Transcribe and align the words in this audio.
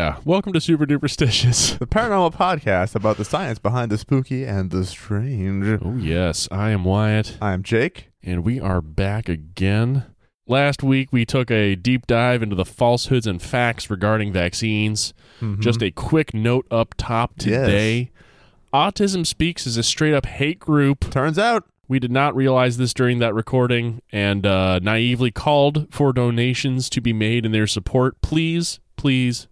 yeah, 0.00 0.16
welcome 0.24 0.54
to 0.54 0.60
Super 0.62 0.86
Duperstitious. 0.86 1.78
the 1.78 1.86
paranormal 1.86 2.32
podcast 2.32 2.94
about 2.94 3.18
the 3.18 3.24
science 3.24 3.58
behind 3.58 3.90
the 3.92 3.98
spooky 3.98 4.44
and 4.44 4.70
the 4.70 4.86
strange. 4.86 5.78
Oh, 5.84 5.94
yes. 5.98 6.48
I 6.50 6.70
am 6.70 6.84
Wyatt, 6.84 7.36
I'm 7.42 7.62
Jake. 7.62 8.08
and 8.22 8.42
we 8.42 8.58
are 8.58 8.80
back 8.80 9.28
again. 9.28 10.06
Last 10.48 10.82
week, 10.82 11.10
we 11.12 11.26
took 11.26 11.50
a 11.50 11.74
deep 11.76 12.06
dive 12.06 12.42
into 12.42 12.56
the 12.56 12.64
falsehoods 12.64 13.26
and 13.26 13.42
facts 13.42 13.90
regarding 13.90 14.32
vaccines. 14.32 15.12
Just 15.58 15.82
a 15.82 15.90
quick 15.90 16.32
note 16.32 16.66
up 16.70 16.94
top 16.96 17.32
Yes. 17.36 17.66
today. 17.66 18.10
Autism 18.72 19.26
Speaks 19.26 19.66
is 19.66 19.76
a 19.76 19.82
straight 19.82 20.14
up 20.14 20.24
hate 20.24 20.58
group. 20.60 21.10
Turns 21.10 21.38
out, 21.38 21.64
We 21.88 21.98
did 21.98 22.10
not 22.10 22.34
realize 22.34 22.78
this 22.78 22.94
during 22.94 23.18
that 23.18 23.34
recording 23.34 24.00
and 24.12 24.46
uh, 24.46 24.78
naively 24.78 25.30
called 25.30 25.88
for 25.92 26.14
donations 26.14 26.88
to 26.88 27.02
be 27.02 27.12
made 27.12 27.44
in 27.44 27.52
their 27.52 27.66
support. 27.66 28.18
Please, 28.22 28.80
please 28.96 29.46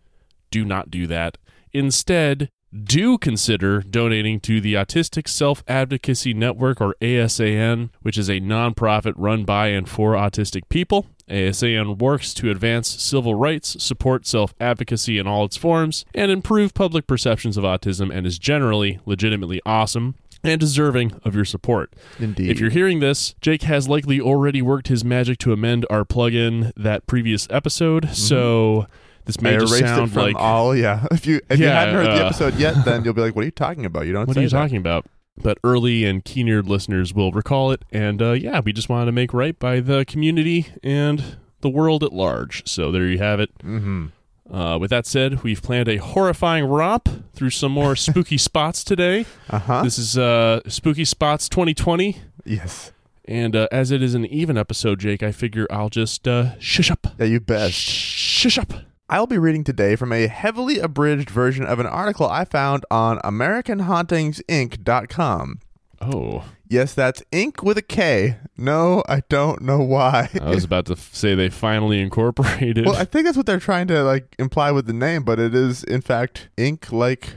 do 0.50 0.64
not 0.64 0.90
do 0.90 1.06
that. 1.06 1.38
Instead, 1.72 2.50
do 2.84 3.16
consider 3.16 3.80
donating 3.80 4.40
to 4.40 4.60
the 4.60 4.74
Autistic 4.74 5.26
Self 5.28 5.62
Advocacy 5.66 6.34
Network, 6.34 6.80
or 6.80 6.94
ASAN, 7.00 7.90
which 8.02 8.18
is 8.18 8.28
a 8.28 8.40
nonprofit 8.40 9.14
run 9.16 9.44
by 9.44 9.68
and 9.68 9.88
for 9.88 10.12
autistic 10.12 10.68
people. 10.68 11.06
ASAN 11.28 11.98
works 11.98 12.32
to 12.34 12.50
advance 12.50 12.88
civil 12.88 13.34
rights, 13.34 13.82
support 13.82 14.26
self 14.26 14.54
advocacy 14.60 15.18
in 15.18 15.26
all 15.26 15.44
its 15.44 15.56
forms, 15.56 16.04
and 16.14 16.30
improve 16.30 16.74
public 16.74 17.06
perceptions 17.06 17.56
of 17.56 17.64
autism, 17.64 18.14
and 18.14 18.26
is 18.26 18.38
generally 18.38 18.98
legitimately 19.06 19.60
awesome 19.64 20.14
and 20.44 20.60
deserving 20.60 21.20
of 21.24 21.34
your 21.34 21.44
support. 21.44 21.94
indeed. 22.18 22.50
If 22.50 22.60
you're 22.60 22.70
hearing 22.70 23.00
this, 23.00 23.34
Jake 23.40 23.62
has 23.62 23.88
likely 23.88 24.20
already 24.20 24.62
worked 24.62 24.88
his 24.88 25.04
magic 25.04 25.38
to 25.38 25.52
amend 25.52 25.84
our 25.90 26.04
plugin 26.04 26.72
that 26.76 27.06
previous 27.06 27.48
episode, 27.50 28.04
mm-hmm. 28.04 28.14
so 28.14 28.86
this 29.28 29.36
Mm-hmm. 29.36 29.46
I 29.46 29.50
may 29.52 29.58
just 29.58 29.78
sound 29.78 30.12
from 30.12 30.22
like 30.22 30.36
all. 30.36 30.74
Yeah, 30.74 31.06
if 31.12 31.24
you 31.26 31.40
if 31.48 31.60
you 31.60 31.66
Yeah, 31.66 31.78
hadn't 31.78 31.94
heard 31.94 32.06
the 32.06 32.24
uh, 32.24 32.26
episode 32.26 32.54
yet, 32.56 32.84
then 32.84 33.04
you'll 33.04 33.14
be 33.14 33.20
like, 33.20 33.36
"What 33.36 33.42
are 33.42 33.44
you 33.44 33.50
talking 33.52 33.84
about? 33.84 34.06
You 34.06 34.12
don't 34.12 34.26
what 34.26 34.36
are 34.36 34.40
you 34.42 34.48
that." 34.48 34.58
talking 34.58 34.78
about? 34.78 35.06
But 35.40 35.58
early 35.62 36.04
and 36.04 36.24
keen-eared 36.24 36.66
listeners 36.66 37.14
will 37.14 37.30
recall 37.30 37.70
it, 37.70 37.84
and 37.92 38.20
uh, 38.20 38.32
yeah, 38.32 38.58
we 38.58 38.72
just 38.72 38.88
wanted 38.88 39.06
to 39.06 39.12
make 39.12 39.32
right 39.32 39.56
by 39.56 39.78
the 39.78 40.04
community 40.04 40.66
and 40.82 41.36
the 41.60 41.68
world 41.68 42.02
at 42.02 42.12
large. 42.12 42.66
So 42.68 42.90
there 42.90 43.04
you 43.06 43.18
have 43.18 43.38
it. 43.38 43.56
Mm-hmm. 43.58 44.06
Uh, 44.52 44.78
with 44.78 44.90
that 44.90 45.06
said, 45.06 45.42
we've 45.44 45.62
planned 45.62 45.88
a 45.88 45.98
horrifying 45.98 46.64
romp 46.64 47.08
through 47.34 47.50
some 47.50 47.70
more 47.70 47.94
spooky 48.06 48.38
spots 48.38 48.82
today. 48.82 49.26
Uh 49.50 49.58
huh. 49.58 49.82
This 49.82 49.98
is 49.98 50.16
uh, 50.18 50.60
Spooky 50.66 51.04
Spots 51.04 51.48
2020. 51.50 52.16
Yes. 52.44 52.92
And 53.26 53.54
uh, 53.54 53.68
as 53.70 53.90
it 53.90 54.02
is 54.02 54.14
an 54.14 54.24
even 54.24 54.56
episode, 54.56 55.00
Jake, 55.00 55.22
I 55.22 55.32
figure 55.32 55.66
I'll 55.70 55.90
just 55.90 56.26
uh, 56.26 56.58
shush 56.58 56.90
up. 56.90 57.06
Yeah, 57.18 57.26
you 57.26 57.40
bet. 57.40 57.72
Shush 57.72 58.56
up. 58.58 58.72
I'll 59.10 59.26
be 59.26 59.38
reading 59.38 59.64
today 59.64 59.96
from 59.96 60.12
a 60.12 60.26
heavily 60.26 60.78
abridged 60.78 61.30
version 61.30 61.64
of 61.64 61.80
an 61.80 61.86
article 61.86 62.28
I 62.28 62.44
found 62.44 62.84
on 62.90 63.18
AmericanHauntingsInc.com. 63.20 65.60
Oh, 66.00 66.44
Yes, 66.70 66.92
that's 66.92 67.22
ink 67.32 67.62
with 67.62 67.78
a 67.78 67.82
K. 67.82 68.36
No, 68.58 69.02
I 69.08 69.22
don't 69.30 69.62
know 69.62 69.78
why. 69.80 70.28
I 70.38 70.50
was 70.50 70.64
about 70.64 70.84
to 70.86 70.92
f- 70.92 71.14
say 71.14 71.34
they 71.34 71.48
finally 71.48 71.98
incorporated. 71.98 72.84
well, 72.84 72.94
I 72.96 73.06
think 73.06 73.24
that's 73.24 73.38
what 73.38 73.46
they're 73.46 73.58
trying 73.58 73.86
to 73.88 74.02
like 74.02 74.34
imply 74.38 74.70
with 74.70 74.86
the 74.86 74.92
name, 74.92 75.22
but 75.22 75.38
it 75.38 75.54
is 75.54 75.82
in 75.84 76.02
fact 76.02 76.50
ink 76.58 76.92
like 76.92 77.36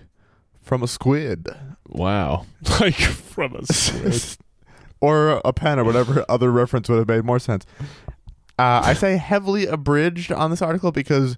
from 0.61 0.83
a 0.83 0.87
squid 0.87 1.47
wow, 1.87 2.45
like 2.81 2.95
from 2.95 3.55
a 3.55 3.65
squid. 3.73 4.21
or 4.99 5.41
a 5.45 5.53
pen 5.53 5.79
or 5.79 5.85
whatever 5.85 6.25
other 6.29 6.51
reference 6.51 6.89
would 6.89 6.97
have 6.97 7.07
made 7.07 7.23
more 7.23 7.39
sense. 7.39 7.65
Uh, 8.59 8.81
I 8.83 8.93
say 8.93 9.15
heavily 9.15 9.65
abridged 9.65 10.33
on 10.33 10.49
this 10.51 10.61
article 10.61 10.91
because 10.91 11.37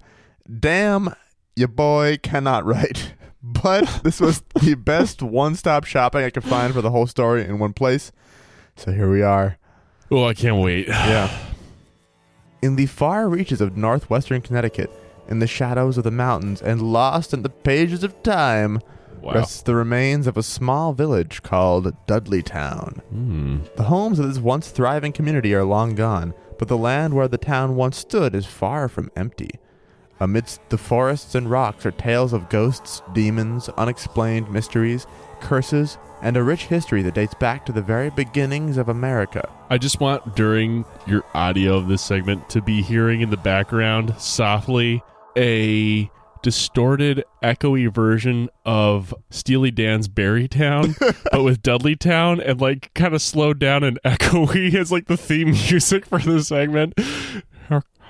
damn, 0.59 1.13
your 1.55 1.67
boy 1.67 2.17
cannot 2.21 2.65
write. 2.65 3.13
But 3.45 3.99
this 4.05 4.21
was 4.21 4.41
the 4.61 4.73
best 4.77 5.21
one-stop 5.21 5.83
shopping 5.83 6.23
I 6.23 6.29
could 6.29 6.45
find 6.45 6.73
for 6.73 6.81
the 6.81 6.91
whole 6.91 7.07
story 7.07 7.43
in 7.43 7.59
one 7.59 7.73
place. 7.73 8.13
So 8.77 8.93
here 8.93 9.11
we 9.11 9.21
are. 9.21 9.57
Oh, 10.09 10.23
I 10.25 10.33
can't 10.33 10.63
wait. 10.63 10.87
Yeah. 10.87 11.29
In 12.61 12.77
the 12.77 12.85
far 12.85 13.27
reaches 13.27 13.59
of 13.59 13.75
northwestern 13.75 14.39
Connecticut, 14.39 14.89
in 15.27 15.39
the 15.39 15.47
shadows 15.47 15.97
of 15.97 16.05
the 16.05 16.11
mountains 16.11 16.61
and 16.61 16.81
lost 16.81 17.33
in 17.33 17.41
the 17.43 17.49
pages 17.49 18.01
of 18.05 18.23
time, 18.23 18.79
Wow. 19.21 19.33
rests 19.33 19.61
the 19.61 19.75
remains 19.75 20.25
of 20.25 20.37
a 20.37 20.43
small 20.43 20.93
village 20.93 21.43
called 21.43 21.93
Dudleytown. 22.07 23.01
Hmm. 23.09 23.57
The 23.75 23.83
homes 23.83 24.19
of 24.19 24.27
this 24.29 24.39
once 24.39 24.69
thriving 24.69 25.11
community 25.11 25.53
are 25.53 25.65
long 25.65 25.95
gone, 25.95 26.33
but 26.57 26.69
the 26.69 26.77
land 26.77 27.13
where 27.13 27.27
the 27.27 27.37
town 27.37 27.75
once 27.75 27.97
stood 27.97 28.33
is 28.35 28.45
far 28.45 28.87
from 28.87 29.11
empty. 29.17 29.51
Amidst 30.19 30.61
the 30.69 30.77
forests 30.77 31.35
and 31.35 31.49
rocks 31.49 31.85
are 31.85 31.91
tales 31.91 32.33
of 32.33 32.49
ghosts, 32.49 33.01
demons, 33.13 33.69
unexplained 33.69 34.51
mysteries, 34.51 35.07
curses, 35.41 35.97
and 36.21 36.37
a 36.37 36.43
rich 36.43 36.65
history 36.65 37.01
that 37.01 37.15
dates 37.15 37.33
back 37.33 37.65
to 37.65 37.71
the 37.71 37.81
very 37.81 38.09
beginnings 38.09 38.77
of 38.77 38.87
America. 38.89 39.49
I 39.69 39.77
just 39.77 39.99
want 39.99 40.35
during 40.35 40.85
your 41.05 41.23
audio 41.33 41.75
of 41.77 41.87
this 41.87 42.01
segment 42.01 42.49
to 42.51 42.61
be 42.61 42.81
hearing 42.81 43.21
in 43.21 43.29
the 43.29 43.37
background 43.37 44.15
softly 44.17 45.03
a 45.35 46.09
distorted, 46.43 47.23
echoey 47.41 47.91
version 47.91 48.49
of 48.65 49.15
Steely 49.31 49.71
Dan's 49.71 50.07
Barrytown, 50.07 50.95
but 51.31 51.43
with 51.43 51.63
Dudleytown 51.63 52.39
and 52.45 52.61
like 52.61 52.93
kind 52.93 53.15
of 53.15 53.21
slowed 53.21 53.57
down 53.57 53.83
and 53.83 53.99
echoey 54.05 54.75
as 54.75 54.91
like 54.91 55.07
the 55.07 55.17
theme 55.17 55.51
music 55.51 56.05
for 56.05 56.19
the 56.19 56.43
segment. 56.43 56.93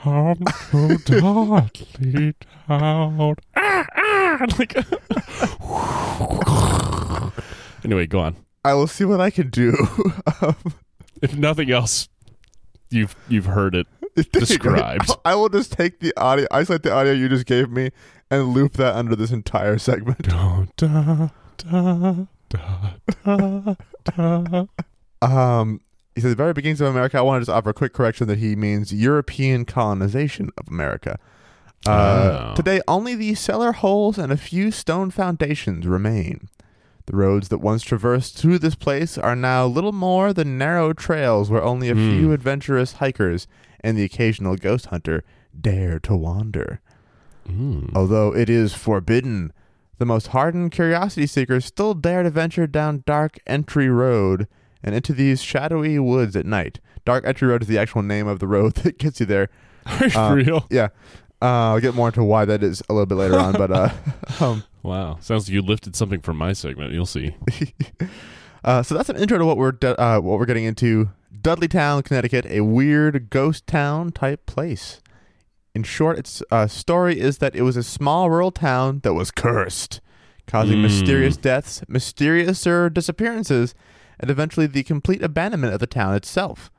Come 0.04 0.36
to 0.36 0.98
Dudleytown. 1.06 3.38
Ah, 3.56 3.86
ah, 3.96 4.46
like 4.60 4.76
anyway, 7.86 8.06
go 8.06 8.20
on. 8.20 8.36
I 8.66 8.74
will 8.74 8.88
see 8.88 9.06
what 9.06 9.22
I 9.22 9.30
can 9.30 9.50
do. 9.50 9.74
Um, 10.42 10.56
If 11.22 11.38
nothing 11.38 11.72
else, 11.72 12.10
you've 12.90 13.16
you've 13.30 13.46
heard 13.46 13.76
it 13.76 13.88
There 14.16 14.26
you 14.34 14.40
described. 14.42 15.10
I 15.24 15.36
will 15.36 15.48
just 15.50 15.72
take 15.72 16.02
the 16.02 16.12
audio, 16.18 16.48
isolate 16.52 16.84
the 16.84 16.92
audio 16.94 17.14
you 17.14 17.30
just 17.30 17.46
gave 17.46 17.70
me, 17.70 17.92
and 18.30 18.50
loop 18.50 18.74
that 18.74 18.96
under 18.96 19.16
this 19.16 19.32
entire 19.32 19.78
segment. 19.78 20.24
Da, 20.28 20.66
da, 20.76 21.30
da, 21.58 22.26
da, 22.50 22.96
da, 23.24 23.76
da. 24.04 24.66
Um, 25.22 25.80
he 26.16 26.22
said, 26.22 26.32
the 26.32 26.36
very 26.36 26.54
beginnings 26.54 26.82
of 26.82 26.88
America. 26.88 27.18
I 27.18 27.22
want 27.22 27.42
to 27.42 27.46
just 27.48 27.56
offer 27.56 27.70
a 27.72 27.74
quick 27.74 27.94
correction 27.94 28.28
that 28.28 28.38
he 28.40 28.56
means 28.56 28.94
European 28.94 29.66
colonization 29.66 30.50
of 30.58 30.68
America. 30.68 31.18
Uh, 31.86 32.52
Oh. 32.52 32.56
Today, 32.56 32.82
only 32.88 33.14
the 33.16 33.36
cellar 33.36 33.72
holes 33.74 34.18
and 34.18 34.32
a 34.32 34.38
few 34.38 34.72
stone 34.72 35.12
foundations 35.12 35.86
remain. 35.86 36.48
The 37.08 37.16
roads 37.18 37.50
that 37.50 37.58
once 37.58 37.84
traversed 37.84 38.38
through 38.38 38.60
this 38.60 38.76
place 38.76 39.18
are 39.18 39.36
now 39.36 39.66
little 39.66 39.92
more 39.92 40.32
than 40.32 40.58
narrow 40.58 40.94
trails 40.94 41.50
where 41.50 41.62
only 41.64 41.90
a 41.90 41.94
Hmm. 41.96 42.12
few 42.12 42.32
adventurous 42.32 42.94
hikers 42.94 43.48
and 43.82 43.98
the 43.98 44.04
occasional 44.06 44.56
ghost 44.56 44.86
hunter 44.86 45.24
dare 45.60 46.00
to 46.00 46.16
wander. 46.16 46.80
Mm. 47.50 47.92
Although 47.94 48.34
it 48.34 48.50
is 48.50 48.74
forbidden, 48.74 49.52
the 49.98 50.06
most 50.06 50.28
hardened 50.28 50.72
curiosity 50.72 51.28
seekers 51.28 51.66
still 51.66 51.94
dare 51.94 52.24
to 52.24 52.30
venture 52.30 52.68
down 52.68 53.04
Dark 53.06 53.38
Entry 53.46 53.90
Road 53.90 54.48
and 54.84 54.94
into 54.96 55.14
these 55.14 55.42
shadowy 55.42 55.98
woods 56.00 56.36
at 56.36 56.46
night. 56.46 56.80
Dark 57.06 57.26
Entry 57.26 57.48
Road 57.48 57.62
is 57.62 57.68
the 57.68 57.78
actual 57.78 58.02
name 58.02 58.28
of 58.28 58.40
the 58.40 58.48
road 58.48 58.74
that 58.84 58.98
gets 58.98 59.20
you 59.20 59.26
there. 59.26 59.50
Are 59.86 60.04
you 60.06 60.10
for 60.10 60.36
real? 60.36 60.68
Yeah. 60.70 60.90
Uh, 61.42 61.72
I'll 61.76 61.80
get 61.82 61.94
more 61.94 62.08
into 62.08 62.24
why 62.24 62.46
that 62.46 62.64
is 62.64 62.82
a 62.90 62.94
little 62.94 63.06
bit 63.06 63.16
later 63.16 63.38
on, 63.38 63.54
but 63.54 63.70
uh, 63.72 63.90
um, 64.40 64.64
Wow. 64.82 65.18
Sounds 65.22 65.48
like 65.48 65.54
you 65.54 65.62
lifted 65.62 65.96
something 65.96 66.22
from 66.22 66.38
my 66.38 66.54
segment. 66.54 66.94
You'll 66.94 67.06
see. 67.06 67.36
uh, 68.64 68.84
so 68.84 68.96
that's 68.96 69.10
an 69.10 69.18
intro 69.18 69.38
to 69.38 69.46
what 69.46 69.58
we're 69.58 69.72
de- 69.74 70.00
uh, 70.00 70.20
what 70.20 70.40
we're 70.40 70.46
getting 70.46 70.64
into. 70.66 71.10
Dudleytown, 71.42 72.04
Connecticut, 72.06 72.46
a 72.46 72.62
weird 72.62 73.30
ghost 73.30 73.68
town 73.68 74.12
type 74.12 74.46
place. 74.46 75.02
In 75.76 75.84
short, 75.84 76.18
its 76.20 76.42
uh, 76.52 76.68
story 76.68 77.20
is 77.20 77.40
that 77.40 77.56
it 77.56 77.64
was 77.64 77.76
a 77.76 77.84
small 77.84 78.30
rural 78.30 78.52
town 78.52 79.00
that 79.04 79.14
was 79.14 79.32
cursed, 79.32 80.00
causing 80.48 80.78
Mm. 80.78 80.84
mysterious 80.84 81.36
deaths, 81.36 81.82
mysteriouser 81.90 82.94
disappearances, 82.94 83.74
and 84.20 84.30
eventually 84.30 84.68
the 84.68 84.84
complete 84.84 85.22
abandonment 85.24 85.74
of 85.74 85.80
the 85.80 85.88
town 85.88 86.14
itself. 86.16 86.72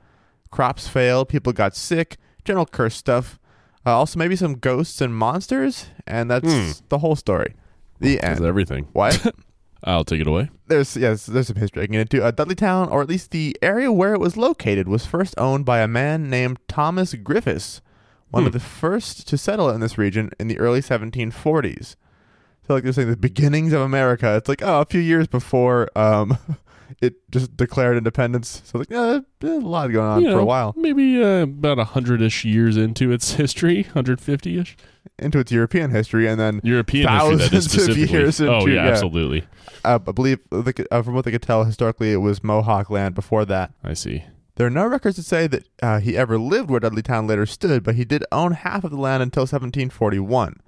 Crops 0.50 0.86
failed, 0.88 1.28
people 1.28 1.52
got 1.52 1.75
sick, 1.76 2.16
general 2.44 2.66
curse 2.66 2.94
stuff. 2.96 3.38
Uh, 3.86 3.96
also, 3.96 4.19
maybe 4.19 4.36
some 4.36 4.54
ghosts 4.54 5.00
and 5.00 5.14
monsters, 5.16 5.86
and 6.06 6.31
that's 6.31 6.48
Hmm. 6.50 6.70
the 6.88 6.98
whole 6.98 7.16
story. 7.16 7.54
The 8.00 8.16
That's 8.16 8.38
end. 8.40 8.46
everything. 8.46 8.86
What? 8.92 9.34
I'll 9.84 10.04
take 10.04 10.20
it 10.22 10.26
away. 10.26 10.48
there's 10.69 10.96
yes, 10.96 11.26
there's 11.26 11.48
some 11.48 11.56
history 11.56 11.82
I 11.82 11.86
can 11.86 11.92
get 11.92 12.00
into. 12.12 12.25
Uh, 12.25 12.32
Dudleytown, 12.32 12.90
or 12.90 13.02
at 13.02 13.08
least 13.08 13.31
the 13.32 13.54
area 13.60 13.92
where 13.92 14.14
it 14.14 14.20
was 14.20 14.36
located, 14.36 14.88
was 14.88 15.04
first 15.04 15.34
owned 15.36 15.66
by 15.66 15.81
a 15.81 15.88
man 15.88 16.31
named 16.31 16.58
Thomas 16.69 17.12
Griffiths, 17.14 17.82
one 18.31 18.44
Hmm. 18.44 18.46
of 18.46 18.52
the 18.54 18.60
first 18.60 19.28
to 19.28 19.36
settle 19.36 19.69
in 19.69 19.81
this 19.81 19.98
region 19.98 20.31
in 20.40 20.48
the 20.48 20.58
early 20.58 20.81
1740s. 20.81 21.96
So 22.66 22.72
like 22.75 22.84
they're 22.84 22.94
saying 22.94 23.10
the 23.10 23.16
beginnings 23.19 23.75
of 23.75 23.82
America. 23.82 24.34
It's 24.36 24.48
like 24.48 24.62
oh, 24.62 24.81
a 24.81 24.86
few 24.86 25.00
years 25.00 25.26
before 25.26 25.90
um, 25.96 26.38
it 27.00 27.14
just 27.31 27.56
declared 27.56 27.96
independence. 27.96 28.62
So 28.64 28.78
like 28.78 28.90
yeah, 28.90 29.20
a 29.42 29.46
lot 29.46 29.90
going 29.92 30.06
on 30.08 30.22
You 30.22 30.32
for 30.32 30.38
a 30.38 30.44
while 30.44 30.75
Maybe 30.76 31.22
uh, 31.22 31.42
about 31.42 31.78
a 31.78 31.84
hundred 31.84 32.22
ish 32.22 32.44
years 32.44 32.76
into 32.76 33.10
its 33.12 33.34
history, 33.34 33.82
hundred 33.82 34.20
fifty 34.20 34.58
ish. 34.58 34.76
into 35.19 35.38
its 35.38 35.50
European 35.52 35.90
history, 35.90 36.26
and 36.28 36.38
then 36.40 36.60
European 36.64 37.08
history, 37.08 37.36
Thousands 37.38 37.52
of 37.66 37.70
specifically. 37.70 38.12
years 38.12 38.40
oh 38.40 38.58
into- 38.60 38.72
yeah, 38.72 38.84
yeah. 38.84 38.90
absolutely. 38.90 39.44
uh, 39.84 39.98
I 40.06 40.12
believe 40.12 40.38
uh, 40.52 41.02
from 41.02 41.14
what 41.14 41.25
they 41.25 41.31
could 41.31 41.42
tell 41.42 41.64
historically, 41.64 42.12
it 42.12 42.16
was 42.19 42.42
Mohawk 42.44 42.90
land 42.90 43.14
before 43.14 43.44
that. 43.46 43.72
I 43.82 43.94
see. 43.94 44.25
There 44.56 44.66
are 44.69 44.70
no 44.70 44.86
records 44.86 45.16
to 45.16 45.22
say 45.25 45.48
that 45.48 45.66
uh, 45.82 45.98
he 45.98 46.16
ever 46.16 46.38
lived 46.38 46.70
where 46.70 46.78
Dudleytown 46.78 47.28
later 47.28 47.44
stood, 47.44 47.82
but 47.82 47.96
he 47.96 48.04
did 48.04 48.25
own 48.31 48.52
half 48.52 48.84
of 48.84 48.92
the 48.92 48.96
land 48.96 49.20
until 49.20 49.42
1741. 49.42 50.60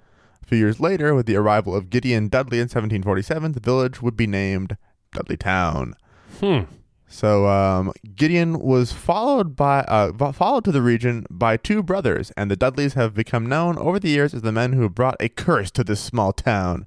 A 0.43 0.45
few 0.45 0.57
years 0.57 0.79
later, 0.81 1.15
with 1.15 1.25
the 1.25 1.37
arrival 1.37 1.73
of 1.73 1.89
Gideon 1.89 2.27
Dudley 2.27 2.57
in 2.57 2.63
1747, 2.63 3.53
the 3.53 3.59
village 3.61 4.01
would 4.01 4.17
be 4.17 4.27
named 4.27 4.75
Dudleytown. 5.15 5.93
Hmm. 6.39 6.61
So 7.09 7.47
um, 7.47 7.93
Gideon 8.15 8.59
was 8.59 8.91
followed 8.91 9.55
by 9.55 9.79
uh, 9.81 10.31
followed 10.33 10.65
to 10.65 10.71
the 10.73 10.81
region 10.81 11.25
by 11.31 11.55
two 11.55 11.81
brothers, 11.81 12.31
and 12.35 12.51
the 12.51 12.57
Dudleys 12.57 12.95
have 12.95 13.13
become 13.13 13.45
known 13.45 13.77
over 13.77 13.97
the 13.97 14.09
years 14.09 14.33
as 14.33 14.41
the 14.41 14.51
men 14.51 14.73
who 14.73 14.89
brought 14.89 15.15
a 15.21 15.29
curse 15.29 15.71
to 15.71 15.83
this 15.85 16.01
small 16.01 16.33
town, 16.33 16.85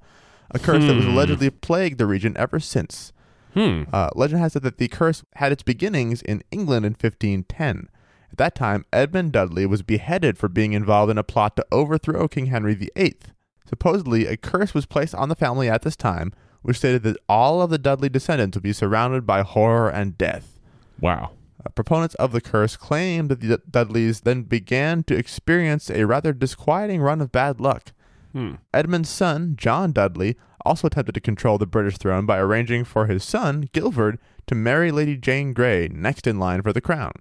a 0.51 0.59
curse 0.59 0.85
that 0.85 0.95
was 0.95 1.07
Hmm. 1.07 1.13
allegedly 1.13 1.49
plagued 1.51 1.97
the 1.99 2.07
region 2.07 2.37
ever 2.37 2.61
since. 2.61 3.13
Hmm. 3.55 3.85
Uh, 3.93 4.11
legend 4.15 4.41
has 4.43 4.55
it 4.55 4.63
that 4.63 4.77
the 4.79 4.89
curse 4.89 5.25
had 5.37 5.53
its 5.53 5.63
beginnings 5.63 6.21
in 6.23 6.43
England 6.51 6.85
in 6.85 6.93
1510. 6.93 7.89
At 8.31 8.39
that 8.39 8.55
time, 8.55 8.85
Edmund 8.93 9.33
Dudley 9.33 9.67
was 9.67 9.83
beheaded 9.83 10.39
for 10.39 10.49
being 10.49 10.73
involved 10.75 11.11
in 11.11 11.19
a 11.19 11.25
plot 11.25 11.57
to 11.57 11.67
overthrow 11.73 12.29
King 12.29 12.47
Henry 12.47 12.75
VIII. 12.75 13.17
Supposedly, 13.67 14.27
a 14.27 14.37
curse 14.37 14.75
was 14.75 14.87
placed 14.87 15.15
on 15.15 15.29
the 15.31 15.35
family 15.35 15.69
at 15.69 15.83
this 15.83 15.97
time, 15.97 16.33
which 16.63 16.79
stated 16.79 17.03
that 17.03 17.17
all 17.29 17.63
of 17.63 17.71
the 17.71 17.79
Dudley 17.79 18.09
descendants 18.09 18.57
would 18.57 18.63
be 18.63 18.73
surrounded 18.73 19.27
by 19.27 19.43
horror 19.43 19.89
and 19.89 20.17
death. 20.19 20.59
Wow. 21.01 21.33
Uh, 21.65 21.71
proponents 21.71 22.15
of 22.17 22.33
the 22.33 22.41
curse 22.41 22.77
claimed 22.77 23.31
that 23.31 23.41
the 23.41 23.61
Dudleys 23.71 24.21
then 24.21 24.43
began 24.43 25.03
to 25.05 25.17
experience 25.17 25.91
a 25.91 26.05
rather 26.05 26.33
disquieting 26.33 27.01
run 27.01 27.21
of 27.21 27.33
bad 27.33 27.61
luck. 27.61 27.93
Hmm. 28.33 28.55
Edmund's 28.73 29.09
son, 29.09 29.55
John 29.57 29.93
Dudley, 29.93 30.37
also 30.65 30.87
attempted 30.87 31.15
to 31.15 31.21
control 31.21 31.59
the 31.59 31.67
British 31.67 31.99
throne 31.99 32.27
by 32.27 32.39
arranging 32.39 32.85
for 32.85 33.07
his 33.07 33.25
son, 33.25 33.69
Guildford, 33.73 34.19
to 34.47 34.55
marry 34.55 34.91
Lady 34.91 35.17
Jane 35.17 35.53
Grey, 35.53 35.89
next 35.89 36.27
in 36.27 36.39
line 36.39 36.63
for 36.63 36.73
the 36.73 36.81
crown. 36.81 37.13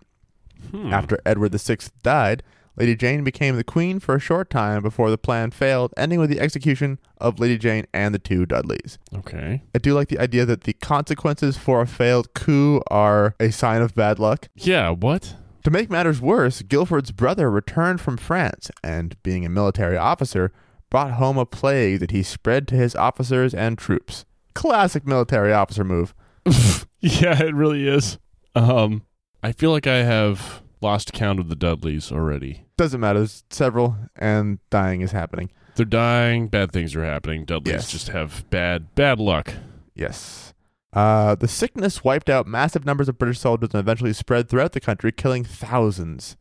Hmm. 0.71 0.93
After 0.93 1.19
Edward 1.25 1.53
VI 1.53 1.77
died, 2.03 2.43
Lady 2.79 2.95
Jane 2.95 3.23
became 3.23 3.57
the 3.57 3.63
queen 3.63 3.99
for 3.99 4.15
a 4.15 4.19
short 4.19 4.49
time 4.49 4.81
before 4.81 5.09
the 5.09 5.17
plan 5.17 5.51
failed, 5.51 5.93
ending 5.97 6.17
with 6.19 6.29
the 6.29 6.39
execution 6.39 6.97
of 7.17 7.39
Lady 7.39 7.57
Jane 7.57 7.85
and 7.93 8.15
the 8.15 8.19
two 8.19 8.45
Dudleys. 8.45 8.97
Okay. 9.13 9.63
I 9.75 9.77
do 9.79 9.93
like 9.93 10.07
the 10.07 10.19
idea 10.19 10.45
that 10.45 10.61
the 10.61 10.73
consequences 10.73 11.57
for 11.57 11.81
a 11.81 11.87
failed 11.87 12.33
coup 12.33 12.81
are 12.89 13.35
a 13.39 13.51
sign 13.51 13.81
of 13.81 13.93
bad 13.95 14.17
luck. 14.17 14.47
Yeah. 14.55 14.91
What? 14.91 15.35
To 15.63 15.71
make 15.71 15.89
matters 15.89 16.21
worse, 16.21 16.61
Guildford's 16.61 17.11
brother 17.11 17.51
returned 17.51 17.99
from 17.99 18.15
France 18.15 18.71
and, 18.81 19.21
being 19.23 19.45
a 19.45 19.49
military 19.49 19.97
officer, 19.97 20.53
brought 20.89 21.11
home 21.11 21.37
a 21.37 21.45
plague 21.45 21.99
that 21.99 22.11
he 22.11 22.23
spread 22.23 22.67
to 22.69 22.75
his 22.75 22.95
officers 22.95 23.53
and 23.53 23.77
troops. 23.77 24.23
Classic 24.55 25.05
military 25.05 25.51
officer 25.51 25.83
move. 25.83 26.15
Yeah, 27.01 27.41
it 27.41 27.55
really 27.55 27.87
is. 27.87 28.17
Um, 28.55 29.03
I 29.41 29.53
feel 29.53 29.71
like 29.71 29.87
I 29.87 30.03
have 30.03 30.61
lost 30.81 31.13
count 31.13 31.39
of 31.39 31.49
the 31.49 31.55
Dudleys 31.55 32.11
already. 32.11 32.65
Doesn't 32.77 32.99
matter, 33.01 33.19
there's 33.19 33.43
several, 33.49 33.97
and 34.15 34.59
dying 34.69 35.01
is 35.01 35.11
happening. 35.11 35.51
They're 35.75 35.85
dying. 35.85 36.47
Bad 36.47 36.71
things 36.71 36.95
are 36.95 37.05
happening. 37.05 37.45
Dudleys 37.45 37.73
Yes. 37.73 37.91
just 37.91 38.09
have 38.09 38.49
bad, 38.49 38.93
bad 38.95 39.19
luck. 39.19 39.53
Yes. 39.95 40.53
Uh, 40.91 41.35
the 41.35 41.47
sickness 41.47 42.03
wiped 42.03 42.29
out 42.29 42.47
massive 42.47 42.85
numbers 42.85 43.07
of 43.07 43.17
British 43.17 43.39
soldiers 43.39 43.69
and 43.73 43.79
eventually 43.79 44.11
spread 44.13 44.49
throughout 44.49 44.71
the 44.73 44.79
country, 44.79 45.11
killing 45.11 45.43
thousands. 45.43 46.35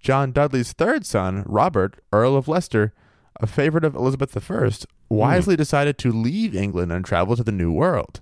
John 0.00 0.32
Dudley's 0.32 0.72
third 0.72 1.04
son, 1.06 1.44
Robert, 1.46 2.00
Earl 2.12 2.36
of 2.36 2.48
Leicester, 2.48 2.92
a 3.40 3.46
favorite 3.46 3.84
of 3.84 3.94
Elizabeth 3.94 4.36
I, 4.50 4.70
wisely 5.08 5.56
decided 5.56 5.98
to 5.98 6.10
leave 6.10 6.54
England 6.56 6.90
and 6.90 7.04
travel 7.04 7.36
to 7.36 7.44
the 7.44 7.52
New 7.52 7.70
World. 7.70 8.20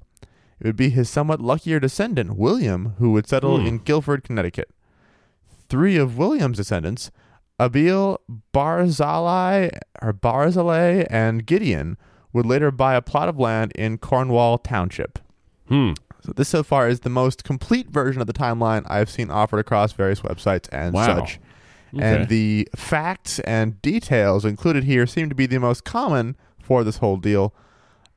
It 0.60 0.66
would 0.66 0.76
be 0.76 0.90
his 0.90 1.08
somewhat 1.08 1.40
luckier 1.40 1.80
descendant, 1.80 2.36
William, 2.36 2.94
who 2.98 3.12
would 3.12 3.26
settle 3.28 3.58
Hmm. 3.60 3.66
in 3.66 3.78
Guilford, 3.78 4.24
Connecticut. 4.24 4.68
Three 5.70 5.96
of 5.96 6.18
William's 6.18 6.58
descendants, 6.58 7.10
Abiel, 7.58 8.18
Barzillai, 8.52 9.70
or 10.02 10.12
Barzillai, 10.12 11.06
and 11.08 11.46
Gideon, 11.46 11.96
would 12.32 12.44
later 12.46 12.70
buy 12.70 12.94
a 12.94 13.02
plot 13.02 13.28
of 13.28 13.38
land 13.38 13.72
in 13.74 13.96
Cornwall 13.98 14.58
Township. 14.58 15.18
Hmm. 15.68 15.92
So 16.22 16.32
this 16.32 16.48
so 16.48 16.62
far 16.62 16.88
is 16.88 17.00
the 17.00 17.08
most 17.08 17.44
complete 17.44 17.88
version 17.88 18.20
of 18.20 18.26
the 18.26 18.32
timeline 18.34 18.84
I've 18.90 19.08
seen 19.08 19.30
offered 19.30 19.58
across 19.58 19.92
various 19.92 20.20
websites 20.20 20.68
and 20.70 20.92
Wow. 20.92 21.06
such. 21.20 21.40
Okay. 21.94 22.04
And 22.04 22.28
the 22.28 22.68
facts 22.76 23.38
and 23.40 23.80
details 23.82 24.44
included 24.44 24.84
here 24.84 25.06
seem 25.06 25.28
to 25.28 25.34
be 25.34 25.46
the 25.46 25.58
most 25.58 25.84
common 25.84 26.36
for 26.62 26.84
this 26.84 26.98
whole 26.98 27.16
deal. 27.16 27.54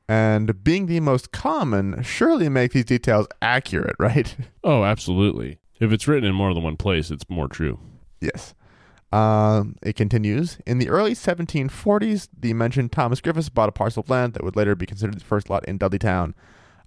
And 0.06 0.62
being 0.62 0.86
the 0.86 1.00
most 1.00 1.32
common 1.32 2.02
surely 2.02 2.48
make 2.48 2.72
these 2.72 2.84
details 2.84 3.26
accurate, 3.40 3.96
right? 3.98 4.36
oh, 4.62 4.84
absolutely. 4.84 5.58
If 5.84 5.92
it's 5.92 6.08
written 6.08 6.28
in 6.28 6.34
more 6.34 6.54
than 6.54 6.62
one 6.62 6.76
place, 6.76 7.10
it's 7.10 7.28
more 7.28 7.48
true. 7.48 7.78
yes. 8.20 8.54
Um, 9.12 9.76
it 9.82 9.94
continues. 9.94 10.58
In 10.66 10.78
the 10.78 10.88
early 10.88 11.12
1740s, 11.14 12.28
the 12.40 12.52
mentioned 12.52 12.90
Thomas 12.90 13.20
Griffiths 13.20 13.48
bought 13.48 13.68
a 13.68 13.72
parcel 13.72 14.00
of 14.02 14.10
land 14.10 14.32
that 14.34 14.42
would 14.42 14.56
later 14.56 14.74
be 14.74 14.86
considered 14.86 15.20
the 15.20 15.24
first 15.24 15.48
lot 15.48 15.64
in 15.66 15.78
Dudleytown. 15.78 16.34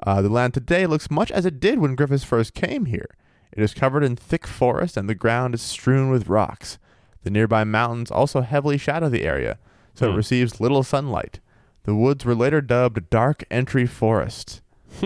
Uh, 0.06 0.22
the 0.22 0.28
land 0.30 0.54
today 0.54 0.86
looks 0.88 1.10
much 1.10 1.32
as 1.32 1.46
it 1.46 1.62
did 1.62 1.80
when 1.80 1.96
Griffiths 1.96 2.26
first 2.26 2.54
came 2.54 2.86
here. 2.86 3.16
It 3.54 3.64
is 3.64 3.74
covered 3.74 4.04
in 4.04 4.18
thick 4.18 4.46
forest 4.46 4.98
and 4.98 5.08
the 5.10 5.16
ground 5.16 5.54
is 5.56 5.62
strewn 5.62 6.10
with 6.10 6.28
rocks. 6.28 6.78
The 7.24 7.30
nearby 7.32 7.64
mountains 7.64 8.12
also 8.12 8.42
heavily 8.42 8.78
shadow 8.78 9.08
the 9.10 9.24
area, 9.24 9.58
so 9.94 10.08
it 10.08 10.12
Hmm. 10.12 10.18
receives 10.18 10.60
little 10.60 10.84
sunlight. 10.84 11.40
The 11.84 11.96
woods 11.96 12.26
were 12.26 12.36
later 12.36 12.60
dubbed 12.60 13.10
Dark 13.10 13.46
Entry 13.50 13.86
Forest. 13.86 14.62
Hmm. 15.00 15.06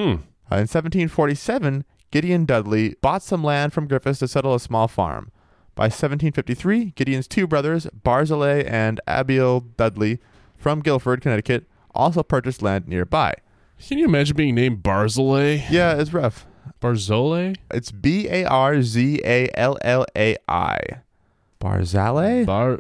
Uh, 0.52 0.58
in 0.58 0.68
1747, 0.68 1.86
Gideon 2.12 2.46
Dudley 2.46 2.96
bought 3.02 3.24
some 3.24 3.44
land 3.44 3.74
from 3.74 3.88
Griffiths 3.88 4.20
to 4.20 4.28
settle 4.28 4.54
a 4.54 4.60
small 4.60 4.88
farm. 4.88 5.32
By 5.76 5.86
1753, 5.86 6.92
Gideon's 6.96 7.28
two 7.28 7.48
brothers, 7.48 7.88
Barzillai 8.04 8.64
and 8.68 9.00
Abiel 9.08 9.66
Dudley, 9.78 10.20
from 10.58 10.82
Guilford, 10.82 11.22
Connecticut, 11.22 11.66
also 11.96 12.22
purchased 12.22 12.62
land 12.62 12.88
nearby. 12.88 13.34
Can 13.88 13.98
you 13.98 14.06
imagine 14.06 14.36
being 14.36 14.56
named 14.56 14.84
Barzillai? 14.84 15.64
Yeah, 15.70 15.94
it's 15.96 16.14
rough. 16.14 16.46
Barzillai? 16.82 17.54
It's 17.72 17.92
B 17.92 18.28
A 18.28 18.44
R 18.46 18.82
Z 18.82 19.22
A 19.24 19.50
L 19.56 19.78
L 19.82 20.06
A 20.16 20.36
I. 20.48 20.80
Barzale? 21.60 22.46
Bar 22.46 22.80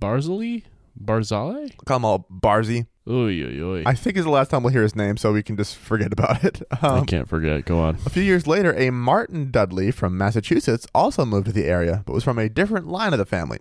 Barzillai? 0.00 0.62
Barzillai? 0.96 1.68
Call 1.86 1.96
him 1.98 2.04
all 2.04 2.26
Barzy. 2.30 2.86
Oy, 3.08 3.42
oy, 3.42 3.60
oy. 3.62 3.82
I 3.86 3.94
think 3.94 4.16
is 4.18 4.24
the 4.24 4.30
last 4.30 4.50
time 4.50 4.62
we'll 4.62 4.72
hear 4.72 4.82
his 4.82 4.94
name, 4.94 5.16
so 5.16 5.32
we 5.32 5.42
can 5.42 5.56
just 5.56 5.76
forget 5.76 6.12
about 6.12 6.44
it. 6.44 6.60
I 6.82 6.86
Um, 6.98 7.06
can't 7.06 7.26
forget. 7.28 7.64
Go 7.64 7.78
on. 7.80 7.96
A 8.04 8.10
few 8.10 8.22
years 8.22 8.46
later, 8.46 8.74
a 8.76 8.90
Martin 8.90 9.50
Dudley 9.50 9.90
from 9.90 10.18
Massachusetts 10.18 10.86
also 10.94 11.24
moved 11.24 11.46
to 11.46 11.52
the 11.52 11.64
area, 11.64 12.02
but 12.04 12.12
was 12.12 12.24
from 12.24 12.38
a 12.38 12.48
different 12.50 12.86
line 12.86 13.12
of 13.14 13.18
the 13.18 13.24
family. 13.24 13.58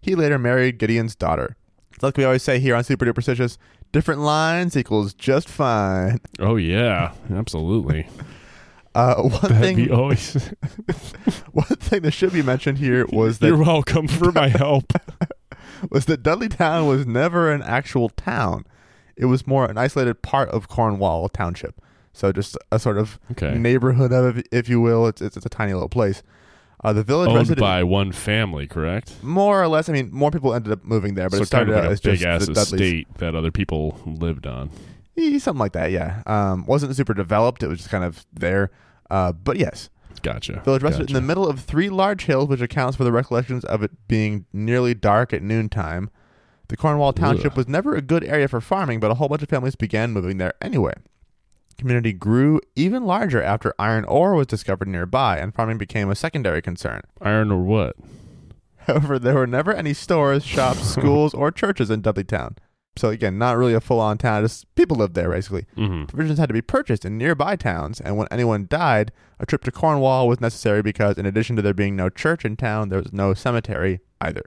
He 0.00 0.14
later 0.14 0.38
married 0.38 0.78
Gideon's 0.78 1.16
daughter. 1.16 1.56
Like 2.02 2.16
we 2.16 2.24
always 2.24 2.42
say 2.42 2.58
here 2.60 2.76
on 2.76 2.84
Super 2.84 3.04
Duper 3.06 3.14
Duperstitious, 3.14 3.56
different 3.90 4.20
lines 4.20 4.76
equals 4.76 5.12
just 5.14 5.48
fine. 5.48 6.20
Oh 6.38 6.56
yeah, 6.56 7.12
absolutely. 7.32 8.06
Uh, 8.94 9.14
one 9.22 9.30
That'd 9.42 9.58
thing, 9.58 9.76
be 9.76 9.90
always. 9.90 10.34
one 11.52 11.66
thing 11.66 12.02
that 12.02 12.12
should 12.12 12.32
be 12.32 12.42
mentioned 12.42 12.78
here 12.78 13.06
was 13.10 13.38
that 13.40 13.48
You're 13.48 13.56
welcome 13.58 14.06
for 14.06 14.30
my 14.30 14.48
help. 14.48 14.92
was 15.90 16.04
that 16.06 16.22
Dudleytown 16.22 16.86
was 16.88 17.06
never 17.06 17.50
an 17.50 17.62
actual 17.62 18.08
town. 18.10 18.64
It 19.16 19.26
was 19.26 19.46
more 19.46 19.64
an 19.66 19.78
isolated 19.78 20.22
part 20.22 20.48
of 20.50 20.68
Cornwall 20.68 21.28
Township. 21.28 21.80
So 22.12 22.30
just 22.32 22.56
a 22.70 22.78
sort 22.78 22.96
of 22.98 23.18
Okay. 23.32 23.56
neighborhood 23.58 24.12
of 24.12 24.38
it, 24.38 24.48
if 24.52 24.68
you 24.68 24.80
will. 24.80 25.06
It's, 25.08 25.20
it's, 25.20 25.36
it's 25.36 25.46
a 25.46 25.48
tiny 25.48 25.72
little 25.72 25.88
place. 25.88 26.22
Uh, 26.82 26.92
the 26.92 27.02
village 27.02 27.28
Owned 27.30 27.38
resident, 27.38 27.60
by 27.60 27.82
one 27.82 28.12
family, 28.12 28.66
correct? 28.66 29.14
more 29.22 29.62
or 29.62 29.68
less. 29.68 29.88
I 29.88 29.92
mean, 29.92 30.10
more 30.12 30.30
people 30.30 30.52
ended 30.54 30.70
up 30.72 30.84
moving 30.84 31.14
there, 31.14 31.30
but 31.30 31.36
so 31.38 31.42
it 31.42 31.46
started 31.46 31.72
kind 31.72 31.78
of 31.78 31.84
out 31.84 31.88
like 31.88 31.92
as 31.92 32.00
a 32.00 32.02
big 32.02 32.18
just 32.18 32.50
ass 32.50 32.72
estate 32.72 33.08
that 33.18 33.34
other 33.34 33.50
people 33.50 33.98
lived 34.04 34.46
on. 34.46 34.70
Something 35.16 35.58
like 35.58 35.72
that. 35.72 35.92
Yeah, 35.92 36.22
um, 36.26 36.66
wasn't 36.66 36.94
super 36.94 37.14
developed. 37.14 37.62
It 37.62 37.68
was 37.68 37.78
just 37.78 37.90
kind 37.90 38.04
of 38.04 38.26
there. 38.32 38.70
Uh, 39.10 39.32
but 39.32 39.56
yes, 39.56 39.88
Gotcha. 40.22 40.60
village 40.64 40.82
rested 40.82 41.08
in 41.08 41.14
the 41.14 41.20
middle 41.22 41.48
of 41.48 41.60
three 41.60 41.88
large 41.88 42.24
hills, 42.26 42.48
which 42.48 42.60
accounts 42.60 42.96
for 42.96 43.04
the 43.04 43.12
recollections 43.12 43.64
of 43.64 43.82
it 43.82 43.90
being 44.06 44.44
nearly 44.52 44.92
dark 44.92 45.32
at 45.32 45.42
noontime. 45.42 46.10
The 46.74 46.78
Cornwall 46.78 47.12
Township 47.12 47.52
Ugh. 47.52 47.56
was 47.56 47.68
never 47.68 47.94
a 47.94 48.02
good 48.02 48.24
area 48.24 48.48
for 48.48 48.60
farming, 48.60 48.98
but 48.98 49.08
a 49.08 49.14
whole 49.14 49.28
bunch 49.28 49.44
of 49.44 49.48
families 49.48 49.76
began 49.76 50.10
moving 50.10 50.38
there 50.38 50.54
anyway. 50.60 50.94
Community 51.78 52.12
grew 52.12 52.60
even 52.74 53.04
larger 53.04 53.40
after 53.40 53.72
iron 53.78 54.04
ore 54.06 54.34
was 54.34 54.48
discovered 54.48 54.88
nearby, 54.88 55.38
and 55.38 55.54
farming 55.54 55.78
became 55.78 56.10
a 56.10 56.16
secondary 56.16 56.60
concern. 56.60 57.02
Iron 57.20 57.52
or 57.52 57.62
what? 57.62 57.94
However, 58.88 59.20
there 59.20 59.34
were 59.34 59.46
never 59.46 59.72
any 59.72 59.94
stores, 59.94 60.44
shops, 60.44 60.80
schools, 60.94 61.32
or 61.32 61.52
churches 61.52 61.90
in 61.90 62.02
Dudleytown. 62.02 62.56
So 62.96 63.10
again, 63.10 63.38
not 63.38 63.56
really 63.56 63.74
a 63.74 63.80
full-on 63.80 64.18
town. 64.18 64.42
Just 64.42 64.74
people 64.74 64.96
lived 64.96 65.14
there 65.14 65.30
basically. 65.30 65.66
hmm 65.76 66.06
Provisions 66.06 66.40
had 66.40 66.48
to 66.48 66.54
be 66.54 66.60
purchased 66.60 67.04
in 67.04 67.16
nearby 67.16 67.54
towns, 67.54 68.00
and 68.00 68.16
when 68.16 68.26
anyone 68.32 68.66
died, 68.68 69.12
a 69.38 69.46
trip 69.46 69.62
to 69.62 69.70
Cornwall 69.70 70.26
was 70.26 70.40
necessary 70.40 70.82
because, 70.82 71.18
in 71.18 71.24
addition 71.24 71.54
to 71.54 71.62
there 71.62 71.72
being 71.72 71.94
no 71.94 72.08
church 72.08 72.44
in 72.44 72.56
town, 72.56 72.88
there 72.88 72.98
was 73.00 73.12
no 73.12 73.32
cemetery 73.32 74.00
either. 74.20 74.42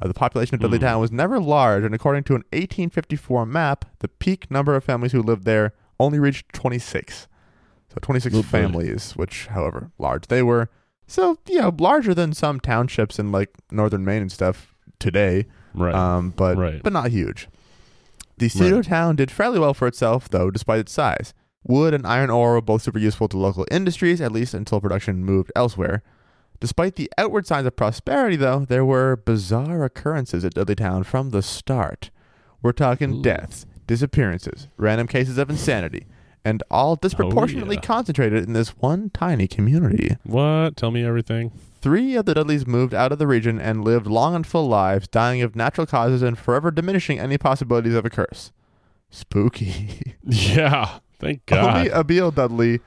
Uh, 0.00 0.06
the 0.08 0.14
population 0.14 0.54
of 0.54 0.60
Dudley 0.60 0.78
Hmm. 0.78 0.84
Town 0.84 1.00
was 1.00 1.10
never 1.12 1.40
large, 1.40 1.82
and 1.84 1.94
according 1.94 2.24
to 2.24 2.34
an 2.34 2.44
1854 2.52 3.44
map, 3.46 3.84
the 3.98 4.08
peak 4.08 4.50
number 4.50 4.74
of 4.76 4.84
families 4.84 5.12
who 5.12 5.22
lived 5.22 5.44
there 5.44 5.72
only 5.98 6.18
reached 6.18 6.52
26. 6.52 7.26
So 7.92 7.96
26 8.00 8.34
Oh, 8.34 8.42
boy. 8.42 8.46
families, 8.48 9.12
which, 9.16 9.46
however 9.48 9.90
large 9.98 10.26
they 10.28 10.42
were, 10.42 10.68
so 11.06 11.38
you 11.48 11.60
know, 11.60 11.74
larger 11.78 12.14
than 12.14 12.32
some 12.32 12.60
townships 12.60 13.18
in 13.18 13.32
like 13.32 13.50
northern 13.72 14.04
Maine 14.04 14.22
and 14.22 14.32
stuff 14.32 14.74
today 15.00 15.46
Right. 15.74 15.94
um, 15.94 16.30
but 16.36 16.56
Right. 16.56 16.82
but 16.82 16.92
not 16.92 17.10
huge. 17.10 17.48
The 18.36 18.48
pseudo 18.48 18.76
Right. 18.76 18.84
town 18.84 19.16
did 19.16 19.30
fairly 19.30 19.58
well 19.58 19.74
for 19.74 19.88
itself, 19.88 20.28
though, 20.28 20.50
despite 20.50 20.78
its 20.80 20.92
size. 20.92 21.34
Wood 21.64 21.92
and 21.92 22.06
iron 22.06 22.30
ore 22.30 22.52
were 22.52 22.60
both 22.60 22.82
super 22.82 22.98
useful 23.00 23.26
to 23.28 23.36
local 23.38 23.66
industries, 23.70 24.20
at 24.20 24.30
least 24.32 24.54
until 24.54 24.80
production 24.80 25.24
moved 25.24 25.50
elsewhere. 25.56 26.02
Despite 26.60 26.96
the 26.96 27.10
outward 27.16 27.46
signs 27.46 27.66
of 27.66 27.76
prosperity, 27.76 28.36
though, 28.36 28.64
there 28.64 28.84
were 28.84 29.16
bizarre 29.16 29.84
occurrences 29.84 30.44
at 30.44 30.54
Dudley 30.54 30.74
Town 30.74 31.04
from 31.04 31.30
the 31.30 31.42
start. 31.42 32.10
We're 32.62 32.72
talking 32.72 33.14
Ooh. 33.14 33.22
deaths, 33.22 33.64
disappearances, 33.86 34.66
random 34.76 35.06
cases 35.06 35.38
of 35.38 35.50
insanity, 35.50 36.06
and 36.44 36.62
all 36.70 36.92
oh, 36.92 36.96
disproportionately 36.96 37.76
yeah. 37.76 37.82
concentrated 37.82 38.44
in 38.44 38.54
this 38.54 38.70
one 38.70 39.10
tiny 39.10 39.46
community. 39.46 40.16
what? 40.24 40.76
Tell 40.76 40.90
me 40.90 41.04
everything. 41.04 41.52
Three 41.80 42.16
of 42.16 42.26
the 42.26 42.34
Dudleys 42.34 42.66
moved 42.66 42.92
out 42.92 43.12
of 43.12 43.20
the 43.20 43.28
region 43.28 43.60
and 43.60 43.84
lived 43.84 44.08
long 44.08 44.34
and 44.34 44.44
full 44.44 44.66
lives, 44.66 45.06
dying 45.06 45.42
of 45.42 45.54
natural 45.54 45.86
causes 45.86 46.22
and 46.22 46.36
forever 46.36 46.72
diminishing 46.72 47.20
any 47.20 47.38
possibilities 47.38 47.94
of 47.94 48.04
a 48.04 48.10
curse. 48.10 48.52
Spooky. 49.10 50.14
Yeah. 50.30 50.98
Thank 51.18 51.46
God. 51.46 51.76
Only 51.76 51.90
Abiel 51.90 52.30
Dudley 52.30 52.80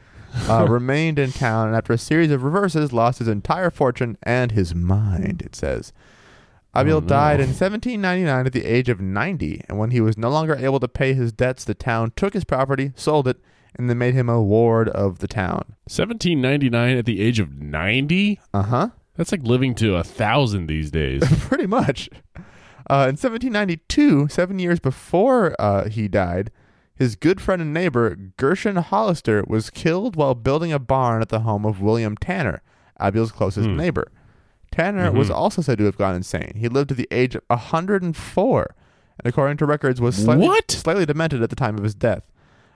uh, 0.50 0.66
remained 0.70 1.20
in 1.20 1.32
town 1.32 1.68
and, 1.68 1.76
after 1.78 1.94
a 1.94 1.98
series 1.98 2.32
of 2.32 2.44
reverses, 2.44 2.92
lost 2.94 3.20
his 3.20 3.28
entire 3.28 3.70
fortune 3.70 4.18
and 4.24 4.52
his 4.52 4.74
mind, 4.76 5.42
it 5.42 5.56
says. 5.56 5.92
Abiel 6.74 6.98
Oh, 6.98 7.00
no. 7.02 7.08
died 7.08 7.40
in 7.42 7.48
1799 7.50 8.46
at 8.46 8.54
the 8.54 8.64
age 8.66 8.88
of 8.88 9.02
90, 9.02 9.64
and 9.68 9.78
when 9.78 9.92
he 9.92 10.00
was 10.00 10.18
no 10.18 10.30
longer 10.30 10.56
able 10.56 10.80
to 10.80 10.88
pay 10.88 11.14
his 11.14 11.34
debts, 11.34 11.66
the 11.66 11.74
town 11.74 12.14
took 12.16 12.34
his 12.34 12.46
property, 12.46 12.94
sold 12.96 13.28
it, 13.28 13.38
and 13.78 13.90
then 13.90 13.98
made 13.98 14.14
him 14.14 14.30
a 14.30 14.42
ward 14.42 14.88
of 14.90 15.20
the 15.20 15.28
town. 15.28 15.76
1799 15.86 16.98
at 16.98 17.06
the 17.06 17.20
age 17.20 17.40
of 17.40 17.52
90? 17.62 18.40
Uh 18.54 18.62
huh. 18.64 18.90
That's 19.18 19.32
like 19.34 19.44
living 19.44 19.76
to 19.76 19.96
a 19.98 20.04
thousand 20.04 20.68
these 20.68 20.90
days. 20.92 21.22
Pretty 21.42 21.68
much. 21.68 22.10
Uh, 22.90 23.08
in 23.08 23.16
1792, 23.18 24.30
seven 24.30 24.58
years 24.60 24.80
before 24.80 25.56
uh, 25.60 25.88
he 25.90 26.08
died, 26.08 26.52
his 27.02 27.16
good 27.16 27.42
friend 27.42 27.62
and 27.62 27.74
neighbor, 27.74 28.16
Gershon 28.38 28.76
Hollister, 28.78 29.44
was 29.48 29.70
killed 29.70 30.16
while 30.16 30.36
building 30.36 30.72
a 30.72 30.80
barn 30.80 31.22
at 31.22 31.30
the 31.30 31.40
home 31.42 31.66
of 31.66 31.82
William 31.82 32.16
Tanner, 32.16 32.62
Abiel's 33.00 33.32
closest 33.32 33.68
Hmm. 33.68 33.76
neighbor. 33.78 34.08
Tanner 34.72 35.12
was 35.12 35.30
Mhm. 35.30 35.34
also 35.36 35.62
said 35.62 35.78
to 35.80 35.86
have 35.86 35.98
gone 35.98 36.16
insane. 36.16 36.54
He 36.56 36.70
lived 36.70 36.90
to 36.90 36.96
the 36.96 37.08
age 37.12 37.36
of 37.36 37.42
104, 37.50 38.76
and 39.20 39.26
according 39.28 39.58
to 39.58 39.66
records, 39.66 40.00
was 40.00 40.16
slightly, 40.16 40.48
What? 40.48 40.72
slightly 40.72 41.06
demented 41.06 41.42
at 41.44 41.50
the 41.50 41.56
time 41.56 41.78
of 41.78 41.84
his 41.84 41.94
death. 41.96 42.24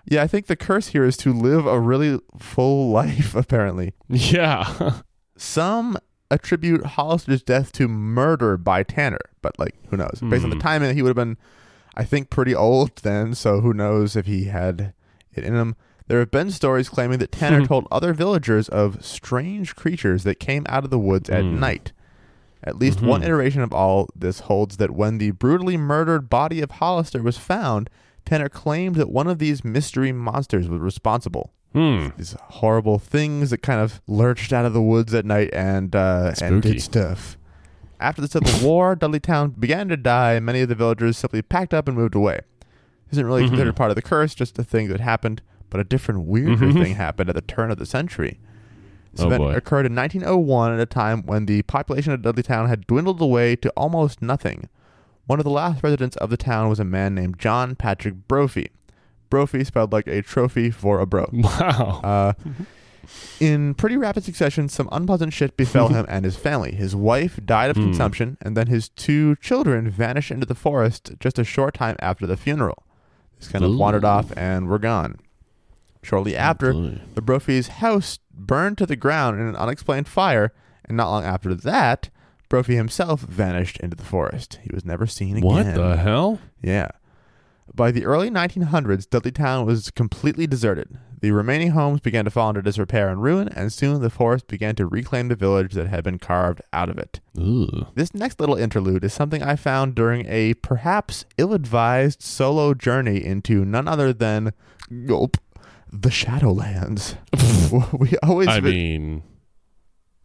Yeah, 0.05 0.21
I 0.21 0.27
think 0.27 0.47
the 0.47 0.55
curse 0.55 0.87
here 0.89 1.03
is 1.05 1.17
to 1.17 1.31
live 1.33 1.65
a 1.65 1.79
really 1.79 2.19
full 2.37 2.89
life, 3.01 3.33
apparently. 3.35 3.93
yeah. 4.09 4.99
Some 5.37 5.97
attribute 6.31 6.85
Hollister's 6.85 7.43
death 7.43 7.71
to 7.73 7.87
murder 7.87 8.57
by 8.57 8.83
Tanner, 8.83 9.19
but 9.41 9.57
like 9.59 9.75
who 9.89 9.97
knows? 9.97 10.19
Based 10.29 10.43
on 10.43 10.49
the 10.49 10.55
Hmm. 10.55 10.61
timing, 10.61 10.95
he 10.95 11.01
would 11.01 11.09
have 11.09 11.15
been, 11.15 11.37
I 11.95 12.03
think, 12.03 12.29
pretty 12.29 12.53
old 12.53 12.95
then. 12.97 13.33
So 13.35 13.61
who 13.61 13.73
knows 13.73 14.15
if 14.15 14.25
he 14.25 14.45
had 14.45 14.93
it 15.33 15.43
in 15.43 15.53
him? 15.55 15.75
There 16.07 16.19
have 16.19 16.29
been 16.31 16.51
stories 16.51 16.89
claiming 16.89 17.17
that 17.19 17.31
Tanner 17.31 17.65
told 17.65 17.87
other 17.91 18.13
villagers 18.13 18.69
of 18.69 19.03
strange 19.03 19.75
creatures 19.75 20.23
that 20.23 20.39
came 20.39 20.65
out 20.69 20.83
of 20.83 20.89
the 20.91 20.99
woods 20.99 21.29
at 21.29 21.43
Hmm. 21.43 21.59
night. 21.59 21.91
At 22.63 22.77
least 22.77 22.99
Mhm. 22.99 23.07
one 23.07 23.23
iteration 23.23 23.61
of 23.61 23.73
all 23.73 24.09
this 24.15 24.41
holds 24.41 24.77
that 24.77 24.91
when 24.91 25.17
the 25.17 25.31
brutally 25.31 25.77
murdered 25.77 26.29
body 26.29 26.61
of 26.61 26.71
Hollister 26.71 27.21
was 27.23 27.37
found, 27.37 27.89
Tanner 28.25 28.49
claimed 28.49 28.95
that 28.95 29.09
one 29.11 29.27
of 29.27 29.39
these 29.39 29.63
mystery 29.63 30.11
monsters 30.11 30.67
was 30.67 30.79
responsible 30.81 31.51
Hmm. 31.73 32.07
these 32.17 32.35
horrible 32.41 32.97
things 32.99 33.49
that 33.49 33.61
kind 33.61 33.81
of 33.81 33.99
lurched 34.07 34.53
out 34.53 34.65
of 34.65 34.73
the 34.73 34.81
woods 34.81 35.13
at 35.13 35.25
night 35.25 35.49
and 35.53 35.95
uh, 35.95 36.33
and 36.41 36.61
did 36.61 36.81
stuff. 36.81 37.37
After 38.05 38.21
the 38.21 38.27
Civil 38.27 38.67
War, 38.69 38.95
Dudleytown 38.95 39.59
began 39.59 39.89
to 39.89 39.97
die, 39.97 40.33
and 40.33 40.45
many 40.45 40.61
of 40.61 40.69
the 40.69 40.75
villagers 40.75 41.17
simply 41.17 41.41
packed 41.41 41.73
up 41.73 41.87
and 41.87 41.97
moved 41.97 42.13
away. 42.13 42.41
Isn't 43.09 43.25
really 43.25 43.41
Mhm. 43.45 43.47
considered 43.47 43.75
part 43.75 43.89
of 43.89 43.95
the 43.95 44.03
curse, 44.03 44.35
just 44.35 44.59
a 44.59 44.63
thing 44.63 44.89
that 44.89 44.99
happened. 44.99 45.41
But 45.71 45.79
a 45.81 45.83
different, 45.83 46.25
weirder 46.25 46.67
Mhm. 46.67 46.73
thing 46.83 46.93
happened 46.93 47.29
at 47.29 47.35
the 47.35 47.41
turn 47.41 47.71
of 47.71 47.79
the 47.79 47.85
century. 47.87 48.39
This 49.11 49.23
Oh, 49.23 49.27
event 49.27 49.41
boy. 49.41 49.55
occurred 49.55 49.87
in 49.87 49.95
1901 49.95 50.71
at 50.71 50.79
a 50.79 50.85
time 50.85 51.23
when 51.25 51.47
the 51.47 51.63
population 51.63 52.13
of 52.13 52.21
Dudleytown 52.21 52.67
had 52.67 52.85
dwindled 52.85 53.19
away 53.21 53.55
to 53.55 53.69
almost 53.71 54.21
nothing. 54.21 54.69
One 55.25 55.39
of 55.39 55.43
the 55.43 55.49
last 55.49 55.81
residents 55.81 56.15
of 56.17 56.29
the 56.29 56.37
town 56.37 56.69
was 56.69 56.79
a 56.79 56.85
man 56.85 57.15
named 57.15 57.39
John 57.39 57.73
Patrick 57.75 58.27
Brophy. 58.27 58.69
Brophy 59.31 59.63
spelled 59.63 59.91
like 59.91 60.05
a 60.05 60.21
trophy 60.21 60.69
for 60.69 60.99
a 60.99 61.07
bro. 61.07 61.27
Wow. 61.33 62.01
Uh, 62.03 62.33
in 63.39 63.73
pretty 63.75 63.97
rapid 63.97 64.23
succession, 64.23 64.69
some 64.69 64.89
unpleasant 64.91 65.33
shit 65.33 65.55
befell 65.57 65.87
him 65.89 66.05
and 66.09 66.25
his 66.25 66.35
family. 66.37 66.73
His 66.75 66.95
wife 66.95 67.39
died 67.45 67.69
of 67.69 67.75
Hmm. 67.77 67.83
consumption, 67.83 68.37
and 68.41 68.55
then 68.55 68.67
his 68.67 68.89
two 68.89 69.35
children 69.37 69.89
vanished 69.89 70.31
into 70.31 70.45
the 70.45 70.55
forest 70.55 71.13
just 71.19 71.37
a 71.39 71.43
short 71.43 71.73
time 71.73 71.95
after 71.99 72.25
the 72.27 72.37
funeral. 72.37 72.83
Just 73.39 73.51
kind 73.51 73.65
of 73.65 73.71
Ooh. 73.71 73.77
wandered 73.77 74.05
off 74.05 74.31
and 74.37 74.67
were 74.67 74.79
gone. 74.79 75.17
Shortly 76.01 76.35
after, 76.37 76.71
boy. 76.73 77.01
the 77.15 77.21
Brophy's 77.21 77.67
house 77.67 78.19
burned 78.31 78.77
to 78.77 78.85
the 78.85 78.95
ground 78.95 79.39
in 79.39 79.47
an 79.47 79.55
unexplained 79.55 80.07
fire, 80.07 80.53
and 80.85 80.95
not 80.95 81.09
long 81.09 81.23
after 81.23 81.55
that, 81.55 82.09
Brophy 82.47 82.75
himself 82.75 83.21
vanished 83.21 83.77
into 83.79 83.95
the 83.97 84.03
forest. 84.05 84.59
He 84.61 84.69
was 84.71 84.85
never 84.85 85.07
seen 85.07 85.37
again. 85.37 85.43
What 85.43 85.73
the 85.73 85.97
hell? 85.97 86.39
Yeah. 86.61 86.89
By 87.73 87.91
the 87.91 88.05
early 88.05 88.29
1900s, 88.29 89.07
Dudleytown 89.07 89.65
was 89.65 89.91
completely 89.91 90.47
deserted. 90.47 90.97
The 91.21 91.31
remaining 91.31 91.71
homes 91.71 92.01
began 92.01 92.25
to 92.25 92.31
fall 92.31 92.49
into 92.49 92.61
disrepair 92.61 93.09
and 93.09 93.21
ruin, 93.21 93.47
and 93.49 93.73
soon 93.73 94.01
the 94.01 94.09
forest 94.09 94.47
began 94.47 94.75
to 94.75 94.85
reclaim 94.85 95.27
the 95.27 95.35
village 95.35 95.73
that 95.73 95.87
had 95.87 96.03
been 96.03 96.19
carved 96.19 96.61
out 96.71 96.89
of 96.89 96.97
it. 96.99 97.19
Ooh. 97.37 97.87
This 97.95 98.13
next 98.13 98.39
little 98.39 98.55
interlude 98.55 99.03
is 99.03 99.13
something 99.13 99.41
I 99.41 99.55
found 99.55 99.95
during 99.95 100.25
a 100.27 100.53
perhaps 100.55 101.25
ill 101.37 101.53
advised 101.53 102.21
solo 102.21 102.73
journey 102.73 103.23
into 103.23 103.65
none 103.65 103.87
other 103.87 104.13
than 104.13 104.53
gulp, 105.05 105.37
the 105.91 106.09
Shadowlands. 106.09 107.15
we 107.99 108.15
always 108.21 108.47
I 108.47 108.59
mean, 108.59 109.23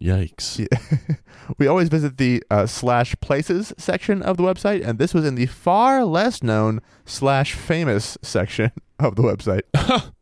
yikes. 0.00 0.59
Yeah. 0.59 1.14
we 1.59 1.66
always 1.66 1.88
visit 1.88 2.16
the 2.16 2.42
uh, 2.50 2.66
slash 2.66 3.14
places 3.21 3.73
section 3.78 4.23
of 4.23 4.37
the 4.37 4.42
website, 4.42 4.87
and 4.87 4.99
this 4.99 5.14
was 5.14 5.25
in 5.25 5.35
the 5.35 5.47
far 5.47 6.04
less 6.04 6.42
known 6.42 6.80
slash 7.04 7.54
famous 7.54 8.16
section 8.23 8.73
of 8.99 9.16
the 9.16 9.23
website. 9.23 9.62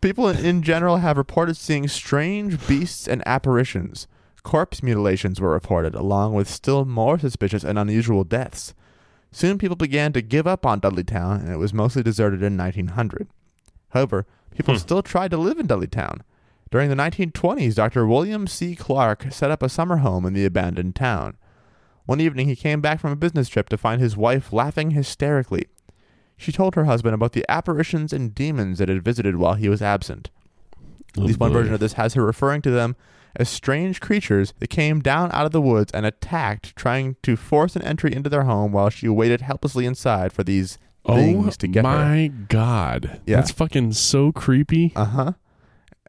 People 0.00 0.28
in, 0.28 0.62
general 0.62 0.98
have 0.98 1.16
reported 1.16 1.56
seeing 1.56 1.88
strange 1.88 2.66
beasts 2.68 3.08
and 3.08 3.22
apparitions. 3.26 4.06
Corpse 4.42 4.82
mutilations 4.82 5.40
were 5.40 5.50
reported, 5.50 5.94
along 5.94 6.32
with 6.34 6.48
still 6.48 6.84
more 6.84 7.18
suspicious 7.18 7.64
and 7.64 7.78
unusual 7.78 8.24
deaths. 8.24 8.72
Soon 9.32 9.58
people 9.58 9.76
began 9.76 10.12
to 10.12 10.22
give 10.22 10.46
up 10.46 10.64
on 10.64 10.80
Dudley 10.80 11.04
Town, 11.04 11.40
and 11.40 11.52
it 11.52 11.56
was 11.58 11.74
mostly 11.74 12.02
deserted 12.02 12.42
in 12.42 12.56
1900. 12.56 13.28
However, 13.90 14.26
people 14.50 14.74
Hmm. 14.74 14.78
still 14.80 15.02
tried 15.02 15.30
to 15.32 15.36
live 15.36 15.58
in 15.58 15.66
Dudleytown. 15.66 16.20
During 16.70 16.88
the 16.88 16.94
1920s, 16.96 17.74
Dr. 17.74 18.06
William 18.06 18.46
C. 18.46 18.76
Clark 18.76 19.26
set 19.32 19.50
up 19.50 19.62
a 19.62 19.68
summer 19.68 19.98
home 19.98 20.24
in 20.24 20.34
the 20.34 20.44
abandoned 20.44 20.94
town. 20.94 21.36
One 22.06 22.20
evening, 22.20 22.48
he 22.48 22.56
came 22.56 22.80
back 22.80 23.00
from 23.00 23.10
a 23.12 23.16
business 23.16 23.48
trip 23.48 23.68
to 23.70 23.76
find 23.76 24.00
his 24.00 24.16
wife 24.16 24.52
laughing 24.52 24.92
hysterically. 24.92 25.66
She 26.36 26.52
told 26.52 26.74
her 26.74 26.84
husband 26.84 27.14
about 27.14 27.32
the 27.32 27.44
apparitions 27.48 28.12
and 28.12 28.34
demons 28.34 28.78
that 28.78 28.88
had 28.88 29.02
visited 29.04 29.36
while 29.36 29.54
he 29.54 29.68
was 29.68 29.82
absent. 29.82 30.30
At 31.16 31.22
Oh, 31.22 31.26
least 31.26 31.40
one 31.40 31.52
version 31.52 31.74
of 31.74 31.80
this 31.80 31.94
has 31.94 32.14
her 32.14 32.24
referring 32.24 32.62
to 32.62 32.70
them 32.70 32.94
as 33.36 33.48
strange 33.48 34.00
creatures 34.00 34.54
that 34.60 34.70
came 34.70 35.00
down 35.00 35.30
out 35.32 35.46
of 35.46 35.52
the 35.52 35.60
woods 35.60 35.90
and 35.92 36.06
attacked, 36.06 36.74
trying 36.76 37.16
to 37.22 37.36
force 37.36 37.74
an 37.76 37.82
entry 37.82 38.14
into 38.14 38.30
their 38.30 38.44
home 38.44 38.70
while 38.72 38.90
she 38.90 39.08
waited 39.08 39.40
helplessly 39.40 39.86
inside 39.86 40.32
for 40.32 40.44
these 40.44 40.78
Oh 41.04 41.14
things 41.16 41.56
to 41.58 41.66
get 41.68 41.84
her. 41.84 41.90
my 41.90 42.28
god. 42.48 43.20
Yeah. 43.26 43.36
That's 43.36 43.50
fucking 43.50 43.92
so 43.94 44.30
creepy. 44.32 44.92
Uh 44.96 45.04
huh. 45.04 45.32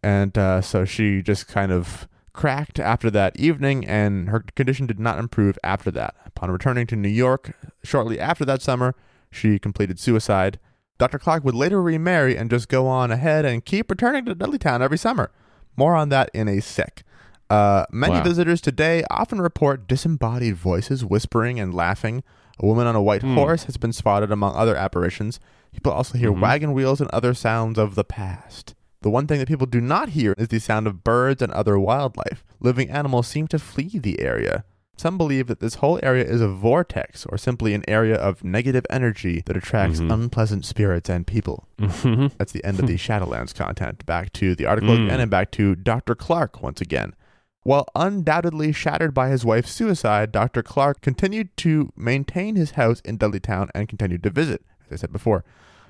And 0.03 0.37
uh, 0.37 0.61
so 0.61 0.85
she 0.85 1.21
just 1.21 1.47
kind 1.47 1.71
of 1.71 2.07
cracked 2.33 2.79
after 2.79 3.11
that 3.11 3.37
evening, 3.39 3.85
and 3.85 4.29
her 4.29 4.39
condition 4.55 4.87
did 4.87 4.99
not 4.99 5.19
improve 5.19 5.59
after 5.63 5.91
that. 5.91 6.15
Upon 6.25 6.49
returning 6.49 6.87
to 6.87 6.95
New 6.95 7.09
York 7.09 7.53
shortly 7.83 8.19
after 8.19 8.45
that 8.45 8.61
summer, 8.61 8.95
she 9.31 9.59
completed 9.59 9.99
suicide. 9.99 10.59
Dr. 10.97 11.19
Clark 11.19 11.43
would 11.43 11.55
later 11.55 11.81
remarry 11.81 12.37
and 12.37 12.49
just 12.49 12.67
go 12.69 12.87
on 12.87 13.11
ahead 13.11 13.43
and 13.45 13.65
keep 13.65 13.89
returning 13.89 14.23
to 14.25 14.35
Dudleytown 14.35 14.81
every 14.81 14.97
summer. 14.97 15.31
More 15.75 15.95
on 15.95 16.09
that 16.09 16.29
in 16.33 16.47
a 16.47 16.61
sec. 16.61 17.03
Uh, 17.49 17.85
many 17.91 18.13
Wow. 18.13 18.23
visitors 18.23 18.61
today 18.61 19.03
often 19.09 19.41
report 19.41 19.87
disembodied 19.87 20.55
voices 20.55 21.03
whispering 21.03 21.59
and 21.59 21.73
laughing, 21.73 22.23
A 22.59 22.65
woman 22.65 22.85
on 22.85 22.95
a 22.95 23.01
white 23.01 23.23
Hmm. 23.23 23.33
horse 23.33 23.63
has 23.63 23.77
been 23.77 23.91
spotted 23.91 24.31
among 24.31 24.55
other 24.55 24.75
apparitions. 24.75 25.39
People 25.73 25.91
also 25.91 26.17
hear 26.17 26.31
Mhm. 26.31 26.41
wagon 26.41 26.73
wheels 26.73 27.01
and 27.01 27.09
other 27.11 27.33
sounds 27.33 27.79
of 27.79 27.95
the 27.95 28.03
past. 28.03 28.75
The 29.01 29.09
one 29.09 29.25
thing 29.27 29.39
that 29.39 29.47
people 29.47 29.67
do 29.67 29.81
not 29.81 30.09
hear 30.09 30.33
is 30.37 30.49
the 30.49 30.59
sound 30.59 30.85
of 30.87 31.03
birds 31.03 31.41
and 31.41 31.51
other 31.53 31.79
wildlife. 31.79 32.43
Living 32.59 32.89
animals 32.89 33.27
seem 33.27 33.47
to 33.47 33.59
flee 33.59 33.97
the 33.97 34.19
area. 34.19 34.63
Some 34.97 35.17
believe 35.17 35.47
that 35.47 35.59
this 35.59 35.75
whole 35.75 35.99
area 36.03 36.23
is 36.23 36.41
a 36.41 36.47
vortex 36.47 37.25
or 37.25 37.37
simply 37.39 37.73
an 37.73 37.83
area 37.87 38.15
of 38.15 38.43
negative 38.43 38.85
energy 38.91 39.41
that 39.47 39.57
attracts 39.57 39.99
Mhm. 39.99 40.13
unpleasant 40.13 40.63
spirits 40.65 41.09
and 41.09 41.25
people. 41.25 41.67
Mhm. 41.79 42.31
That's 42.37 42.51
the 42.51 42.63
end 42.63 42.79
of 42.79 42.85
the 42.85 42.97
Shadowlands 42.97 43.55
content. 43.55 44.05
Back 44.05 44.31
to 44.33 44.53
the 44.53 44.67
article 44.67 44.95
Mm. 44.95 45.05
again 45.07 45.19
and 45.19 45.31
back 45.31 45.49
to 45.53 45.73
Dr. 45.75 46.13
Clark 46.13 46.61
once 46.61 46.81
again. 46.81 47.15
While 47.63 47.87
undoubtedly 47.95 48.71
shattered 48.71 49.13
by 49.15 49.29
his 49.29 49.43
wife's 49.43 49.71
suicide, 49.71 50.31
Dr. 50.31 50.61
Clark 50.61 51.01
continued 51.01 51.55
to 51.57 51.91
maintain 51.95 52.55
his 52.55 52.71
house 52.71 53.01
in 53.01 53.17
Dudleytown 53.17 53.69
and 53.73 53.87
continued 53.89 54.21
to 54.23 54.29
visit, 54.29 54.63
as 54.85 54.93
I 54.93 54.95
said 55.01 55.11
before. 55.11 55.43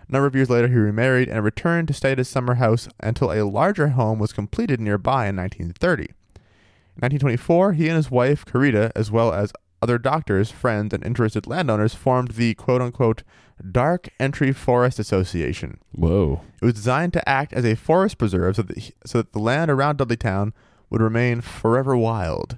A 0.08 0.12
number 0.12 0.28
of 0.28 0.36
years 0.36 0.50
later, 0.50 0.68
he 0.68 0.76
remarried 0.76 1.30
and 1.30 1.44
returned 1.44 1.88
to 1.88 1.94
stay 1.94 2.12
at 2.12 2.18
his 2.18 2.28
summer 2.30 2.56
house 2.56 2.90
until 3.00 3.32
a 3.32 3.44
larger 3.48 3.90
home 3.90 4.20
was 4.20 4.34
completed 4.34 4.80
nearby 4.82 5.28
in 5.28 5.36
1930. 5.38 6.04
In 6.04 7.00
1924, 7.02 7.74
he 7.74 7.88
and 7.88 7.96
his 7.96 8.12
wife, 8.12 8.44
Carita, 8.46 8.92
as 8.96 9.10
well 9.12 9.32
as 9.34 9.54
other 9.82 9.98
doctors, 9.98 10.52
friends, 10.52 10.94
and 10.94 11.04
interested 11.06 11.48
landowners, 11.48 11.94
formed 11.96 12.32
the 12.32 12.54
quote 12.56 12.82
unquote 12.82 13.24
Dark 13.72 14.10
Entry 14.20 14.52
Forest 14.52 15.00
Association. 15.00 15.80
Whoa. 15.94 16.42
It 16.62 16.66
was 16.66 16.74
designed 16.74 17.14
to 17.14 17.30
act 17.30 17.54
as 17.54 17.66
a 17.66 17.76
forest 17.76 18.18
preserve 18.18 18.56
so 18.58 18.62
that, 18.64 18.92
so 19.06 19.20
that 19.20 19.32
the 19.34 19.40
land 19.40 19.72
around 19.72 19.98
Dudleytown 19.98 20.52
would 20.90 21.02
remain 21.02 21.42
forever 21.42 21.96
wild. 21.96 22.58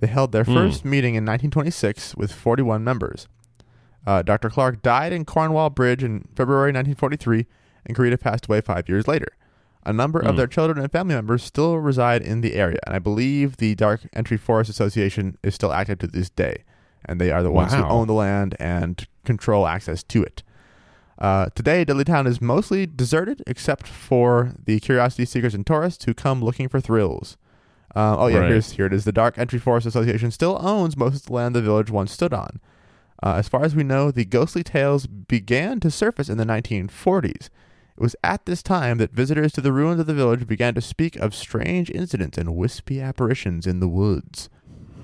They 0.00 0.06
held 0.06 0.32
their 0.32 0.44
Hmm. 0.44 0.54
first 0.54 0.84
meeting 0.84 1.14
in 1.14 1.24
1926 1.24 2.16
with 2.16 2.32
41 2.32 2.84
members. 2.84 3.26
Uh, 4.06 4.22
Dr. 4.22 4.48
Clark 4.50 4.82
died 4.82 5.12
in 5.12 5.24
Cornwall 5.24 5.70
Bridge 5.70 6.02
in 6.02 6.26
February 6.34 6.68
1943, 6.72 7.46
and 7.86 7.96
Carita 7.96 8.16
passed 8.18 8.46
away 8.46 8.60
five 8.60 8.88
years 8.88 9.06
later. 9.06 9.28
A 9.84 9.92
number 9.92 10.18
of 10.20 10.32
Hmm. 10.32 10.36
their 10.36 10.46
children 10.46 10.78
and 10.78 10.90
family 10.92 11.14
members 11.14 11.42
still 11.42 11.76
reside 11.78 12.22
in 12.22 12.40
the 12.42 12.54
area, 12.54 12.78
and 12.86 12.94
I 12.94 12.98
believe 12.98 13.56
the 13.56 13.74
Dark 13.74 14.02
Entry 14.12 14.36
Forest 14.36 14.68
Association 14.70 15.38
is 15.42 15.54
still 15.54 15.72
active 15.72 15.98
to 16.00 16.06
this 16.06 16.28
day. 16.30 16.64
And 17.06 17.18
they 17.20 17.30
are 17.32 17.42
the 17.42 17.50
ones 17.50 17.72
who 17.72 17.82
own 17.82 18.06
the 18.06 18.12
land 18.12 18.56
and 18.60 19.06
control 19.24 19.66
access 19.66 20.02
to 20.04 20.22
it. 20.22 20.42
Uh, 21.18 21.46
today, 21.54 21.84
Dudleytown 21.84 22.26
is 22.26 22.40
mostly 22.42 22.86
deserted 22.86 23.42
except 23.46 23.86
for 23.86 24.52
the 24.62 24.80
curiosity 24.80 25.24
seekers 25.24 25.54
and 25.54 25.66
tourists 25.66 26.04
who 26.04 26.12
come 26.14 26.42
looking 26.42 26.68
for 26.68 26.78
thrills. 26.80 27.36
Uh, 27.96 28.16
oh, 28.18 28.26
yeah, 28.28 28.38
Right. 28.38 28.50
here's, 28.50 28.72
here 28.72 28.86
it 28.86 28.92
is. 28.92 29.04
The 29.04 29.12
Dark 29.12 29.36
Entry 29.38 29.58
Forest 29.58 29.86
Association 29.86 30.30
still 30.30 30.58
owns 30.60 30.96
most 30.96 31.14
of 31.16 31.22
the 31.26 31.32
land 31.32 31.54
the 31.54 31.62
village 31.62 31.90
once 31.90 32.12
stood 32.12 32.32
on. 32.34 32.60
Uh, 33.22 33.34
as 33.34 33.48
far 33.48 33.64
as 33.64 33.74
we 33.74 33.82
know, 33.82 34.10
the 34.10 34.24
ghostly 34.24 34.62
tales 34.62 35.06
began 35.06 35.80
to 35.80 35.90
surface 35.90 36.28
in 36.28 36.38
the 36.38 36.44
1940s. 36.44 37.48
It 38.00 38.02
was 38.02 38.16
at 38.24 38.46
this 38.46 38.62
time 38.62 38.98
that 38.98 39.12
visitors 39.12 39.52
to 39.52 39.60
the 39.60 39.72
ruins 39.72 40.00
of 40.00 40.06
the 40.06 40.14
village 40.14 40.46
began 40.46 40.74
to 40.74 40.80
speak 40.80 41.16
of 41.16 41.34
strange 41.34 41.90
incidents 41.90 42.38
and 42.38 42.56
wispy 42.56 43.00
apparitions 43.00 43.66
in 43.66 43.80
the 43.80 43.88
woods. 43.88 44.48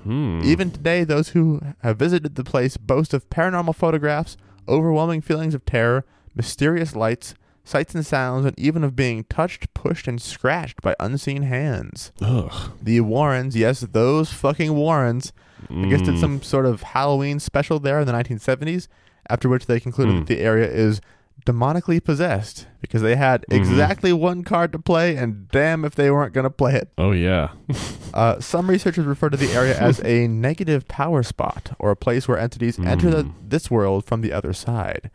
Hmm. 0.03 0.41
Even 0.43 0.71
today, 0.71 1.03
those 1.03 1.29
who 1.29 1.61
have 1.83 1.99
visited 1.99 2.35
the 2.35 2.43
place 2.43 2.77
boast 2.77 3.13
of 3.13 3.29
paranormal 3.29 3.75
photographs, 3.75 4.37
overwhelming 4.67 5.21
feelings 5.21 5.53
of 5.53 5.65
terror, 5.65 6.05
mysterious 6.33 6.95
lights, 6.95 7.35
sights 7.63 7.93
and 7.93 8.05
sounds, 8.05 8.45
and 8.45 8.57
even 8.57 8.83
of 8.83 8.95
being 8.95 9.25
touched, 9.25 9.73
pushed, 9.73 10.07
and 10.07 10.21
scratched 10.21 10.81
by 10.81 10.95
unseen 10.99 11.43
hands. 11.43 12.11
Ugh. 12.21 12.71
The 12.81 13.01
Warrens, 13.01 13.55
yes, 13.55 13.81
those 13.81 14.31
fucking 14.31 14.73
Warrens, 14.73 15.33
I 15.69 15.85
guess 15.87 16.01
did 16.01 16.15
Mm. 16.15 16.19
some 16.19 16.41
sort 16.41 16.65
of 16.65 16.81
Halloween 16.83 17.39
special 17.39 17.79
there 17.79 17.99
in 17.99 18.05
the 18.07 18.13
1970s, 18.13 18.87
after 19.29 19.49
which 19.49 19.65
they 19.65 19.79
concluded 19.79 20.13
Hmm. 20.13 20.19
that 20.19 20.27
the 20.27 20.39
area 20.39 20.67
is 20.69 21.01
demonically 21.45 22.03
possessed 22.03 22.67
because 22.81 23.01
they 23.01 23.15
had 23.15 23.45
Mhm. 23.49 23.57
exactly 23.57 24.11
one 24.11 24.43
card 24.43 24.71
to 24.71 24.79
play, 24.79 25.15
and 25.15 25.47
damn 25.49 25.85
if 25.85 25.95
they 25.95 26.09
weren't 26.11 26.33
going 26.33 26.43
to 26.45 26.49
play 26.49 26.73
it. 26.75 26.89
Oh 26.97 27.11
yeah. 27.11 27.49
Uh, 28.13 28.39
some 28.39 28.67
researchers 28.67 29.05
refer 29.05 29.29
to 29.29 29.37
the 29.37 29.51
area 29.51 29.77
as 29.77 29.99
a 30.05 30.27
negative 30.27 30.87
power 30.87 31.21
spot 31.21 31.73
or 31.77 31.91
a 31.91 31.95
place 31.95 32.27
where 32.27 32.39
entities 32.39 32.79
enter 32.79 33.11
the, 33.11 33.23
Mm. 33.25 33.33
this 33.47 33.69
world 33.69 34.05
from 34.05 34.21
the 34.21 34.33
other 34.33 34.53
side. 34.53 35.11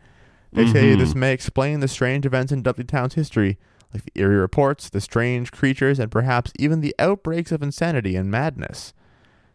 They 0.53 0.67
say 0.67 0.95
Mhm. 0.95 0.99
this 0.99 1.13
may 1.15 1.33
explain 1.33 1.79
the 1.81 1.87
strange 1.89 2.25
events 2.25 2.51
in 2.53 2.61
Dudley 2.61 2.85
Town's 2.85 3.15
history, 3.15 3.57
like 3.93 4.03
the 4.05 4.11
eerie 4.21 4.37
reports, 4.37 4.89
the 4.89 5.01
strange 5.01 5.51
creatures, 5.51 5.99
and 5.99 6.11
perhaps 6.11 6.53
even 6.57 6.79
the 6.79 6.95
outbreaks 6.97 7.51
of 7.51 7.61
insanity 7.61 8.15
and 8.15 8.31
madness. 8.31 8.93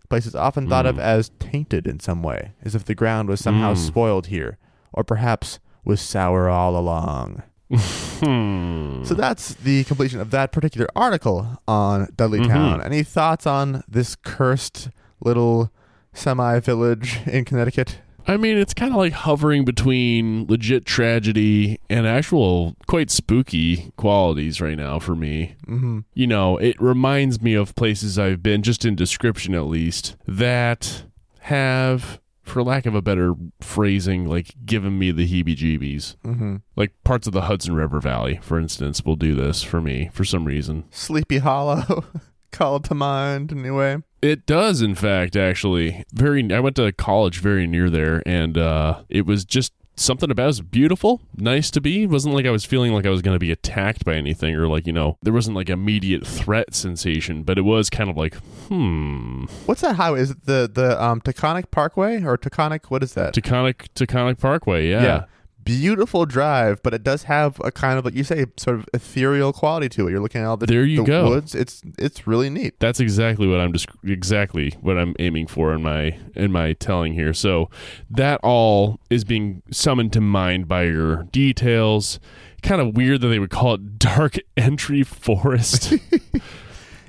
Place 0.08 0.26
is 0.26 0.34
often 0.34 0.68
thought 0.68 0.86
of 0.86 0.96
Mm. 0.96 1.00
as 1.00 1.30
tainted 1.38 1.86
in 1.86 2.00
some 2.00 2.22
way, 2.22 2.52
as 2.62 2.74
if 2.74 2.84
the 2.84 2.94
ground 2.94 3.28
was 3.28 3.40
somehow 3.40 3.74
Mm. 3.74 3.76
spoiled 3.76 4.26
here, 4.28 4.56
or 4.92 5.04
perhaps 5.04 5.58
was 5.84 6.00
sour 6.00 6.48
all 6.48 6.76
along. 6.76 7.42
Hmm. 7.70 9.04
So 9.04 9.14
that's 9.14 9.54
the 9.54 9.84
completion 9.84 10.20
of 10.20 10.30
that 10.30 10.52
particular 10.52 10.88
article 10.96 11.58
on 11.68 12.06
Dudleytown. 12.16 12.80
Mhm. 12.80 12.84
Any 12.86 13.02
thoughts 13.02 13.46
on 13.46 13.82
this 13.86 14.16
cursed 14.16 14.88
little 15.20 15.70
semi 16.14 16.58
village 16.60 17.20
in 17.26 17.44
Connecticut? 17.44 17.98
I 18.28 18.36
mean, 18.36 18.58
it's 18.58 18.74
kind 18.74 18.92
of 18.92 18.98
like 18.98 19.14
hovering 19.14 19.64
between 19.64 20.46
legit 20.48 20.84
tragedy 20.84 21.80
and 21.88 22.06
actual 22.06 22.76
quite 22.86 23.10
spooky 23.10 23.90
qualities 23.96 24.60
right 24.60 24.76
now 24.76 24.98
for 24.98 25.16
me. 25.16 25.54
hmm 25.66 26.00
You 26.12 26.26
know, 26.26 26.58
it 26.58 26.78
reminds 26.80 27.40
me 27.40 27.54
of 27.54 27.74
places 27.74 28.18
I've 28.18 28.42
been, 28.42 28.62
just 28.62 28.84
in 28.84 28.94
description 28.94 29.54
at 29.54 29.64
least, 29.64 30.16
that 30.26 31.04
have, 31.40 32.20
for 32.42 32.62
lack 32.62 32.84
of 32.84 32.94
a 32.94 33.00
better 33.00 33.32
phrasing, 33.60 34.26
like 34.28 34.54
given 34.66 34.98
me 34.98 35.10
the 35.10 35.26
heebie 35.26 35.56
jeebies. 35.56 36.16
hmm 36.22 36.56
Like 36.76 36.92
parts 37.04 37.26
of 37.26 37.32
the 37.32 37.42
Hudson 37.42 37.74
River 37.74 37.98
Valley, 37.98 38.38
for 38.42 38.58
instance, 38.60 39.02
will 39.06 39.16
do 39.16 39.34
this 39.34 39.62
for 39.62 39.80
me 39.80 40.10
for 40.12 40.24
some 40.26 40.44
reason. 40.44 40.84
Sleepy 40.90 41.38
Hollow 41.38 42.04
called 42.52 42.84
to 42.84 42.94
mind 42.94 43.52
anyway. 43.52 44.02
It 44.20 44.46
does, 44.46 44.83
in 44.83 44.94
fact, 44.94 45.37
actually. 45.37 46.04
Very. 46.12 46.52
I 46.52 46.61
went 46.61 46.76
to 46.76 46.90
college 46.92 47.40
very 47.40 47.66
near 47.66 47.88
there, 47.88 48.22
and 48.26 48.59
uh, 48.59 49.02
it 49.09 49.26
was 49.26 49.44
just 49.44 49.72
something 49.96 50.31
about 50.31 50.44
it 50.44 50.46
was 50.46 50.61
beautiful, 50.61 51.20
nice 51.37 51.70
to 51.72 51.81
be. 51.81 52.04
It 52.04 52.11
wasn't 52.11 52.35
like 52.35 52.46
I 52.46 52.50
was 52.50 52.64
feeling 52.64 52.92
like 52.92 53.07
I 53.07 53.11
was 53.11 53.22
going 53.22 53.35
to 53.35 53.38
be 53.38 53.52
attacked 53.52 54.04
by 54.04 54.14
anything, 54.14 54.54
or 54.54 54.66
like 54.66 54.87
you 54.87 54.92
know, 54.92 55.18
there 55.22 55.33
wasn't 55.33 55.57
like 55.57 55.68
immediate 55.68 56.26
threat 56.26 56.74
sensation, 56.74 57.42
but 57.42 57.59
it 57.59 57.62
was 57.62 57.90
kind 57.90 58.11
of 58.11 58.16
like, 58.16 58.35
hmm, 58.68 59.44
What's 59.66 59.83
that 59.83 59.96
highway? 59.96 60.20
Is 60.20 60.31
it 60.33 60.46
the 60.46 60.70
the 60.72 61.02
um 61.02 61.20
Taconic 61.20 61.70
Parkway 61.70 62.22
or 62.22 62.37
Taconic? 62.37 62.87
What 62.87 63.02
is 63.02 63.14
that? 63.14 63.35
Taconic 63.35 63.88
Taconic 63.94 64.38
Parkway, 64.40 64.88
yeah. 64.88 65.24
Beautiful 65.68 66.24
drive, 66.24 66.83
but 66.83 66.94
it 66.94 67.02
does 67.02 67.24
have 67.24 67.61
a 67.62 67.70
kind 67.70 67.98
of 67.98 68.04
like 68.07 68.14
you 68.14 68.24
say, 68.24 68.46
sort 68.57 68.78
of 68.78 68.88
ethereal 68.94 69.52
quality 69.52 69.88
to 69.90 70.09
it. 70.09 70.12
You're 70.12 70.20
looking 70.20 70.40
at 70.40 70.46
all 70.46 70.57
the, 70.57 70.64
There 70.64 70.85
you 70.85 70.98
the 70.98 71.04
go. 71.04 71.28
woods. 71.28 71.54
It's 71.54 71.83
it's 71.98 72.26
really 72.26 72.48
neat. 72.48 72.81
That's 72.81 73.00
exactly 73.00 73.46
what 73.46 73.61
I'm 73.61 73.72
just 73.74 73.87
exactly 74.02 74.74
what 74.81 74.96
I'm 74.96 75.14
aiming 75.18 75.46
for 75.48 75.74
in 75.74 75.83
my 75.83 76.18
in 76.35 76.52
my 76.52 76.72
telling 76.72 77.12
here. 77.12 77.35
So 77.35 77.68
that 78.11 78.40
all 78.42 78.98
is 79.11 79.24
being 79.24 79.62
summoned 79.70 80.14
to 80.14 80.22
mind 80.22 80.68
by 80.68 80.85
your 80.85 81.24
details. 81.24 82.18
Kind 82.62 82.81
of 82.81 82.96
weird 82.96 83.20
that 83.20 83.28
they 83.28 83.38
would 83.38 83.50
call 83.50 83.74
it 83.74 83.98
dark 83.98 84.37
entry 84.57 85.02
forest. 85.02 85.92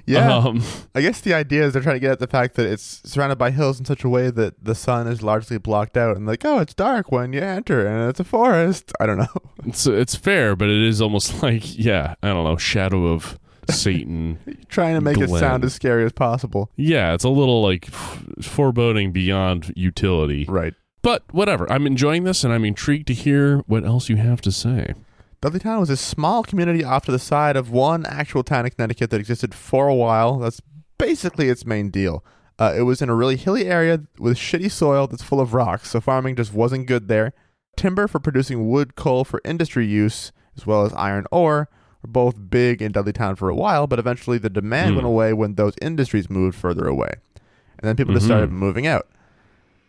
Yeah, 0.10 0.38
Um, 0.38 0.63
I 0.95 1.02
guess 1.02 1.22
the 1.22 1.34
idea 1.34 1.65
is 1.65 1.74
they're 1.74 1.82
trying 1.82 1.95
to 1.95 2.00
get 2.00 2.12
at 2.12 2.19
the 2.19 2.28
fact 2.28 2.56
that 2.56 2.65
it's 2.65 3.02
surrounded 3.06 3.38
by 3.38 3.52
hills 3.52 3.80
in 3.80 3.86
such 3.86 4.04
a 4.04 4.10
way 4.10 4.30
that 4.32 4.63
the 4.63 4.76
sun 4.76 5.08
is 5.08 5.22
largely 5.22 5.58
blocked 5.58 5.95
out, 5.98 6.17
and 6.17 6.26
like, 6.26 6.43
oh, 6.45 6.60
it's 6.60 6.74
dark 6.74 7.12
when 7.12 7.32
you 7.34 7.41
enter, 7.41 7.86
and 7.86 8.10
it's 8.10 8.19
a 8.19 8.24
forest. 8.24 8.91
I 9.00 9.06
don't 9.06 9.17
know. 9.17 9.28
it's 9.65 9.86
it's 9.86 10.15
fair, 10.15 10.56
but 10.56 10.69
it 10.69 10.82
is 10.82 11.02
almost 11.02 11.41
like 11.43 11.78
yeah, 11.78 12.15
I 12.24 12.30
don't 12.30 12.43
know, 12.43 12.58
shadow 12.58 13.08
of 13.08 13.38
Satan. 13.69 14.39
trying 14.67 14.95
to 14.95 15.02
make 15.02 15.17
it 15.19 15.30
sound 15.30 15.63
as 15.63 15.74
scary 15.74 16.04
as 16.04 16.12
possible. 16.12 16.72
yeah, 16.76 17.13
it's 17.13 17.24
a 17.24 17.30
little 17.30 17.62
like 17.62 17.88
f- 17.89 18.24
foreboding 18.41 19.12
beyond 19.12 19.72
utility. 19.76 20.45
Right. 20.50 20.74
But 21.02 21.24
whatever. 21.32 21.72
I'm 21.72 21.86
enjoying 21.88 22.24
this 22.26 22.43
and 22.43 22.52
I'm 22.52 22.65
intrigued 22.65 23.08
to 23.08 23.13
hear 23.13 23.60
what 23.67 23.86
else 23.86 24.10
you 24.10 24.17
have 24.17 24.41
to 24.41 24.52
say. 24.52 24.93
Dudleytown 25.41 25.80
was 25.80 25.89
a 25.89 25.97
small 25.97 26.43
community 26.43 26.84
off 26.84 27.06
to 27.06 27.12
the 27.12 27.19
side 27.19 27.56
of 27.56 27.71
one 27.71 28.06
actual 28.06 28.43
town 28.43 28.65
in 28.65 28.71
Connecticut 28.71 29.10
that 29.10 29.19
existed 29.19 29.54
for 29.56 29.88
a 29.88 29.95
while. 29.95 30.39
That's 30.39 30.62
basically 30.97 31.47
its 31.49 31.65
main 31.65 31.89
deal. 31.89 32.25
Uh, 32.58 32.73
it 32.78 32.82
was 32.82 33.02
in 33.02 33.08
a 33.10 33.15
really 33.15 33.38
hilly 33.38 33.65
area 33.67 34.02
with 34.17 34.38
shitty 34.38 34.69
soil 34.69 35.08
that's 35.08 35.23
full 35.23 35.39
of 35.39 35.54
rocks, 35.54 35.91
so 35.91 36.02
farming 36.02 36.36
just 36.36 36.54
wasn't 36.54 36.88
good 36.88 37.08
there. 37.08 37.32
Timber 37.78 38.08
for 38.10 38.19
producing 38.19 38.67
wood, 38.69 38.95
coal 38.97 39.23
for 39.23 39.39
industry 39.45 39.86
use, 39.88 40.34
as 40.58 40.67
well 40.67 40.84
as 40.84 40.91
iron 40.93 41.25
ore, 41.32 41.69
were 42.02 42.10
both 42.10 42.49
big 42.49 42.82
in 42.82 42.91
Dudleytown 42.91 43.38
for 43.38 43.47
a 43.47 43.56
while, 43.56 43.88
but 43.88 43.97
eventually 43.99 44.38
the 44.38 44.49
demand 44.49 44.89
Hmm. 44.91 44.95
went 44.97 45.08
away 45.08 45.32
when 45.32 45.56
those 45.56 45.75
industries 45.82 46.30
moved 46.30 46.58
further 46.58 46.86
away. 46.86 47.13
And 47.78 47.88
then 47.88 47.95
people 47.95 48.13
just 48.13 48.25
started 48.25 48.52
moving 48.52 48.86
out. 48.86 49.08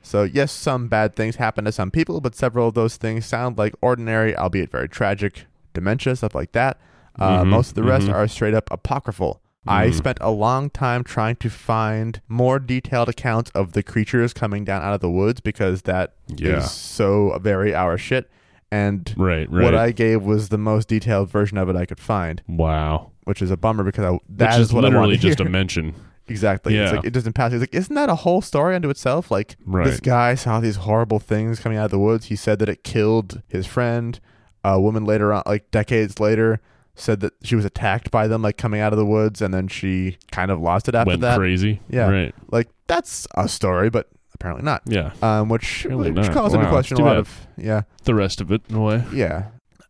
So, 0.03 0.23
yes, 0.23 0.51
some 0.53 0.89
bad 0.89 1.15
things 1.15 1.37
happen 1.37 1.65
to 1.67 1.73
some 1.73 1.91
people, 1.91 2.21
but 2.21 2.35
several 2.35 2.69
of 2.69 2.75
those 2.75 2.97
things 2.97 3.27
sound 3.27 3.59
like 3.59 3.75
ordinary, 3.83 4.35
albeit 4.37 4.71
very 4.71 4.89
tragic, 4.89 5.45
dementia, 5.75 6.17
stuff 6.17 6.35
like 6.35 6.53
that. 6.53 6.79
Uh, 7.19 7.43
Mhm, 7.45 7.49
Most 7.49 7.69
of 7.71 7.75
the 7.75 7.83
rest 7.83 8.07
mhm. 8.09 8.15
are 8.15 8.27
straight 8.29 8.55
up 8.55 8.69
apocryphal. 8.71 9.41
I 9.67 9.89
Mhm. 9.89 9.95
spent 9.95 10.19
a 10.23 10.31
long 10.31 10.71
time 10.71 11.05
trying 11.05 11.37
to 11.37 11.51
find 11.51 12.21
more 12.29 12.59
detailed 12.59 13.11
accounts 13.11 13.51
of 13.55 13.73
the 13.73 13.83
creatures 13.83 14.33
coming 14.33 14.65
down 14.65 14.81
out 14.83 14.95
of 14.95 15.01
the 15.01 15.11
woods 15.11 15.41
because 15.41 15.83
that 15.83 16.15
is 16.31 16.41
Yeah. 16.41 16.61
so 16.61 17.39
very 17.43 17.75
our 17.75 17.99
shit. 17.99 18.31
And 18.73 19.13
Right, 19.19 19.51
right. 19.51 19.63
what 19.65 19.75
I 19.75 19.91
gave 19.91 20.23
was 20.23 20.49
the 20.49 20.57
most 20.57 20.89
detailed 20.89 21.29
version 21.29 21.59
of 21.59 21.69
it 21.69 21.77
I 21.77 21.85
could 21.85 22.01
find, 22.01 22.41
wow. 22.49 23.11
which 23.25 23.43
is 23.43 23.51
a 23.51 23.57
bummer 23.59 23.85
because 23.85 24.05
I, 24.05 24.19
that 24.37 24.53
Which 24.53 24.61
is 24.61 24.69
is 24.69 24.73
what 24.73 24.85
I 24.85 24.89
literally 24.89 25.19
just 25.19 25.41
a 25.41 25.45
mention. 25.45 25.93
Exactly. 26.31 26.77
It's 26.77 26.91
Yeah. 26.93 26.97
like 26.99 27.07
it 27.07 27.11
doesn't 27.13 27.33
pass. 27.35 27.53
He's 27.53 27.61
like, 27.61 27.75
isn't 27.75 27.95
that 27.95 28.09
a 28.09 28.15
whole 28.15 28.41
story 28.41 28.75
unto 28.77 28.89
itself? 28.89 29.31
Like 29.31 29.57
Right. 29.67 29.85
this 29.87 30.01
guy 30.01 30.35
saw 30.35 30.61
these 30.61 30.77
horrible 30.77 31.19
things 31.19 31.61
coming 31.61 31.77
out 31.77 31.87
of 31.87 31.91
the 31.91 31.99
woods. 31.99 32.27
He 32.27 32.37
said 32.37 32.59
that 32.61 32.69
it 32.69 32.85
killed 32.85 33.43
his 33.49 33.67
friend. 33.67 34.19
A 34.63 34.79
woman 34.81 35.05
later 35.05 35.33
on, 35.33 35.43
like 35.47 35.71
decades 35.71 36.21
later, 36.21 36.61
said 36.95 37.21
that 37.21 37.33
she 37.43 37.57
was 37.57 37.65
attacked 37.65 38.11
by 38.11 38.27
them, 38.29 38.43
like 38.43 38.59
coming 38.59 38.81
out 38.81 38.93
of 38.93 38.99
the 38.99 39.07
woods, 39.07 39.41
and 39.41 39.55
then 39.55 39.69
she 39.69 40.19
kind 40.33 40.51
of 40.51 40.61
lost 40.61 40.87
it 40.89 40.95
after 40.95 41.09
Went 41.13 41.23
that. 41.23 41.39
crazy. 41.39 41.81
Yeah. 41.89 42.11
Right. 42.11 42.35
Like 42.51 42.69
that's 42.87 43.27
a 43.37 43.49
story, 43.49 43.89
but 43.89 44.09
apparently 44.35 44.63
not. 44.65 44.83
Yeah. 44.87 45.13
Um, 45.23 45.49
which 45.49 45.85
Apparently 45.87 46.11
which 46.13 46.27
not. 46.27 46.35
calls 46.35 46.53
into 46.53 46.67
Wow, 46.67 46.73
question 46.73 46.99
a 46.99 47.01
lot 47.05 47.11
bad. 47.13 47.19
of 47.19 47.47
yeah, 47.57 47.83
The 48.05 48.15
rest 48.15 48.41
of 48.43 48.53
it, 48.53 48.61
in 48.69 48.77
a 48.77 48.81
way. 48.83 49.03
yeah. 49.15 49.45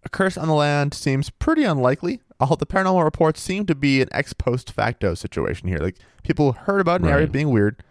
A 0.04 0.08
curse 0.08 0.38
on 0.38 0.46
the 0.48 0.54
land 0.54 0.94
seems 0.94 1.30
pretty 1.30 1.64
unlikely. 1.64 2.20
Although 2.40 2.56
the 2.56 2.66
paranormal 2.66 3.04
reports 3.04 3.40
seem 3.40 3.66
to 3.66 3.74
be 3.74 4.00
an 4.00 4.08
ex 4.12 4.32
post 4.32 4.72
facto 4.72 5.14
situation 5.14 5.68
here. 5.68 5.78
Like 5.78 5.96
people 6.24 6.52
heard 6.52 6.80
about 6.80 7.02
an 7.02 7.08
area 7.08 7.26
being 7.26 7.50
weird. 7.50 7.82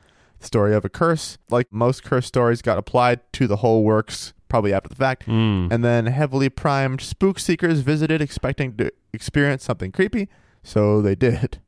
Story 0.42 0.74
of 0.74 0.86
a 0.86 0.90
curse, 0.90 1.38
like 1.50 1.68
most 1.72 2.04
curse 2.04 2.26
stories, 2.26 2.62
got 2.62 2.78
applied 2.78 3.20
to 3.34 3.46
the 3.46 3.58
whole 3.58 3.84
works 3.84 4.34
probably 4.48 4.74
after 4.74 4.88
the 4.90 4.96
fact. 4.96 5.28
Mm. 5.28 5.72
And 5.72 5.84
then 5.84 6.06
heavily 6.08 6.50
primed 6.50 7.02
spook 7.02 7.40
seekers 7.40 7.82
visited 7.82 8.22
expecting 8.22 8.76
to 8.78 8.92
experience 9.14 9.64
something 9.66 9.92
creepy. 9.92 10.30
So 10.64 11.02
they 11.02 11.14
did. 11.16 11.60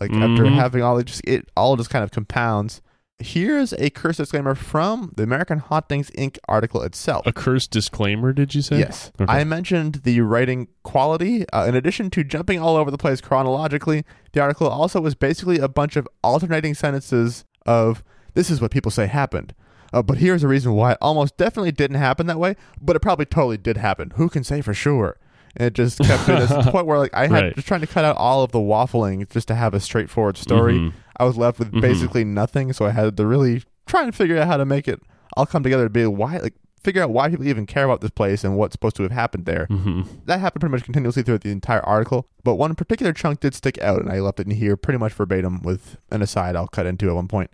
Like 0.00 0.10
after 0.12 0.44
Mhm. 0.44 0.54
having 0.56 0.82
all 0.82 0.98
it 0.98 1.06
just 1.06 1.22
it 1.24 1.48
all 1.56 1.76
just 1.76 1.88
kind 1.90 2.04
of 2.04 2.10
compounds. 2.10 2.82
Here's 3.20 3.72
a 3.74 3.90
curse 3.90 4.16
disclaimer 4.16 4.56
from 4.56 5.12
the 5.16 5.22
American 5.22 5.60
Hauntings 5.60 6.10
Inc. 6.12 6.36
article 6.48 6.82
itself. 6.82 7.24
A 7.26 7.32
cursed 7.32 7.70
disclaimer, 7.70 8.32
did 8.32 8.54
you 8.54 8.62
say? 8.62 8.78
Yes. 8.80 9.12
Okay. 9.20 9.32
I 9.32 9.44
mentioned 9.44 10.00
the 10.02 10.20
writing 10.20 10.66
quality. 10.82 11.48
Uh, 11.50 11.64
in 11.66 11.76
addition 11.76 12.10
to 12.10 12.24
jumping 12.24 12.58
all 12.58 12.76
over 12.76 12.90
the 12.90 12.98
place 12.98 13.20
chronologically, 13.20 14.04
the 14.32 14.40
article 14.40 14.68
also 14.68 15.00
was 15.00 15.14
basically 15.14 15.58
a 15.58 15.68
bunch 15.68 15.94
of 15.94 16.08
alternating 16.24 16.74
sentences 16.74 17.44
of 17.64 18.02
this 18.34 18.50
is 18.50 18.60
what 18.60 18.72
people 18.72 18.90
say 18.90 19.06
happened. 19.06 19.54
Uh, 19.92 20.02
but 20.02 20.18
here's 20.18 20.42
a 20.42 20.48
reason 20.48 20.72
why 20.72 20.92
it 20.92 20.98
almost 21.00 21.36
definitely 21.36 21.70
didn't 21.70 21.98
happen 21.98 22.26
that 22.26 22.40
way, 22.40 22.56
but 22.80 22.96
it 22.96 23.00
probably 23.00 23.26
totally 23.26 23.56
did 23.56 23.76
happen. 23.76 24.12
Who 24.16 24.28
can 24.28 24.42
say 24.42 24.60
for 24.60 24.74
sure? 24.74 25.18
And 25.56 25.66
it 25.68 25.74
just 25.74 25.98
kept 25.98 26.26
this 26.26 26.48
to 26.50 26.62
the 26.64 26.70
point 26.70 26.86
where 26.86 26.98
like 26.98 27.14
I 27.14 27.22
had 27.22 27.30
Right. 27.32 27.54
just 27.54 27.68
trying 27.68 27.80
to 27.80 27.86
cut 27.86 28.04
out 28.04 28.16
all 28.16 28.42
of 28.42 28.52
the 28.52 28.58
waffling 28.58 29.28
just 29.30 29.48
to 29.48 29.54
have 29.54 29.74
a 29.74 29.80
straightforward 29.80 30.36
story. 30.36 30.74
Mhm. 30.78 30.92
I 31.16 31.24
was 31.24 31.36
left 31.36 31.58
with 31.58 31.72
Mhm. 31.72 31.80
basically 31.80 32.24
nothing, 32.24 32.72
so 32.72 32.86
I 32.86 32.90
had 32.90 33.16
to 33.16 33.26
really 33.26 33.62
try 33.86 34.02
and 34.02 34.14
figure 34.14 34.36
out 34.38 34.46
how 34.48 34.56
to 34.56 34.64
make 34.64 34.88
it 34.88 35.00
all 35.36 35.46
come 35.46 35.62
together 35.62 35.84
to 35.84 35.90
be 35.90 36.06
why 36.06 36.38
like 36.38 36.54
figure 36.82 37.02
out 37.02 37.08
why 37.10 37.30
people 37.30 37.46
even 37.46 37.64
care 37.64 37.84
about 37.84 38.02
this 38.02 38.10
place 38.10 38.44
and 38.44 38.56
what's 38.58 38.72
supposed 38.74 38.94
to 38.96 39.02
have 39.04 39.12
happened 39.12 39.46
there. 39.46 39.66
Mhm. 39.70 40.06
That 40.26 40.40
happened 40.40 40.60
pretty 40.60 40.72
much 40.72 40.84
continuously 40.84 41.22
throughout 41.22 41.40
the 41.40 41.50
entire 41.50 41.80
article, 41.80 42.26
but 42.42 42.56
one 42.56 42.74
particular 42.74 43.12
chunk 43.14 43.40
did 43.40 43.54
stick 43.54 43.78
out, 43.80 44.00
and 44.02 44.10
I 44.12 44.20
left 44.20 44.38
it 44.38 44.46
in 44.46 44.52
here 44.56 44.76
pretty 44.76 44.98
much 44.98 45.14
verbatim 45.14 45.62
with 45.62 45.96
an 46.10 46.20
aside 46.20 46.56
I'll 46.56 46.66
cut 46.66 46.84
into 46.84 47.08
at 47.08 47.14
one 47.14 47.26
point. 47.28 47.50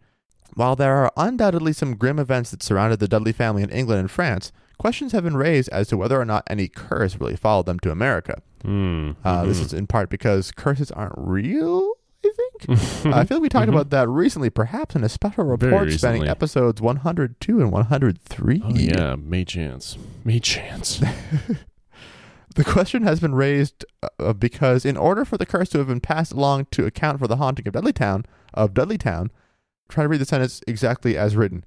While 0.54 0.74
there 0.74 0.96
are 0.96 1.12
undoubtedly 1.16 1.72
some 1.72 1.94
grim 1.94 2.18
events 2.18 2.50
that 2.50 2.60
surrounded 2.62 2.98
the 2.98 3.06
Dudley 3.06 3.30
family 3.32 3.62
in 3.62 3.70
England 3.70 4.00
and 4.00 4.10
France, 4.10 4.50
questions 4.80 5.12
have 5.12 5.22
been 5.24 5.36
raised 5.36 5.68
as 5.68 5.88
to 5.88 5.96
whether 5.98 6.18
or 6.18 6.24
not 6.24 6.42
any 6.48 6.66
curse 6.66 7.20
really 7.20 7.36
followed 7.36 7.66
them 7.66 7.78
to 7.80 7.90
America. 7.90 8.40
Mm. 8.64 9.14
Uh, 9.22 9.44
This 9.44 9.60
Mhm. 9.60 9.64
is 9.66 9.72
in 9.74 9.86
part 9.86 10.08
because 10.08 10.50
curses 10.52 10.90
aren't 10.90 11.12
real, 11.18 11.92
I 12.24 12.30
think. 12.64 12.80
I 13.14 13.24
feel 13.24 13.36
like 13.36 13.42
we 13.42 13.48
talked 13.50 13.66
Mhm. 13.68 13.74
about 13.74 13.90
that 13.90 14.08
recently, 14.08 14.48
perhaps 14.48 14.96
in 14.96 15.04
a 15.04 15.08
special 15.10 15.44
report 15.44 15.92
spanning 15.92 16.26
episodes 16.26 16.80
102 16.80 17.60
and 17.60 17.70
103. 17.70 18.62
Oh 18.64 18.70
yeah, 18.70 19.16
May 19.16 19.44
chance. 19.44 19.98
May 20.24 20.40
chance. 20.40 21.02
The 22.56 22.64
question 22.64 23.04
has 23.04 23.20
been 23.20 23.34
raised 23.36 23.84
uh, 24.18 24.32
because, 24.32 24.84
in 24.84 24.96
order 24.96 25.24
for 25.24 25.38
the 25.38 25.46
curse 25.46 25.68
to 25.68 25.78
have 25.78 25.86
been 25.86 26.00
passed 26.00 26.32
along 26.32 26.66
to 26.72 26.84
account 26.84 27.20
for 27.20 27.28
the 27.28 27.36
haunting 27.36 27.68
of 27.68 27.74
Dudley 27.74 27.92
Town, 27.92 28.26
of 28.52 28.74
Dudley 28.74 28.98
Town, 28.98 29.30
try 29.88 30.02
to 30.02 30.08
read 30.08 30.20
the 30.20 30.24
sentence 30.24 30.60
exactly 30.66 31.16
as 31.16 31.36
written. 31.36 31.62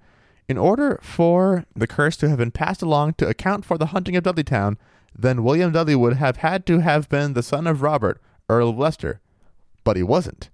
In 0.49 0.57
order 0.57 0.99
for 1.01 1.65
the 1.75 1.87
curse 1.87 2.17
to 2.17 2.29
have 2.29 2.37
been 2.37 2.51
passed 2.51 2.81
along 2.81 3.13
to 3.15 3.27
account 3.27 3.63
for 3.65 3.77
the 3.77 3.87
hunting 3.87 4.15
of 4.15 4.23
Dudleytown, 4.23 4.77
then 5.17 5.43
William 5.43 5.71
Dudley 5.71 5.95
would 5.95 6.17
have 6.17 6.37
had 6.37 6.65
to 6.65 6.79
have 6.79 7.07
been 7.09 7.33
the 7.33 7.43
son 7.43 7.65
of 7.67 7.81
Robert, 7.81 8.21
Earl 8.49 8.69
of 8.69 8.77
Leicester. 8.77 9.21
But 9.83 9.95
he 9.95 10.03
wasn't. 10.03 10.49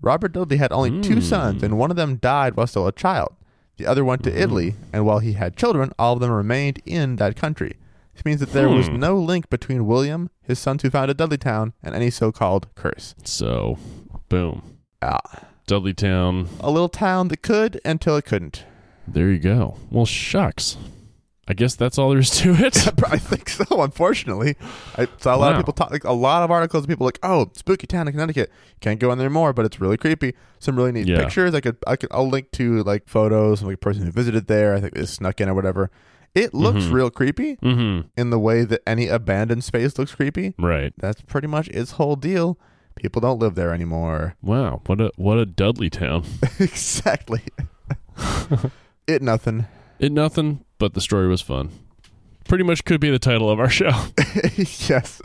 Robert 0.00 0.32
Dudley 0.32 0.56
had 0.58 0.72
only 0.72 1.00
two 1.00 1.14
Hmm. 1.14 1.20
sons, 1.20 1.62
and 1.62 1.78
one 1.78 1.90
of 1.90 1.96
them 1.96 2.16
died 2.16 2.56
while 2.56 2.66
still 2.66 2.86
a 2.86 2.92
child. 2.92 3.34
The 3.78 3.86
other 3.86 4.04
went 4.04 4.22
to 4.24 4.30
Hmm. 4.30 4.36
Italy, 4.38 4.74
and 4.92 5.06
while 5.06 5.20
he 5.20 5.32
had 5.34 5.56
children, 5.56 5.92
all 5.98 6.14
of 6.14 6.20
them 6.20 6.30
remained 6.30 6.80
in 6.84 7.16
that 7.16 7.36
country. 7.36 7.76
This 8.14 8.24
means 8.24 8.40
that 8.40 8.52
there 8.52 8.68
was 8.68 8.88
Hmm. 8.88 8.98
no 8.98 9.16
link 9.18 9.48
between 9.48 9.86
William, 9.86 10.28
his 10.42 10.58
sons 10.58 10.82
who 10.82 10.90
founded 10.90 11.16
Dudleytown, 11.16 11.72
and 11.82 11.94
any 11.94 12.10
so-called 12.10 12.66
curse. 12.74 13.14
so, 13.24 13.78
boom. 14.28 14.62
Ah, 15.00 15.20
Dudleytown. 15.66 16.48
a 16.60 16.70
little 16.70 16.88
town 16.90 17.28
that 17.28 17.40
could 17.42 17.80
until 17.84 18.16
it 18.16 18.24
couldn't. 18.26 18.64
There 19.06 19.30
you 19.30 19.38
go. 19.38 19.76
Well, 19.90 20.06
shucks. 20.06 20.76
I 21.48 21.54
guess 21.54 21.74
that's 21.74 21.98
all 21.98 22.10
there 22.10 22.20
is 22.20 22.30
to 22.38 22.52
it. 22.54 22.86
I 23.10 23.18
think 23.18 23.48
so. 23.48 23.82
Unfortunately, 23.82 24.56
I 24.96 25.08
saw 25.18 25.34
a 25.34 25.36
lot 25.36 25.52
of 25.52 25.58
people 25.58 25.72
talk, 25.72 25.90
like 25.90 26.04
a 26.04 26.12
lot 26.12 26.44
of 26.44 26.50
articles. 26.52 26.84
of 26.84 26.88
People 26.88 27.04
like, 27.04 27.18
oh, 27.24 27.50
spooky 27.54 27.86
town 27.88 28.06
in 28.06 28.12
Connecticut. 28.12 28.50
Can't 28.80 29.00
go 29.00 29.10
in 29.10 29.18
there 29.18 29.28
more, 29.28 29.52
but 29.52 29.64
it's 29.66 29.80
really 29.80 29.96
creepy. 29.96 30.34
Some 30.60 30.76
really 30.76 30.92
neat 30.92 31.08
Yeah. 31.08 31.18
pictures. 31.18 31.52
I 31.52 31.60
could, 31.60 31.76
I 31.86 31.96
could, 31.96 32.10
I'll 32.12 32.28
link 32.28 32.52
to 32.52 32.84
like 32.84 33.08
photos 33.08 33.60
of 33.60 33.66
like 33.66 33.74
a 33.74 33.78
person 33.78 34.04
who 34.04 34.12
visited 34.12 34.46
there. 34.46 34.74
I 34.74 34.80
think 34.80 34.94
they 34.94 35.04
snuck 35.04 35.40
in 35.40 35.48
or 35.48 35.54
whatever. 35.54 35.90
It 36.34 36.54
looks 36.54 36.84
Mhm. 36.84 36.92
real 36.92 37.10
creepy 37.10 37.56
mm-hmm. 37.56 38.06
in 38.16 38.30
the 38.30 38.38
way 38.38 38.64
that 38.64 38.80
any 38.86 39.08
abandoned 39.08 39.64
space 39.64 39.98
looks 39.98 40.14
creepy. 40.14 40.54
Right. 40.58 40.94
That's 40.96 41.20
pretty 41.22 41.48
much 41.48 41.68
its 41.68 41.92
whole 41.92 42.16
deal. 42.16 42.56
People 42.94 43.20
don't 43.20 43.38
live 43.40 43.56
there 43.56 43.74
anymore. 43.74 44.36
Wow. 44.42 44.80
What 44.86 45.00
a 45.00 45.10
what 45.16 45.38
a 45.38 45.44
Dudley 45.44 45.90
town. 45.90 46.24
exactly. 46.60 47.42
it 49.06 49.22
nothing. 49.22 49.66
It 49.98 50.12
nothing, 50.12 50.64
but 50.78 50.94
the 50.94 51.00
story 51.00 51.28
was 51.28 51.40
fun. 51.40 51.70
Pretty 52.48 52.64
much 52.64 52.84
could 52.84 53.00
be 53.00 53.10
the 53.10 53.18
title 53.18 53.48
of 53.50 53.60
our 53.60 53.68
show. 53.80 53.90
yes. 54.56 55.20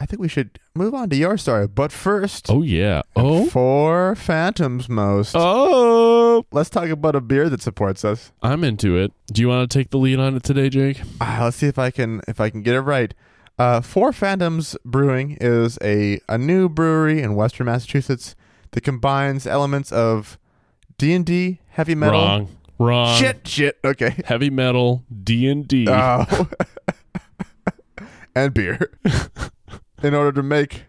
I 0.00 0.06
think 0.06 0.20
we 0.20 0.28
should 0.28 0.58
move 0.74 0.94
on 0.94 1.10
to 1.10 1.16
your 1.16 1.36
story, 1.36 1.68
but 1.68 1.92
first, 1.92 2.46
Oh 2.50 2.62
yeah. 2.62 3.02
Oh. 3.14 3.46
four 3.46 4.16
phantoms 4.16 4.88
most. 4.88 5.34
Oh. 5.38 6.44
Let's 6.50 6.70
talk 6.70 6.88
about 6.88 7.14
a 7.14 7.20
beer 7.20 7.48
that 7.48 7.62
supports 7.62 8.04
us. 8.04 8.32
I'm 8.42 8.64
into 8.64 8.96
it. 8.96 9.12
Do 9.32 9.42
you 9.42 9.48
want 9.48 9.70
to 9.70 9.78
take 9.78 9.90
the 9.90 9.98
lead 9.98 10.18
on 10.18 10.34
it 10.34 10.42
today, 10.42 10.70
Jake? 10.70 11.00
Ah, 11.20 11.40
let's 11.44 11.58
see 11.58 11.68
if 11.68 11.78
I 11.78 11.90
can 11.92 12.20
if 12.26 12.40
I 12.40 12.50
can 12.50 12.62
get 12.62 12.74
it 12.74 12.80
right. 12.80 13.14
Uh, 13.58 13.80
Four 13.80 14.12
Phantoms 14.12 14.76
Brewing 14.84 15.36
is 15.40 15.78
a, 15.84 16.18
a 16.28 16.36
new 16.38 16.68
brewery 16.68 17.22
in 17.22 17.36
Western 17.36 17.66
Massachusetts 17.66 18.34
that 18.72 18.80
combines 18.80 19.46
elements 19.46 19.92
of 19.92 20.36
D 20.98 21.12
and 21.12 21.24
D, 21.24 21.60
heavy 21.72 21.94
metal, 21.94 22.20
Wrong. 22.20 22.48
Wrong. 22.78 23.16
shit, 23.18 23.46
shit. 23.46 23.78
Okay, 23.84 24.14
Heavy 24.24 24.50
metal, 24.50 25.04
D 25.22 25.48
and 25.48 25.66
D. 25.66 25.86
Oh. 25.88 26.48
and 28.34 28.54
beer 28.54 28.90
in 30.02 30.14
order 30.14 30.32
to 30.32 30.42
make 30.42 30.84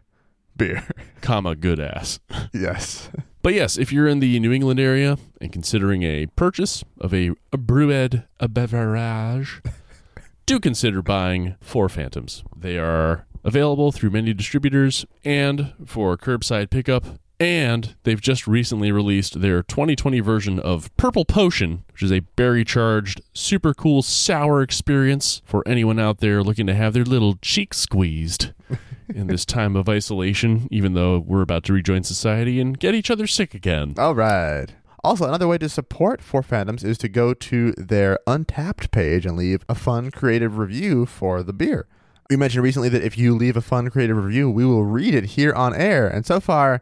beer. 0.55 0.87
comma 1.21 1.55
good 1.55 1.79
ass. 1.79 2.19
Yes. 2.53 3.09
But 3.41 3.53
yes, 3.53 3.77
if 3.77 3.91
you're 3.91 4.07
in 4.07 4.19
the 4.19 4.39
New 4.39 4.53
England 4.53 4.79
area 4.79 5.17
and 5.41 5.51
considering 5.51 6.03
a 6.03 6.27
purchase 6.27 6.83
of 7.01 7.13
a, 7.13 7.31
a 7.51 7.57
brewed 7.57 8.23
a 8.39 8.47
beverage, 8.47 9.61
do 10.45 10.59
consider 10.59 11.01
buying 11.01 11.55
Four 11.59 11.89
Phantoms. 11.89 12.43
They 12.55 12.77
are 12.77 13.25
available 13.43 13.91
through 13.91 14.11
many 14.11 14.33
distributors 14.33 15.05
and 15.25 15.73
for 15.85 16.15
curbside 16.15 16.69
pickup. 16.69 17.03
And 17.43 17.95
they've 18.03 18.21
just 18.21 18.47
recently 18.47 18.89
released 18.93 19.41
their 19.41 19.63
2020 19.63 20.21
version 20.21 20.59
of 20.59 20.95
Purple 20.95 21.25
Potion, 21.25 21.83
which 21.91 22.01
is 22.01 22.09
a 22.09 22.21
berry 22.21 22.63
charged, 22.63 23.21
super 23.33 23.73
cool 23.73 24.01
sour 24.01 24.61
experience 24.61 25.41
for 25.43 25.61
anyone 25.67 25.99
out 25.99 26.19
there 26.19 26.41
looking 26.41 26.67
to 26.67 26.73
have 26.73 26.93
their 26.93 27.03
little 27.03 27.35
cheeks 27.41 27.79
squeezed 27.79 28.53
in 29.13 29.27
this 29.27 29.43
time 29.43 29.75
of 29.75 29.89
isolation, 29.89 30.69
even 30.71 30.93
though 30.93 31.19
we're 31.19 31.41
about 31.41 31.65
to 31.65 31.73
rejoin 31.73 32.03
society 32.03 32.61
and 32.61 32.79
get 32.79 32.95
each 32.95 33.11
other 33.11 33.27
sick 33.27 33.53
again. 33.53 33.93
All 33.97 34.15
right. 34.15 34.67
Also, 35.03 35.25
another 35.25 35.49
way 35.49 35.57
to 35.57 35.67
support 35.67 36.21
Four 36.21 36.43
Phantoms 36.43 36.85
is 36.85 36.97
to 36.99 37.09
go 37.09 37.33
to 37.33 37.73
their 37.73 38.19
Untappd 38.25 38.89
page 38.91 39.25
and 39.25 39.35
leave 39.35 39.65
a 39.67 39.75
fun, 39.75 40.11
creative 40.11 40.57
review 40.57 41.05
for 41.05 41.43
the 41.43 41.51
beer. 41.51 41.87
We 42.29 42.37
mentioned 42.37 42.63
recently 42.63 42.87
that 42.87 43.03
if 43.03 43.17
you 43.17 43.35
leave 43.35 43.57
a 43.57 43.61
fun, 43.61 43.89
creative 43.89 44.15
review, 44.15 44.49
we 44.49 44.63
will 44.63 44.85
read 44.85 45.13
it 45.13 45.25
here 45.25 45.51
on 45.51 45.75
air. 45.75 46.07
And 46.07 46.25
so 46.25 46.39
far, 46.39 46.81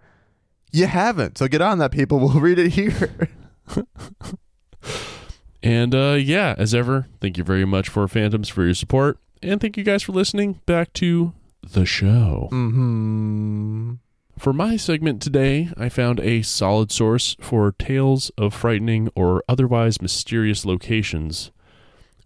you 0.71 0.87
haven't. 0.87 1.37
So 1.37 1.47
get 1.47 1.61
on 1.61 1.79
that, 1.79 1.91
people. 1.91 2.19
We'll 2.19 2.39
read 2.39 2.59
it 2.59 2.71
here. 2.71 3.29
And 5.63 5.93
uh, 5.93 6.17
yeah, 6.19 6.55
as 6.57 6.73
ever, 6.73 7.07
thank 7.19 7.37
you 7.37 7.43
very 7.43 7.65
much 7.65 7.89
Four 7.89 8.07
Phantoms 8.07 8.49
for 8.49 8.63
your 8.63 8.73
support. 8.73 9.19
And 9.43 9.61
thank 9.61 9.77
you 9.77 9.83
guys 9.83 10.03
for 10.03 10.11
listening. 10.11 10.59
Back 10.65 10.93
to 10.93 11.33
the 11.61 11.85
show. 11.85 12.49
mm-hmm. 12.51 13.93
For 14.39 14.53
my 14.53 14.75
segment 14.75 15.21
today, 15.21 15.69
I 15.77 15.87
found 15.89 16.19
a 16.19 16.41
solid 16.41 16.91
source 16.91 17.35
for 17.39 17.71
tales 17.73 18.31
of 18.39 18.55
frightening 18.55 19.09
or 19.13 19.43
otherwise 19.47 20.01
mysterious 20.01 20.65
locations, 20.65 21.51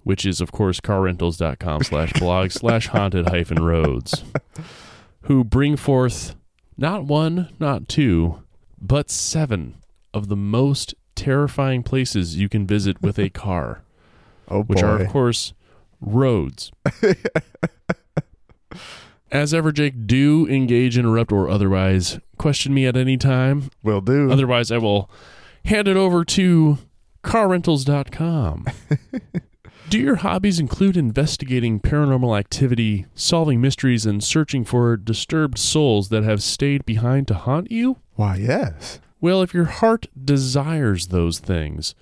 which 0.04 0.26
is, 0.26 0.40
of 0.40 0.54
course, 0.54 0.80
carrentals.com 0.80 1.84
slash 1.84 2.14
blog 2.14 2.52
slash 2.52 2.88
haunted 2.88 3.28
hyphen 3.28 3.62
roads, 3.62 4.24
who 5.24 5.44
bring 5.44 5.76
forth 5.76 6.36
not 6.78 7.06
one, 7.06 7.50
not 7.60 7.88
two, 7.88 8.44
but 8.82 9.10
seven 9.10 9.76
of 10.14 10.28
the 10.28 10.36
most 10.36 10.94
terrifying 11.16 11.84
places 11.84 12.36
you 12.36 12.50
can 12.50 12.68
visit 12.68 13.02
with 13.02 13.18
a 13.18 13.30
car, 13.32 13.82
Oh 14.48 14.64
which 14.64 14.84
are, 14.84 15.02
of 15.02 15.10
course, 15.10 15.54
roads. 16.02 16.72
As 19.32 19.54
ever, 19.54 19.72
Jake, 19.72 20.06
do 20.06 20.48
engage, 20.48 20.98
interrupt, 20.98 21.32
or 21.32 21.50
otherwise 21.50 22.20
question 22.38 22.74
me 22.74 22.86
at 22.86 22.96
any 22.96 23.18
time. 23.18 23.70
Will 23.84 24.02
do. 24.02 24.32
Otherwise, 24.32 24.72
I 24.72 24.78
will 24.78 25.10
hand 25.66 25.88
it 25.88 25.98
over 25.98 26.24
to 26.24 26.78
carrentals.com. 27.24 28.68
Do 29.88 30.00
your 30.00 30.16
hobbies 30.16 30.60
include 30.60 30.98
investigating 30.98 31.80
paranormal 31.80 32.38
activity, 32.38 33.06
solving 33.14 33.62
mysteries, 33.62 34.06
and 34.06 34.24
searching 34.24 34.66
for 34.66 34.98
disturbed 34.98 35.60
souls 35.60 36.10
that 36.10 36.24
have 36.24 36.42
stayed 36.42 36.86
behind 36.86 37.28
to 37.28 37.36
haunt 37.36 37.72
you? 37.72 37.98
Why, 38.16 38.38
yes. 38.38 39.00
Well, 39.22 39.44
if 39.44 39.54
your 39.54 39.66
heart 39.66 40.08
desires 40.22 41.08
those 41.08 41.38
things, 41.38 41.94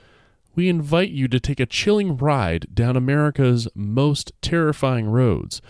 we 0.56 0.69
invite 0.69 1.10
you 1.10 1.28
to 1.28 1.41
take 1.41 1.60
a 1.60 1.65
chilling 1.65 2.15
ride 2.15 2.67
down 2.74 2.96
America's 2.96 3.67
most 3.76 4.32
terrifying 4.41 5.08
roads, 5.08 5.62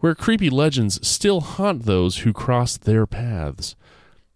where 0.00 0.16
creepy 0.16 0.50
legends 0.50 1.06
still 1.06 1.40
haunt 1.40 1.84
those 1.84 2.18
who 2.18 2.32
cross 2.32 2.76
their 2.76 3.06
paths. 3.06 3.76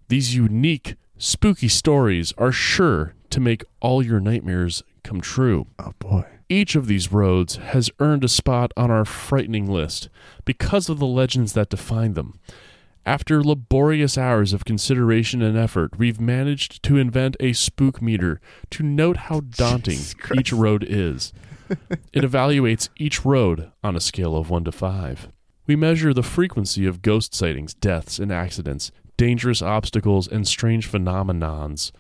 These 0.09 0.37
unique, 0.37 0.95
spooky 1.19 1.69
stories 1.69 2.33
are 2.39 2.53
sure 2.53 3.15
to 3.31 3.41
make 3.41 3.65
all 3.81 4.01
your 4.01 4.21
nightmares 4.21 4.85
come 5.03 5.21
true. 5.21 5.67
Oh 5.81 5.93
boy. 5.99 6.25
Each 6.49 6.77
of 6.77 6.87
these 6.87 7.11
roads 7.11 7.57
has 7.57 7.91
earned 7.99 8.23
a 8.23 8.29
spot 8.29 8.73
on 8.77 8.89
our 8.89 9.05
frightening 9.05 9.69
list 9.69 10.09
because 10.45 10.89
of 10.89 11.01
the 11.01 11.07
legends 11.07 11.55
that 11.55 11.71
define 11.71 12.15
them. 12.15 12.39
After 13.05 13.43
laborious 13.43 14.17
hours 14.17 14.53
of 14.53 14.65
consideration 14.65 15.43
and 15.43 15.57
effort, 15.57 15.99
we've 15.99 16.21
managed 16.21 16.83
to 16.85 16.99
invent 16.99 17.37
a 17.41 17.53
spook 17.53 18.01
meter 18.01 18.41
to 18.71 18.85
note 18.85 19.17
how 19.17 19.41
daunting 19.51 19.99
each 20.37 20.53
road 20.53 20.85
is. 20.89 21.33
it 22.13 22.23
evaluates 22.23 22.91
each 22.97 23.25
road 23.25 23.73
on 23.83 23.97
a 23.97 24.01
scale 24.01 24.37
of 24.37 24.49
1 24.49 24.65
to 24.65 24.73
5. 24.73 25.29
We 25.67 25.75
measure 25.75 26.15
the 26.15 26.23
frequency 26.23 26.87
of 26.87 27.03
ghost 27.03 27.35
sightings, 27.35 27.75
deaths, 27.75 28.21
and 28.21 28.31
accidents, 28.31 28.93
dangerous 29.17 29.63
obstacles, 29.63 30.29
and 30.29 30.47
strange 30.47 30.91
phenomenons 30.91 31.91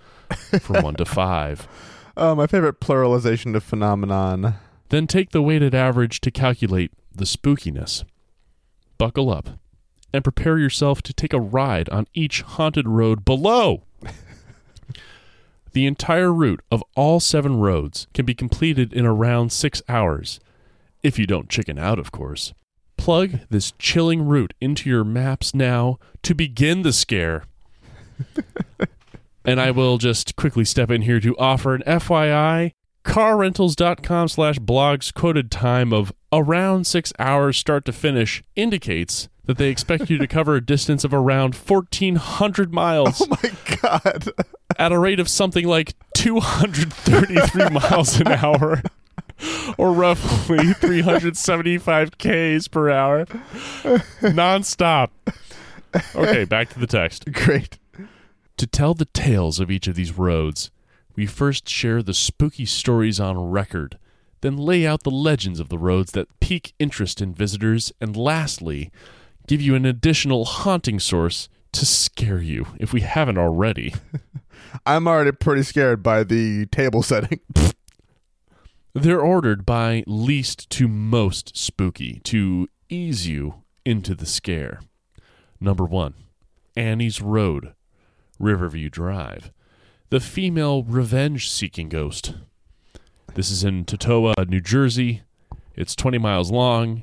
from 0.61 0.85
1 0.85 0.94
to 0.96 1.04
5. 1.04 1.68
Oh, 2.18 2.35
my 2.35 2.46
favorite 2.46 2.81
pluralization 2.81 3.55
of 3.55 3.62
phenomenon. 3.62 4.55
Then 4.88 5.07
take 5.07 5.31
the 5.31 5.42
weighted 5.42 5.74
average 5.74 6.20
to 6.22 6.31
calculate 6.31 6.90
the 7.14 7.26
spookiness. 7.26 8.05
Buckle 8.96 9.31
up 9.31 9.50
and 10.14 10.24
prepare 10.24 10.59
yourself 10.59 11.02
to 11.02 11.12
take 11.12 11.35
a 11.35 11.40
ride 11.40 11.90
on 11.90 12.07
each 12.14 12.40
haunted 12.40 12.88
road 12.88 13.24
below. 13.24 13.83
the 15.72 15.87
entire 15.87 16.33
route 16.33 16.62
of 16.70 16.83
all 16.94 17.20
seven 17.20 17.59
roads 17.59 18.07
can 18.14 18.24
be 18.24 18.35
completed 18.35 18.94
in 18.94 19.05
around 19.05 19.52
six 19.52 19.83
hours, 19.87 20.40
if 21.02 21.18
you 21.18 21.26
don't 21.26 21.50
chicken 21.50 21.79
out, 21.79 21.98
of 21.98 22.12
course. 22.12 22.55
Plug 22.96 23.40
this 23.50 23.72
chilling 23.79 24.26
route 24.26 24.55
into 24.59 24.88
your 24.88 25.05
maps 25.05 25.52
now 25.55 25.98
to 26.22 26.35
begin 26.35 26.81
the 26.81 26.94
scare. 26.94 27.44
And 29.46 29.61
I 29.61 29.70
will 29.70 29.96
just 29.96 30.37
quickly 30.37 30.64
step 30.64 30.90
in 30.90 31.02
here 31.02 31.20
to 31.20 31.37
offer 31.38 31.74
an 31.74 31.82
FYI 31.87 32.72
carrentals.com 33.04 34.26
slash 34.28 34.59
blogs 34.59 35.14
quoted 35.14 35.50
time 35.50 35.92
of 35.92 36.12
around 36.32 36.87
six 36.87 37.12
hours 37.20 37.56
start 37.56 37.85
to 37.85 37.92
finish 37.92 38.42
indicates 38.56 39.28
that 39.44 39.59
they 39.59 39.68
expect 39.68 40.11
you 40.11 40.18
to 40.18 40.26
cover 40.26 40.56
a 40.56 40.61
distance 40.61 41.04
of 41.04 41.14
around 41.14 41.54
1400 41.54 42.74
miles 42.74 43.22
Oh 43.30 43.38
my 43.42 43.52
god. 43.80 44.28
at 44.76 44.90
a 44.90 44.98
rate 44.98 45.20
of 45.20 45.28
something 45.28 45.66
like 45.66 45.94
233 46.16 47.68
miles 47.70 48.20
an 48.20 48.26
hour 48.26 48.82
or 49.78 49.92
roughly 49.92 50.72
375 50.72 52.18
k's 52.18 52.66
per 52.68 52.90
hour 52.90 53.24
nonstop 54.20 55.11
okay 56.16 56.44
back 56.44 56.68
to 56.70 56.78
the 56.80 56.87
text 56.88 57.30
Great. 57.32 57.78
To 58.56 58.66
tell 58.66 58.94
the 58.94 59.04
tales 59.06 59.60
of 59.60 59.70
each 59.70 59.86
of 59.86 59.94
these 59.94 60.16
roads, 60.16 60.70
we 61.14 61.26
first 61.26 61.68
share 61.68 62.02
the 62.02 62.14
spooky 62.14 62.66
stories 62.66 63.18
on 63.18 63.38
record, 63.38 63.98
then 64.40 64.56
lay 64.56 64.86
out 64.86 65.02
the 65.02 65.10
legends 65.10 65.60
of 65.60 65.68
the 65.68 65.78
roads 65.78 66.12
that 66.12 66.40
pique 66.40 66.74
interest 66.78 67.20
in 67.20 67.34
visitors, 67.34 67.92
and 68.00 68.16
lastly, 68.16 68.90
give 69.46 69.60
you 69.60 69.74
an 69.74 69.86
additional 69.86 70.44
haunting 70.44 71.00
source 71.00 71.48
to 71.72 71.86
scare 71.86 72.40
you 72.40 72.66
if 72.78 72.92
we 72.92 73.00
haven't 73.00 73.38
already. 73.38 73.94
I'm 74.86 75.06
already 75.06 75.32
pretty 75.32 75.62
scared 75.62 76.02
by 76.02 76.24
the 76.24 76.66
table 76.66 77.02
setting. 77.02 77.40
They're 78.94 79.20
ordered 79.20 79.66
by 79.66 80.04
least 80.06 80.70
to 80.70 80.88
most 80.88 81.56
spooky 81.56 82.20
to 82.24 82.68
ease 82.88 83.26
you 83.26 83.62
into 83.84 84.14
the 84.14 84.26
scare. 84.26 84.80
Number 85.60 85.84
one, 85.84 86.14
Annie's 86.76 87.20
Road, 87.20 87.74
Riverview 88.38 88.88
Drive, 88.90 89.51
the 90.11 90.20
female 90.20 90.83
revenge 90.83 91.51
seeking 91.51 91.88
ghost. 91.88 92.35
This 93.35 93.51
is 93.51 93.64
in 93.64 93.85
Totowa, 93.85 94.49
New 94.49 94.61
Jersey. 94.61 95.22
It's 95.75 95.94
20 95.94 96.18
miles 96.18 96.51
long 96.51 97.03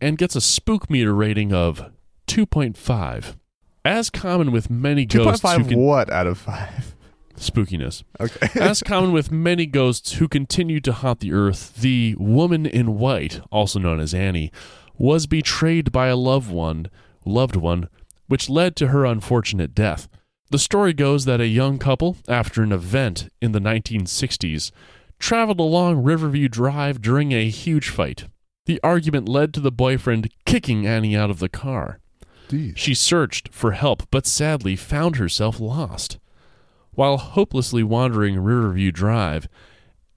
and 0.00 0.18
gets 0.18 0.36
a 0.36 0.40
spook 0.40 0.90
meter 0.90 1.14
rating 1.14 1.52
of 1.52 1.90
2.5. 2.26 3.36
As 3.84 4.10
common 4.10 4.52
with 4.52 4.70
many 4.70 5.06
ghosts 5.06 5.42
who 5.42 5.64
can 5.64 5.78
what 5.78 6.10
out 6.10 6.26
of 6.26 6.38
five? 6.38 6.94
spookiness. 7.36 8.04
Okay. 8.20 8.48
As 8.60 8.82
common 8.82 9.12
with 9.12 9.30
many 9.32 9.66
ghosts 9.66 10.14
who 10.14 10.28
continue 10.28 10.80
to 10.80 10.92
haunt 10.92 11.20
the 11.20 11.32
earth, 11.32 11.74
the 11.76 12.14
woman 12.18 12.66
in 12.66 12.98
white, 12.98 13.40
also 13.50 13.78
known 13.78 14.00
as 14.00 14.14
Annie, 14.14 14.52
was 14.96 15.26
betrayed 15.26 15.90
by 15.90 16.06
a 16.08 16.16
loved 16.16 16.50
one, 16.50 16.86
loved 17.24 17.56
one, 17.56 17.88
which 18.28 18.48
led 18.48 18.76
to 18.76 18.88
her 18.88 19.04
unfortunate 19.04 19.74
death. 19.74 20.08
The 20.52 20.58
story 20.58 20.92
goes 20.92 21.24
that 21.24 21.40
a 21.40 21.46
young 21.46 21.78
couple, 21.78 22.18
after 22.28 22.62
an 22.62 22.72
event 22.72 23.32
in 23.40 23.52
the 23.52 23.58
1960s, 23.58 24.70
traveled 25.18 25.58
along 25.58 26.02
Riverview 26.02 26.50
Drive 26.50 27.00
during 27.00 27.32
a 27.32 27.48
huge 27.48 27.88
fight. 27.88 28.26
The 28.66 28.78
argument 28.84 29.30
led 29.30 29.54
to 29.54 29.60
the 29.60 29.72
boyfriend 29.72 30.28
kicking 30.44 30.86
Annie 30.86 31.16
out 31.16 31.30
of 31.30 31.38
the 31.38 31.48
car. 31.48 32.00
Jeez. 32.50 32.76
She 32.76 32.92
searched 32.92 33.48
for 33.54 33.72
help, 33.72 34.02
but 34.10 34.26
sadly 34.26 34.76
found 34.76 35.16
herself 35.16 35.58
lost. 35.58 36.18
While 36.90 37.16
hopelessly 37.16 37.82
wandering 37.82 38.38
Riverview 38.38 38.92
Drive, 38.92 39.48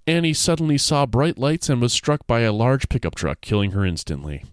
Annie 0.06 0.34
suddenly 0.34 0.78
saw 0.78 1.06
bright 1.06 1.38
lights 1.38 1.70
and 1.70 1.80
was 1.80 1.94
struck 1.94 2.28
by 2.28 2.42
a 2.42 2.52
large 2.52 2.90
pickup 2.90 3.16
truck, 3.16 3.40
killing 3.40 3.72
her 3.72 3.86
instantly. 3.86 4.44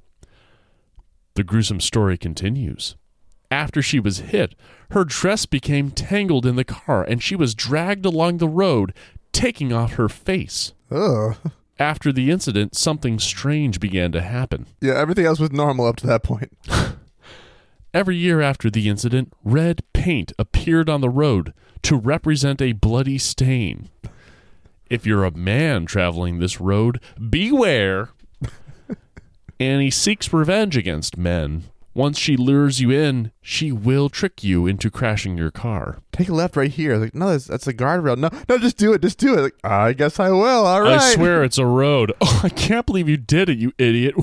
The 1.35 1.43
gruesome 1.43 1.81
story 1.81 2.17
continues. 2.17 2.95
After 3.53 3.83
she 3.83 4.01
was 4.01 4.21
hit, 4.21 4.55
her 4.93 5.05
dress 5.05 5.45
became 5.45 5.91
tangled 5.91 6.47
in 6.47 6.57
the 6.57 6.65
car 6.65 7.05
and 7.05 7.23
she 7.23 7.37
was 7.37 7.55
dragged 7.55 8.07
along 8.07 8.39
the 8.39 8.49
road, 8.49 8.95
taking 9.31 9.75
off 9.75 9.93
her 9.95 10.09
face. 10.09 10.73
Ugh. 10.91 11.37
After 11.79 12.13
the 12.13 12.31
incident, 12.31 12.75
something 12.75 13.19
strange 13.19 13.79
began 13.79 14.11
to 14.13 14.23
happen. 14.23 14.69
Yeah, 14.81 14.95
everything 14.95 15.27
else 15.27 15.39
was 15.39 15.53
normal 15.53 15.85
up 15.85 15.97
to 15.97 16.07
that 16.07 16.23
point. 16.23 16.57
Every 17.95 18.17
year 18.17 18.41
after 18.41 18.71
the 18.71 18.89
incident, 18.89 19.35
red 19.45 19.83
paint 19.93 20.33
appeared 20.39 20.89
on 20.89 21.03
the 21.03 21.11
road 21.11 21.53
to 21.83 21.97
represent 21.97 22.63
a 22.63 22.73
bloody 22.73 23.19
stain. 23.19 23.91
If 24.89 25.05
you're 25.05 25.25
a 25.25 25.31
man 25.31 25.85
traveling 25.85 26.39
this 26.39 26.59
road, 26.59 27.03
beware. 27.29 28.13
Annie 29.61 29.91
seeks 29.91 30.33
revenge 30.33 30.75
against 30.75 31.19
men. 31.19 31.65
Once 31.95 32.19
she 32.19 32.37
lures 32.37 32.81
you 32.81 32.91
in, 32.91 33.31
she 33.43 33.71
will 33.71 34.09
trick 34.09 34.43
you 34.43 34.67
into 34.67 34.91
crashing 34.91 35.37
your 35.37 35.51
car. 35.51 35.99
Take 36.11 36.31
a 36.31 36.35
left 36.35 36.57
right 36.57 36.71
here. 36.71 36.97
Like, 36.97 37.15
no, 37.15 37.31
that's, 37.31 37.47
that's 37.47 37.67
a 37.67 37.75
guardrail. 37.75 38.17
No, 38.17 38.31
no, 38.49 38.59
just 38.59 38.79
do 38.79 38.95
it. 38.95 39.03
Just 39.03 39.19
do 39.19 39.39
it. 39.39 39.43
Like, 39.43 39.55
I 39.63 39.93
guess 39.93 40.19
I 40.19 40.31
will. 40.31 40.67
All 40.67 40.81
right. 40.81 41.01
I 41.01 41.15
swear 41.15 41.45
it's 41.45 41.59
a 41.59 41.67
road. 41.67 42.13
Oh, 42.25 42.41
I 42.45 42.49
can't 42.51 42.87
believe 42.87 43.09
you 43.09 43.17
did 43.17 43.49
it, 43.49 43.59
you 43.59 43.73
idiot. 43.79 44.15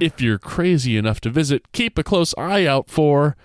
if 0.00 0.20
you're 0.20 0.38
crazy 0.38 0.96
enough 0.96 1.20
to 1.22 1.30
visit, 1.30 1.72
keep 1.72 1.96
a 1.98 2.04
close 2.04 2.34
eye 2.36 2.66
out 2.66 2.90
for 2.90 3.36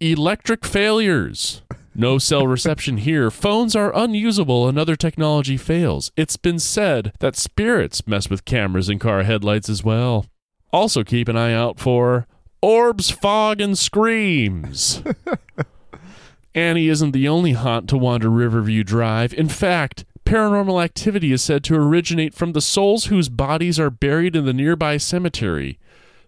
electric 0.00 0.64
failures. 0.64 1.62
No 1.94 2.18
cell 2.18 2.46
reception 2.46 2.98
here. 2.98 3.30
Phones 3.30 3.76
are 3.76 3.94
unusable 3.96 4.68
and 4.68 4.78
other 4.78 4.96
technology 4.96 5.56
fails. 5.56 6.10
It's 6.16 6.36
been 6.36 6.58
said 6.58 7.12
that 7.20 7.36
spirits 7.36 8.06
mess 8.06 8.28
with 8.28 8.44
cameras 8.44 8.88
and 8.88 9.00
car 9.00 9.22
headlights 9.22 9.68
as 9.68 9.84
well. 9.84 10.26
Also, 10.72 11.02
keep 11.02 11.28
an 11.28 11.36
eye 11.36 11.52
out 11.52 11.78
for 11.78 12.26
orbs, 12.62 13.10
fog, 13.10 13.60
and 13.60 13.76
screams. 13.76 15.02
Annie 16.54 16.88
isn't 16.88 17.12
the 17.12 17.28
only 17.28 17.52
haunt 17.52 17.88
to 17.90 17.96
wander 17.96 18.28
Riverview 18.28 18.84
Drive. 18.84 19.32
In 19.34 19.48
fact, 19.48 20.04
paranormal 20.24 20.82
activity 20.82 21.32
is 21.32 21.42
said 21.42 21.64
to 21.64 21.74
originate 21.76 22.34
from 22.34 22.52
the 22.52 22.60
souls 22.60 23.06
whose 23.06 23.28
bodies 23.28 23.78
are 23.80 23.90
buried 23.90 24.36
in 24.36 24.44
the 24.44 24.52
nearby 24.52 24.96
cemetery. 24.96 25.78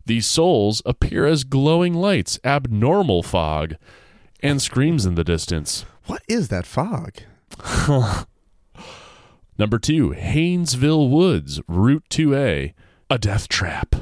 These 0.06 0.26
souls 0.26 0.82
appear 0.84 1.26
as 1.26 1.44
glowing 1.44 1.94
lights, 1.94 2.38
abnormal 2.44 3.22
fog, 3.22 3.76
and 4.40 4.60
screams 4.60 5.06
in 5.06 5.14
the 5.14 5.24
distance. 5.24 5.84
What 6.06 6.22
is 6.28 6.48
that 6.48 6.66
fog? 6.66 7.18
Number 9.58 9.78
two, 9.78 10.10
Haynesville 10.10 11.08
Woods, 11.08 11.60
Route 11.68 12.04
2A, 12.10 12.74
a 13.10 13.18
death 13.18 13.46
trap. 13.48 13.94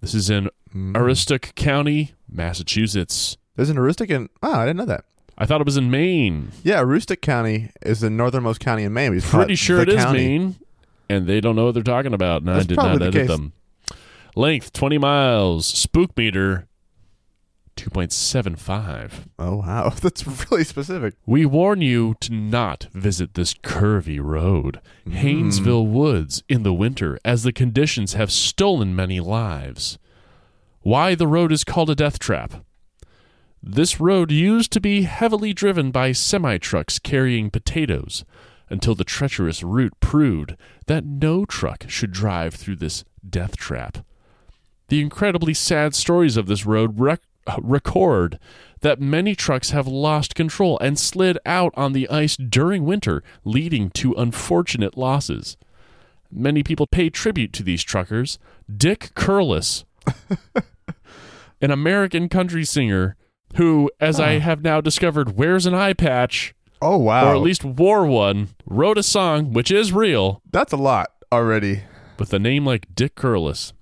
This 0.00 0.14
is 0.14 0.30
in 0.30 0.48
mm. 0.74 0.92
Aroostook 0.92 1.54
County, 1.54 2.12
Massachusetts. 2.28 3.36
There's 3.56 3.70
an 3.70 3.76
Aroostook 3.76 4.10
in. 4.10 4.28
Oh, 4.42 4.52
I 4.52 4.64
didn't 4.64 4.78
know 4.78 4.86
that. 4.86 5.04
I 5.36 5.46
thought 5.46 5.60
it 5.60 5.66
was 5.66 5.76
in 5.76 5.90
Maine. 5.90 6.52
Yeah, 6.62 6.82
Aroostook 6.82 7.20
County 7.20 7.70
is 7.82 8.00
the 8.00 8.10
northernmost 8.10 8.60
county 8.60 8.84
in 8.84 8.92
Maine. 8.92 9.10
We 9.10 9.18
just 9.18 9.30
call 9.30 9.40
Pretty 9.40 9.56
sure 9.56 9.80
it 9.80 9.88
is 9.88 9.96
county. 9.96 10.38
Maine, 10.38 10.56
and 11.08 11.26
they 11.26 11.40
don't 11.40 11.56
know 11.56 11.66
what 11.66 11.74
they're 11.74 11.82
talking 11.82 12.14
about. 12.14 12.42
And 12.42 12.50
I 12.50 12.62
did 12.62 12.76
not 12.76 13.02
edit 13.02 13.28
them. 13.28 13.52
Length 14.36 14.72
20 14.72 14.98
miles. 14.98 15.66
Spook 15.66 16.16
meter 16.16 16.68
2.75. 17.80 19.28
Oh 19.38 19.56
wow, 19.56 19.88
that's 20.02 20.26
really 20.26 20.64
specific. 20.64 21.14
We 21.24 21.46
warn 21.46 21.80
you 21.80 22.14
to 22.20 22.32
not 22.32 22.88
visit 22.92 23.32
this 23.32 23.54
curvy 23.54 24.20
road, 24.22 24.80
Haynesville 25.08 25.86
Woods, 25.86 26.42
in 26.46 26.62
the 26.62 26.74
winter, 26.74 27.18
as 27.24 27.42
the 27.42 27.52
conditions 27.52 28.12
have 28.12 28.30
stolen 28.30 28.94
many 28.94 29.18
lives. 29.18 29.98
Why 30.82 31.14
the 31.14 31.26
road 31.26 31.52
is 31.52 31.64
called 31.64 31.88
a 31.88 31.94
death 31.94 32.18
trap? 32.18 32.64
This 33.62 33.98
road 33.98 34.30
used 34.30 34.72
to 34.72 34.80
be 34.80 35.02
heavily 35.02 35.54
driven 35.54 35.90
by 35.90 36.12
semi 36.12 36.58
trucks 36.58 36.98
carrying 36.98 37.50
potatoes 37.50 38.26
until 38.68 38.94
the 38.94 39.04
treacherous 39.04 39.62
route 39.62 39.98
proved 40.00 40.54
that 40.86 41.04
no 41.06 41.46
truck 41.46 41.84
should 41.88 42.12
drive 42.12 42.54
through 42.54 42.76
this 42.76 43.04
death 43.28 43.56
trap. 43.56 44.04
The 44.88 45.00
incredibly 45.00 45.54
sad 45.54 45.94
stories 45.94 46.36
of 46.36 46.46
this 46.46 46.66
road 46.66 47.00
rec- 47.00 47.20
uh, 47.20 47.29
record 47.62 48.38
that 48.80 49.00
many 49.00 49.34
trucks 49.34 49.70
have 49.70 49.86
lost 49.86 50.34
control 50.34 50.78
and 50.80 50.98
slid 50.98 51.38
out 51.44 51.72
on 51.76 51.92
the 51.92 52.08
ice 52.08 52.36
during 52.36 52.84
winter, 52.84 53.22
leading 53.44 53.90
to 53.90 54.14
unfortunate 54.14 54.96
losses. 54.96 55.56
Many 56.32 56.62
people 56.62 56.86
pay 56.86 57.10
tribute 57.10 57.52
to 57.54 57.62
these 57.62 57.82
truckers. 57.82 58.38
Dick 58.74 59.10
Curless, 59.14 59.84
an 61.60 61.70
American 61.70 62.28
country 62.28 62.64
singer 62.64 63.16
who, 63.56 63.90
as 64.00 64.20
I 64.20 64.38
have 64.38 64.62
now 64.62 64.80
discovered, 64.80 65.36
wears 65.36 65.66
an 65.66 65.74
eye 65.74 65.92
patch, 65.92 66.54
Oh 66.80 66.96
wow, 66.98 67.30
or 67.30 67.34
at 67.34 67.42
least 67.42 67.64
wore 67.64 68.06
one, 68.06 68.48
wrote 68.64 68.96
a 68.96 69.02
song, 69.02 69.52
which 69.52 69.70
is 69.70 69.92
real, 69.92 70.40
that's 70.50 70.72
a 70.72 70.76
lot 70.78 71.10
already. 71.32 71.82
with 72.18 72.32
a 72.32 72.38
name 72.38 72.64
like 72.64 72.94
Dick 72.94 73.14
Curless. 73.16 73.72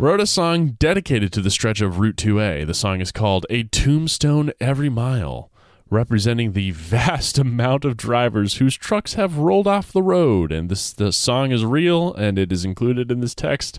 Wrote 0.00 0.20
a 0.20 0.26
song 0.26 0.76
dedicated 0.78 1.30
to 1.34 1.42
the 1.42 1.50
stretch 1.50 1.82
of 1.82 1.98
Route 1.98 2.16
2A. 2.16 2.66
The 2.66 2.72
song 2.72 3.02
is 3.02 3.12
called 3.12 3.44
A 3.50 3.64
Tombstone 3.64 4.50
Every 4.58 4.88
Mile, 4.88 5.50
representing 5.90 6.54
the 6.54 6.70
vast 6.70 7.36
amount 7.36 7.84
of 7.84 7.98
drivers 7.98 8.54
whose 8.54 8.76
trucks 8.76 9.12
have 9.12 9.36
rolled 9.36 9.66
off 9.66 9.92
the 9.92 10.00
road. 10.02 10.52
And 10.52 10.70
this 10.70 10.94
the 10.94 11.12
song 11.12 11.50
is 11.50 11.66
real 11.66 12.14
and 12.14 12.38
it 12.38 12.50
is 12.50 12.64
included 12.64 13.12
in 13.12 13.20
this 13.20 13.34
text. 13.34 13.78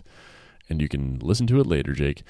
And 0.70 0.80
you 0.80 0.88
can 0.88 1.18
listen 1.18 1.48
to 1.48 1.58
it 1.58 1.66
later, 1.66 1.92
Jake. 1.92 2.22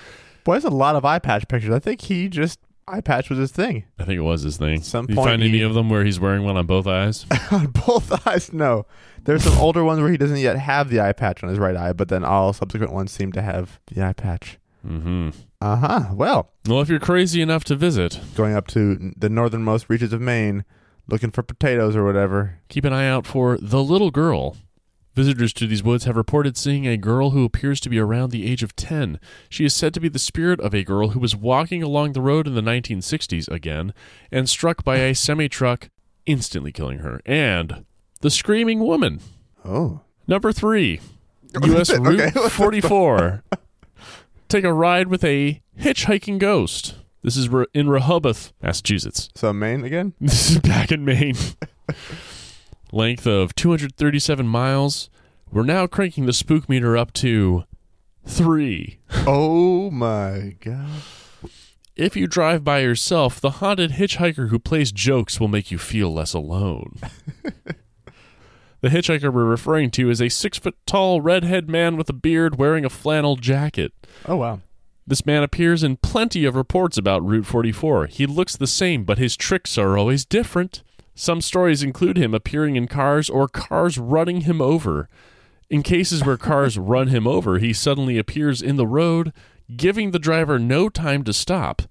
Boy, 0.43 0.55
there's 0.55 0.65
a 0.65 0.71
lot 0.71 0.97
of 0.97 1.05
eye 1.05 1.19
patch 1.19 1.47
pictures. 1.47 1.75
I 1.75 1.79
think 1.79 2.01
he 2.01 2.29
just 2.29 2.59
eye 2.89 3.01
patch 3.01 3.31
was 3.31 3.39
his 3.39 3.53
thing. 3.53 3.85
I 3.99 4.05
think 4.05 4.19
it 4.19 4.23
was 4.23 4.43
his 4.43 4.57
thing. 4.57 4.83
Some 4.83 5.07
you 5.09 5.15
point 5.15 5.29
find 5.29 5.43
any 5.43 5.63
of 5.63 5.75
them 5.75 5.89
where 5.89 6.05
he's 6.05 6.21
wearing 6.21 6.45
one 6.45 6.57
on 6.57 6.67
both 6.67 6.87
eyes? 6.87 7.27
on 7.51 7.69
both 7.69 8.27
eyes, 8.27 8.53
no. 8.53 8.87
There's 9.25 9.45
some 9.45 9.59
older 9.59 9.85
ones 9.85 10.01
where 10.01 10.11
he 10.11 10.17
doesn't 10.17 10.39
yet 10.39 10.59
have 10.59 10.89
the 10.89 11.01
eye 11.01 11.13
patch 11.13 11.43
on 11.43 11.49
his 11.49 11.59
right 11.59 11.77
eye, 11.77 11.93
but 11.93 12.09
then 12.09 12.25
all 12.25 12.53
subsequent 12.53 12.93
ones 12.93 13.13
seem 13.13 13.33
to 13.33 13.43
have 13.43 13.81
the 13.87 14.05
eye 14.05 14.13
patch. 14.13 14.59
mm-hmm. 14.87 15.31
Uh 15.61 15.77
huh. 15.77 16.01
Well, 16.13 16.51
Well, 16.67 16.81
if 16.81 16.89
you're 16.89 16.99
crazy 16.99 17.41
enough 17.41 17.63
to 17.65 17.77
visit, 17.77 18.19
going 18.35 18.55
up 18.55 18.67
to 18.69 19.13
the 19.17 19.29
northernmost 19.29 19.89
reaches 19.89 20.13
of 20.13 20.21
Maine, 20.21 20.65
looking 21.07 21.31
for 21.31 21.43
potatoes 21.43 21.95
or 21.95 22.05
whatever. 22.05 22.59
Keep 22.69 22.85
an 22.87 22.93
eye 22.93 23.07
out 23.09 23.27
for 23.27 23.59
The 23.59 23.83
Little 23.83 24.11
Girl. 24.11 24.57
Visitors 25.15 25.53
to 25.53 25.67
these 25.67 25.83
woods 25.83 26.05
have 26.05 26.17
reported 26.17 26.57
seeing 26.57 26.87
a 26.87 26.97
girl 26.97 27.31
who 27.31 27.45
appears 27.45 27.81
to 27.81 27.91
be 27.91 27.99
around 27.99 28.31
the 28.31 28.51
age 28.51 28.63
of 28.63 28.75
10. 28.77 29.21
She 29.51 29.65
is 29.67 29.75
said 29.75 29.93
to 29.95 30.01
be 30.01 30.09
the 30.09 30.19
spirit 30.19 30.59
of 30.61 30.75
a 30.75 30.85
girl 30.85 31.11
who 31.11 31.21
was 31.21 31.37
walking 31.37 31.83
along 31.83 32.13
the 32.13 32.23
road 32.23 32.47
in 32.47 32.55
the 32.55 32.63
1960s 32.63 33.47
again 33.49 33.93
and 34.31 34.49
struck 34.49 34.85
by 34.85 34.97
a 34.97 35.15
semi 35.15 35.51
truck, 35.51 35.91
instantly 36.25 36.73
killing 36.73 37.01
her. 37.01 37.21
And 37.27 37.85
The 38.23 38.31
Screaming 38.31 38.81
Woman. 38.81 39.21
Oh. 39.65 40.01
Number 40.27 40.51
three, 40.51 41.01
U.S. 41.63 41.93
Route 41.99 42.35
let's 42.35 42.55
44. 42.55 43.45
Take 44.49 44.65
a 44.65 44.73
ride 44.73 45.09
with 45.09 45.25
a 45.25 45.61
hitchhiking 45.79 46.39
ghost. 46.39 46.95
This 47.23 47.37
is 47.37 47.49
in 47.75 47.89
Rehoboth, 47.89 48.53
Massachusetts. 48.63 49.29
So 49.35 49.53
Maine 49.53 49.85
again? 49.85 50.15
This 50.21 50.51
is 50.53 50.59
back 50.59 50.91
in 50.91 51.05
Maine. 51.05 51.37
Length 52.95 53.27
of 53.27 53.55
237 53.55 54.47
miles. 54.47 55.09
We're 55.51 55.63
now 55.63 55.87
cranking 55.87 56.27
the 56.27 56.33
spook 56.35 56.69
meter 56.69 56.95
up 56.95 57.13
to 57.15 57.65
three. 58.27 58.99
oh 59.27 59.91
my 59.91 60.57
god. 60.61 61.03
If 61.97 62.17
you 62.17 62.27
drive 62.27 62.65
by 62.65 62.81
yourself, 62.81 63.41
the 63.41 63.53
haunted 63.53 63.93
hitchhiker 63.93 64.51
who 64.51 64.59
plays 64.59 64.93
jokes 64.93 65.41
will 65.41 65.49
make 65.49 65.71
you 65.71 65.79
feel 65.79 66.13
less 66.13 66.35
alone. 66.35 66.99
the 68.81 68.89
hitchhiker 68.89 69.33
we're 69.33 69.45
referring 69.45 69.91
to 69.93 70.11
is 70.11 70.21
a 70.21 70.29
six 70.29 70.59
foot 70.59 70.77
tall 70.87 71.23
redhead 71.23 71.71
man 71.71 71.97
with 71.97 72.11
a 72.11 72.15
beard 72.15 72.59
wearing 72.59 72.85
a 72.85 72.91
flannel 72.91 73.37
jacket. 73.37 73.93
Oh 74.27 74.37
wow. 74.37 74.61
This 75.07 75.25
man 75.25 75.43
appears 75.43 75.83
in 75.83 75.97
plenty 75.97 76.45
of 76.45 76.55
reports 76.55 76.97
about 76.99 77.27
Route 77.27 77.47
44. 77.47 78.07
He 78.07 78.27
looks 78.27 78.57
the 78.57 78.67
same, 78.67 79.05
but 79.05 79.19
his 79.19 79.37
tricks 79.37 79.77
are 79.77 79.97
always 79.99 80.25
different. 80.27 80.83
Some 81.15 81.41
stories 81.41 81.83
include 81.83 82.17
him 82.17 82.35
appearing 82.35 82.77
in 82.77 82.89
cars 82.89 83.29
or 83.29 83.49
cars 83.49 83.99
running 83.99 84.43
him 84.43 84.61
over. 84.61 85.09
In 85.69 85.83
cases 85.83 86.25
where 86.25 86.37
cars 86.37 86.79
run 86.79 87.09
him 87.09 87.27
over, 87.27 87.59
he 87.59 87.73
suddenly 87.73 88.19
appears 88.19 88.63
in 88.63 88.77
the 88.77 88.87
road, 88.87 89.33
giving 89.77 90.11
the 90.11 90.19
driver 90.19 90.59
no 90.59 90.89
time 90.89 91.23
to 91.25 91.33
stop. 91.33 91.83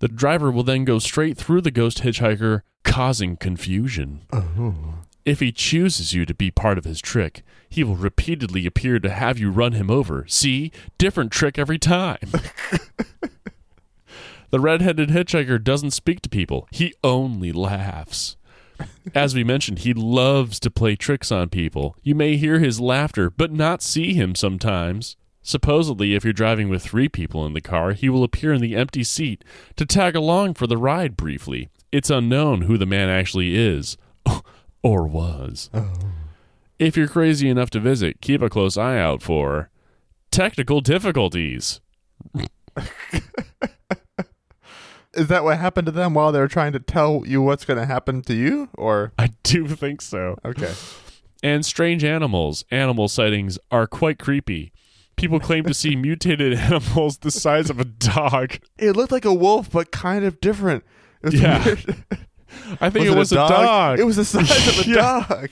The 0.00 0.08
driver 0.08 0.50
will 0.50 0.64
then 0.64 0.84
go 0.84 0.98
straight 0.98 1.38
through 1.38 1.60
the 1.60 1.70
ghost 1.70 2.02
hitchhiker, 2.02 2.62
causing 2.84 3.36
confusion. 3.36 4.22
Oh. 4.32 4.74
If 5.24 5.38
he 5.38 5.52
chooses 5.52 6.12
you 6.12 6.26
to 6.26 6.34
be 6.34 6.50
part 6.50 6.78
of 6.78 6.84
his 6.84 7.00
trick, 7.00 7.42
he 7.68 7.84
will 7.84 7.94
repeatedly 7.94 8.66
appear 8.66 8.98
to 8.98 9.10
have 9.10 9.38
you 9.38 9.50
run 9.50 9.72
him 9.72 9.90
over. 9.90 10.24
See? 10.26 10.72
Different 10.98 11.30
trick 11.30 11.58
every 11.58 11.78
time. 11.78 12.18
the 14.50 14.58
red-headed 14.58 15.10
hitchhiker 15.10 15.62
doesn't 15.62 15.92
speak 15.92 16.22
to 16.22 16.28
people. 16.28 16.66
He 16.72 16.92
only 17.04 17.52
laughs. 17.52 18.36
As 19.14 19.34
we 19.34 19.44
mentioned, 19.44 19.80
he 19.80 19.94
loves 19.94 20.58
to 20.60 20.70
play 20.70 20.96
tricks 20.96 21.30
on 21.32 21.48
people. 21.48 21.96
You 22.02 22.14
may 22.14 22.36
hear 22.36 22.58
his 22.58 22.80
laughter, 22.80 23.30
but 23.30 23.52
not 23.52 23.82
see 23.82 24.14
him 24.14 24.34
sometimes. 24.34 25.16
Supposedly, 25.42 26.14
if 26.14 26.24
you're 26.24 26.32
driving 26.32 26.68
with 26.68 26.82
three 26.82 27.08
people 27.08 27.44
in 27.44 27.52
the 27.52 27.60
car, 27.60 27.92
he 27.92 28.08
will 28.08 28.22
appear 28.22 28.52
in 28.52 28.60
the 28.60 28.76
empty 28.76 29.02
seat 29.02 29.44
to 29.76 29.84
tag 29.84 30.14
along 30.14 30.54
for 30.54 30.66
the 30.66 30.76
ride 30.76 31.16
briefly. 31.16 31.68
It's 31.90 32.10
unknown 32.10 32.62
who 32.62 32.78
the 32.78 32.86
man 32.86 33.08
actually 33.08 33.56
is. 33.56 33.96
or 34.82 35.06
was. 35.06 35.68
Oh. 35.74 35.92
If 36.78 36.96
you're 36.96 37.08
crazy 37.08 37.48
enough 37.48 37.70
to 37.70 37.80
visit, 37.80 38.20
keep 38.20 38.40
a 38.42 38.48
close 38.48 38.76
eye 38.76 38.98
out 38.98 39.22
for 39.22 39.70
technical 40.30 40.80
difficulties. 40.80 41.80
Is 45.14 45.26
that 45.28 45.44
what 45.44 45.58
happened 45.58 45.86
to 45.86 45.92
them 45.92 46.14
while 46.14 46.32
they 46.32 46.38
were 46.38 46.48
trying 46.48 46.72
to 46.72 46.80
tell 46.80 47.22
you 47.26 47.42
what's 47.42 47.64
going 47.64 47.78
to 47.78 47.86
happen 47.86 48.22
to 48.22 48.34
you? 48.34 48.68
Or 48.78 49.12
I 49.18 49.30
do 49.42 49.66
think 49.68 50.00
so. 50.00 50.38
okay, 50.44 50.72
And 51.42 51.66
strange 51.66 52.02
animals. 52.04 52.64
Animal 52.70 53.08
sightings 53.08 53.58
are 53.70 53.86
quite 53.86 54.18
creepy. 54.18 54.72
People 55.16 55.38
claim 55.38 55.64
to 55.64 55.74
see 55.74 55.94
mutated 55.96 56.54
animals 56.54 57.18
the 57.18 57.30
size 57.30 57.68
of 57.68 57.78
a 57.78 57.84
dog. 57.84 58.58
it 58.78 58.92
looked 58.96 59.12
like 59.12 59.26
a 59.26 59.34
wolf, 59.34 59.70
but 59.70 59.90
kind 59.92 60.24
of 60.24 60.40
different. 60.40 60.82
It 61.22 61.26
was 61.26 61.40
Yeah. 61.40 61.62
weird. 61.64 62.04
I 62.80 62.88
think 62.90 63.06
it 63.06 63.14
was 63.14 63.32
a 63.32 63.36
dog. 63.36 63.98
It 63.98 64.04
was 64.04 64.16
the 64.16 64.24
size 64.24 64.68
of 64.78 64.86
a 64.86 64.88
Yeah. 64.94 65.26
dog. 65.28 65.50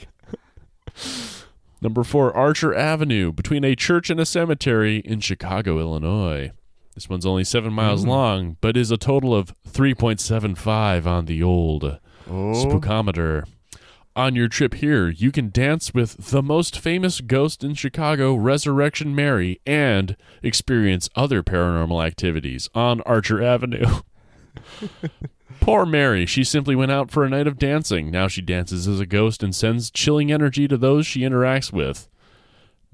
Number 1.83 2.05
four, 2.05 2.35
Archer 2.37 2.75
Avenue, 2.75 3.33
between 3.33 3.65
a 3.65 3.75
church 3.75 4.11
and 4.11 4.21
a 4.21 4.27
cemetery 4.27 4.99
in 4.99 5.21
Chicago, 5.21 5.79
Illinois. 5.79 6.51
This 6.95 7.09
one's 7.09 7.27
only 7.27 7.45
seven 7.45 7.73
miles 7.73 8.05
mm. 8.05 8.09
long, 8.09 8.57
but 8.61 8.77
is 8.77 8.91
a 8.91 8.97
total 8.97 9.35
of 9.35 9.55
3.75 9.69 11.07
on 11.07 11.27
the 11.27 11.43
old 11.43 11.99
Oh, 12.31 12.53
spookometer. 12.55 13.45
On 14.15 14.35
your 14.35 14.49
trip 14.49 14.75
here, 14.75 15.09
you 15.09 15.33
can 15.33 15.51
dance 15.51 15.95
with 15.95 16.17
the 16.31 16.43
most 16.43 16.79
famous 16.79 17.21
ghost 17.21 17.65
in 17.65 17.75
Chicago, 17.75 18.35
Resurrection 18.35 19.15
Mary, 19.15 19.61
and 19.65 20.17
experience 20.43 21.09
other 21.15 21.43
paranormal 21.43 22.05
activities 22.05 22.69
on 22.75 23.01
Archer 23.03 23.43
Avenue. 23.43 24.01
Poor 25.61 25.87
Mary, 25.87 26.27
she 26.27 26.43
simply 26.43 26.75
went 26.75 26.91
out 26.91 27.11
for 27.11 27.25
a 27.25 27.29
night 27.29 27.47
of 27.47 27.59
dancing. 27.59 28.11
Now 28.11 28.29
she 28.29 28.43
dances 28.43 28.89
as 28.89 29.01
a 29.01 29.07
ghost 29.07 29.43
and 29.43 29.55
sends 29.55 29.91
chilling 29.91 30.33
energy 30.33 30.67
to 30.69 30.77
those 30.77 31.07
she 31.07 31.21
interacts 31.21 31.73
with. 31.73 32.09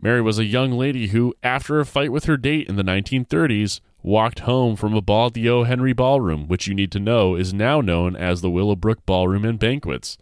Mary 0.01 0.21
was 0.21 0.39
a 0.39 0.45
young 0.45 0.73
lady 0.73 1.09
who, 1.09 1.35
after 1.43 1.81
a 1.81 1.87
fight 1.87 2.13
with 2.13 2.25
her 2.27 2.37
date 2.37 2.69
in 2.69 2.77
the 2.77 2.83
1930s, 2.83 3.81
walked 4.03 4.41
home 4.41 4.77
from 4.77 4.95
a 4.95 5.01
ball 5.01 5.27
at 5.27 5.35
the 5.35 5.49
O. 5.49 5.65
Henry 5.65 5.93
Ballroom, 5.93 6.47
which 6.49 6.67
you 6.67 6.75
need 6.75 6.93
to 6.93 7.01
know 7.01 7.35
is 7.35 7.55
now 7.55 7.81
known 7.81 8.15
as 8.15 8.41
the 8.41 8.51
Willowbrook 8.51 9.05
Ballroom 9.07 9.45
and 9.45 9.59
Banquets. 9.59 10.19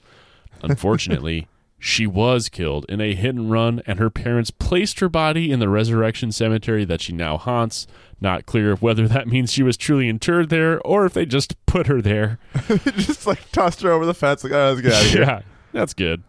Unfortunately, 0.63 1.49
she 1.79 2.07
was 2.07 2.49
killed 2.49 2.87
in 2.89 3.01
a 3.01 3.15
hit 3.15 3.35
and 3.35 3.51
run, 3.51 3.83
and 3.87 3.99
her 3.99 4.09
parents 4.11 4.51
placed 4.51 5.01
her 5.01 5.09
body 5.09 5.51
in 5.51 5.59
the 5.59 5.69
Resurrection 5.69 6.33
Cemetery 6.33 6.85
that 6.87 7.03
she 7.03 7.13
now 7.13 7.37
haunts. 7.37 7.87
Not 8.21 8.47
clear 8.47 8.77
whether 8.77 9.07
that 9.09 9.29
means 9.29 9.53
she 9.53 9.63
was 9.63 9.77
truly 9.77 10.09
interred 10.09 10.49
there 10.49 10.81
or 10.81 11.05
if 11.05 11.13
they 11.13 11.27
just 11.27 11.55
put 11.67 11.89
her 11.89 12.01
there. 12.01 12.39
just 12.97 13.27
like 13.27 13.51
tossed 13.53 13.83
her 13.83 13.91
over 13.91 14.07
the 14.07 14.15
fence. 14.15 14.45
Like, 14.45 14.53
oh, 14.55 14.71
let's 14.71 14.81
get 14.81 14.93
out 14.93 15.05
of 15.05 15.11
here. 15.11 15.23
Yeah, 15.25 15.41
that's 15.73 15.93
good. 15.93 16.23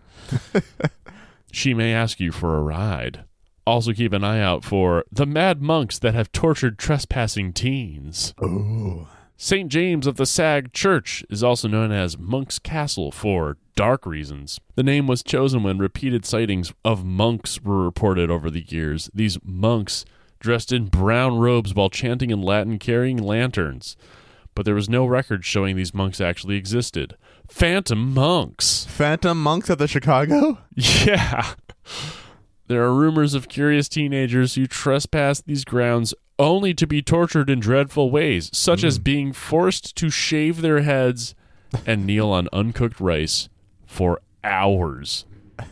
she 1.52 1.74
may 1.74 1.93
ask 1.93 2.20
you 2.20 2.32
for 2.34 2.58
a 2.58 2.62
ride. 2.62 3.24
Also, 3.66 3.93
keep 3.93 4.13
an 4.13 4.24
eye 4.24 4.41
out 4.41 4.63
for 4.63 5.03
the 5.11 5.26
mad 5.26 5.61
monks 5.61 5.97
that 5.99 6.13
have 6.13 6.32
tortured 6.32 6.78
trespassing 6.78 7.51
teens. 7.51 8.34
Ooh. 8.43 9.07
St. 9.38 9.70
James 9.70 10.07
of 10.07 10.16
the 10.16 10.26
Sag 10.26 10.72
Church 10.72 11.26
is 11.30 11.43
also 11.43 11.68
known 11.68 11.91
as 11.91 12.18
Monk's 12.18 12.57
Castle 12.59 13.11
for 13.11 13.57
dark 13.76 14.05
reasons. 14.05 14.61
The 14.76 14.84
name 14.84 15.07
was 15.07 15.24
chosen 15.24 15.61
when 15.63 15.78
repeated 15.78 16.26
sightings 16.26 16.72
of 16.86 17.03
monks 17.03 17.61
were 17.61 17.84
reported 17.84 18.32
over 18.32 18.49
the 18.49 18.66
years. 18.68 19.09
These 19.13 19.39
monks 19.43 20.05
dressed 20.39 20.72
in 20.72 20.86
brown 20.86 21.38
robes 21.39 21.74
while 21.74 21.89
chanting 21.89 22.30
in 22.30 22.41
Latin 22.41 22.80
carrying 22.80 23.18
lanterns. 23.18 23.97
But 24.53 24.63
there 24.63 24.76
was 24.76 24.88
no 24.88 25.05
record 25.05 25.43
showing 25.43 25.76
these 25.76 25.93
monks 25.93 26.22
actually 26.22 26.55
existed. 26.55 27.18
Phantom 27.49 28.13
monks. 28.13 28.86
Phantom 28.86 29.41
monks 29.41 29.70
at 29.70 29.80
the 29.80 29.88
Chicago? 29.88 30.59
Yeah. 30.76 31.55
There 32.68 32.84
are 32.84 32.93
rumors 32.93 33.34
of 33.34 33.47
curious 33.47 33.88
teenagers 33.88 34.55
who 34.55 34.66
trespass 34.66 35.41
these 35.41 35.63
grounds 35.63 36.13
only 36.39 36.74
to 36.74 36.88
be 36.88 37.01
tortured 37.01 37.49
in 37.49 37.59
dreadful 37.59 38.11
ways, 38.11 38.49
such 38.53 38.84
as 38.84 38.97
hmm. 38.97 39.03
being 39.03 39.34
forced 39.34 39.95
to 39.97 40.09
shave 40.09 40.61
their 40.61 40.82
heads 40.82 41.36
and 41.86 42.05
kneel 42.05 42.30
on 42.30 42.49
uncooked 42.51 42.99
rice 42.99 43.49
for 43.86 44.22
hours. 44.43 45.26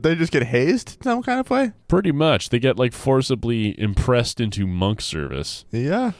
They 0.00 0.14
just 0.14 0.30
get 0.30 0.44
hazed 0.44 0.98
some 1.02 1.24
kind 1.24 1.40
of 1.40 1.50
way? 1.50 1.72
Pretty 1.88 2.12
much. 2.12 2.50
They 2.50 2.60
get 2.60 2.78
like 2.78 2.92
forcibly 2.92 3.78
impressed 3.80 4.40
into 4.40 4.64
monk 4.64 5.00
service. 5.00 5.64
Yeah. 5.72 6.12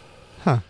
Huh. 0.43 0.61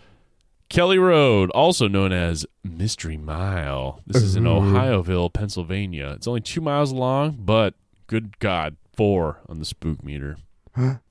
Kelly 0.69 0.99
Road, 0.99 1.51
also 1.53 1.89
known 1.89 2.13
as 2.13 2.45
Mystery 2.63 3.17
Mile. 3.17 4.03
This 4.07 4.23
is 4.23 4.37
in 4.37 4.47
Ooh. 4.47 4.61
Ohioville, 4.61 5.33
Pennsylvania. 5.33 6.13
It's 6.17 6.29
only 6.29 6.43
two 6.43 6.61
miles 6.61 6.93
long, 6.93 7.39
but 7.41 7.73
good 8.09 8.39
God, 8.41 8.77
four 8.99 9.39
on 9.49 9.61
the 9.61 9.65
spook 9.65 10.03
meter. 10.03 10.37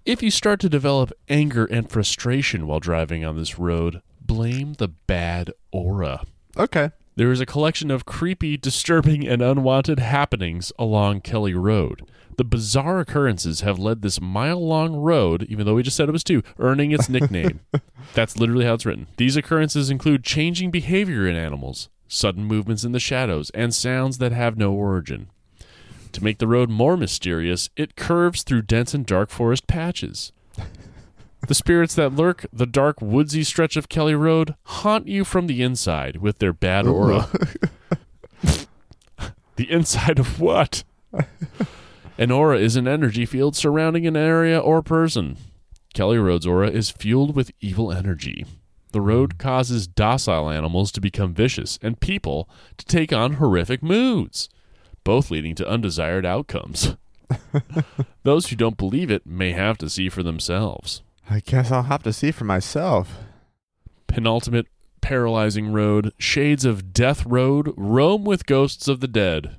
if 0.05 0.21
you 0.21 0.29
start 0.29 0.59
to 0.59 0.67
develop 0.67 1.13
anger 1.29 1.63
and 1.65 1.89
frustration 1.89 2.67
while 2.67 2.81
driving 2.81 3.23
on 3.23 3.38
this 3.38 3.57
road, 3.57 4.01
blame 4.19 4.73
the 4.73 4.89
bad 4.89 5.51
aura. 5.71 6.23
Okay. 6.57 6.91
There 7.15 7.31
is 7.31 7.39
a 7.39 7.45
collection 7.45 7.89
of 7.89 8.05
creepy, 8.05 8.57
disturbing, 8.57 9.25
and 9.25 9.41
unwanted 9.41 9.99
happenings 9.99 10.73
along 10.77 11.21
Kelly 11.21 11.53
Road. 11.53 12.01
The 12.35 12.43
bizarre 12.43 12.99
occurrences 12.99 13.61
have 13.61 13.79
led 13.79 14.01
this 14.01 14.19
mile 14.19 14.63
long 14.63 14.97
road, 14.97 15.43
even 15.49 15.65
though 15.65 15.75
we 15.75 15.81
just 15.81 15.95
said 15.95 16.09
it 16.09 16.11
was 16.11 16.25
two, 16.25 16.43
earning 16.59 16.91
its 16.91 17.07
nickname. 17.07 17.61
That's 18.13 18.38
literally 18.38 18.65
how 18.65 18.73
it's 18.73 18.85
written. 18.85 19.07
These 19.15 19.38
occurrences 19.38 19.89
include 19.89 20.25
changing 20.25 20.71
behavior 20.71 21.25
in 21.25 21.38
animals, 21.38 21.88
sudden 22.09 22.43
movements 22.43 22.83
in 22.83 22.91
the 22.91 22.99
shadows, 22.99 23.49
and 23.51 23.73
sounds 23.73 24.17
that 24.17 24.33
have 24.33 24.57
no 24.57 24.73
origin. 24.73 25.29
To 26.13 26.23
make 26.23 26.37
the 26.39 26.47
road 26.47 26.69
more 26.69 26.97
mysterious, 26.97 27.69
it 27.75 27.95
curves 27.95 28.43
through 28.43 28.63
dense 28.63 28.93
and 28.93 29.05
dark 29.05 29.29
forest 29.29 29.67
patches. 29.67 30.31
The 31.47 31.55
spirits 31.55 31.95
that 31.95 32.13
lurk 32.13 32.45
the 32.51 32.65
dark 32.65 33.01
woodsy 33.01 33.43
stretch 33.43 33.77
of 33.77 33.89
Kelly 33.89 34.15
Road 34.15 34.55
haunt 34.63 35.07
you 35.07 35.23
from 35.23 35.47
the 35.47 35.61
inside 35.61 36.17
with 36.17 36.39
their 36.39 36.53
bad 36.53 36.87
oh, 36.87 36.93
aura. 36.93 37.29
the 39.55 39.71
inside 39.71 40.19
of 40.19 40.39
what? 40.39 40.83
An 42.17 42.31
aura 42.31 42.57
is 42.57 42.75
an 42.75 42.87
energy 42.87 43.25
field 43.25 43.55
surrounding 43.55 44.07
an 44.07 44.17
area 44.17 44.59
or 44.59 44.81
person. 44.81 45.37
Kelly 45.93 46.17
Road's 46.17 46.47
aura 46.47 46.69
is 46.69 46.89
fueled 46.89 47.35
with 47.35 47.51
evil 47.61 47.91
energy. 47.91 48.45
The 48.91 49.01
road 49.01 49.37
causes 49.37 49.87
docile 49.87 50.49
animals 50.49 50.91
to 50.93 51.01
become 51.01 51.33
vicious 51.33 51.77
and 51.81 51.99
people 51.99 52.49
to 52.77 52.85
take 52.85 53.13
on 53.13 53.33
horrific 53.33 53.83
moods, 53.83 54.49
both 55.07 55.31
leading 55.31 55.55
to 55.55 55.65
undesired 55.65 56.25
outcomes. 56.25 56.97
Those 58.23 58.47
who 58.47 58.57
don't 58.57 58.75
believe 58.75 59.09
it 59.09 59.25
may 59.25 59.53
have 59.53 59.77
to 59.77 59.89
see 59.89 60.09
for 60.09 60.21
themselves. 60.21 61.01
I 61.29 61.39
guess 61.39 61.71
I'll 61.71 61.83
have 61.83 62.03
to 62.03 62.11
see 62.11 62.31
for 62.31 62.43
myself. 62.43 63.15
penultimate 64.07 64.67
paralyzing 64.99 65.71
road, 65.71 66.11
Shades 66.17 66.65
of 66.65 66.91
Death 66.91 67.25
Road, 67.25 67.73
roam 67.77 68.25
with 68.25 68.45
ghosts 68.45 68.89
of 68.89 68.99
the 68.99 69.07
dead. 69.07 69.55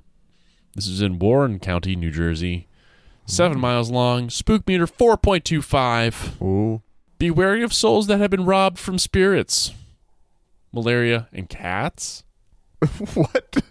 This 0.74 0.86
is 0.86 1.00
in 1.00 1.18
Warren 1.18 1.60
County, 1.60 1.96
New 1.96 2.10
Jersey. 2.10 2.68
Seven 3.24 3.56
mm. 3.56 3.62
miles 3.62 3.90
long, 3.90 4.28
spook 4.28 4.68
meter 4.68 4.86
4.25. 4.86 6.42
Ooh. 6.42 6.82
Be 7.18 7.30
wary 7.30 7.62
of 7.62 7.72
souls 7.72 8.06
that 8.08 8.20
have 8.20 8.30
been 8.30 8.44
robbed 8.44 8.78
from 8.78 8.98
spirits. 8.98 9.72
Malaria 10.74 11.26
and 11.32 11.48
cats? 11.48 12.22
what? 13.14 13.62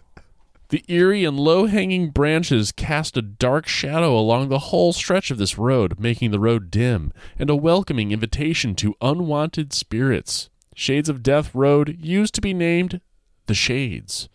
The 0.69 0.83
eerie 0.89 1.23
and 1.23 1.39
low 1.39 1.65
hanging 1.67 2.09
branches 2.09 2.73
cast 2.73 3.15
a 3.15 3.21
dark 3.21 3.67
shadow 3.67 4.17
along 4.17 4.49
the 4.49 4.59
whole 4.59 4.91
stretch 4.91 5.31
of 5.31 5.37
this 5.37 5.57
road, 5.57 5.97
making 5.99 6.31
the 6.31 6.39
road 6.39 6.69
dim 6.69 7.13
and 7.39 7.49
a 7.49 7.55
welcoming 7.55 8.11
invitation 8.11 8.75
to 8.75 8.95
unwanted 9.01 9.71
spirits. 9.71 10.49
Shades 10.75 11.07
of 11.07 11.23
Death 11.23 11.55
Road 11.55 11.95
used 11.99 12.35
to 12.35 12.41
be 12.41 12.53
named 12.53 12.99
the 13.45 13.53
Shades, 13.53 14.27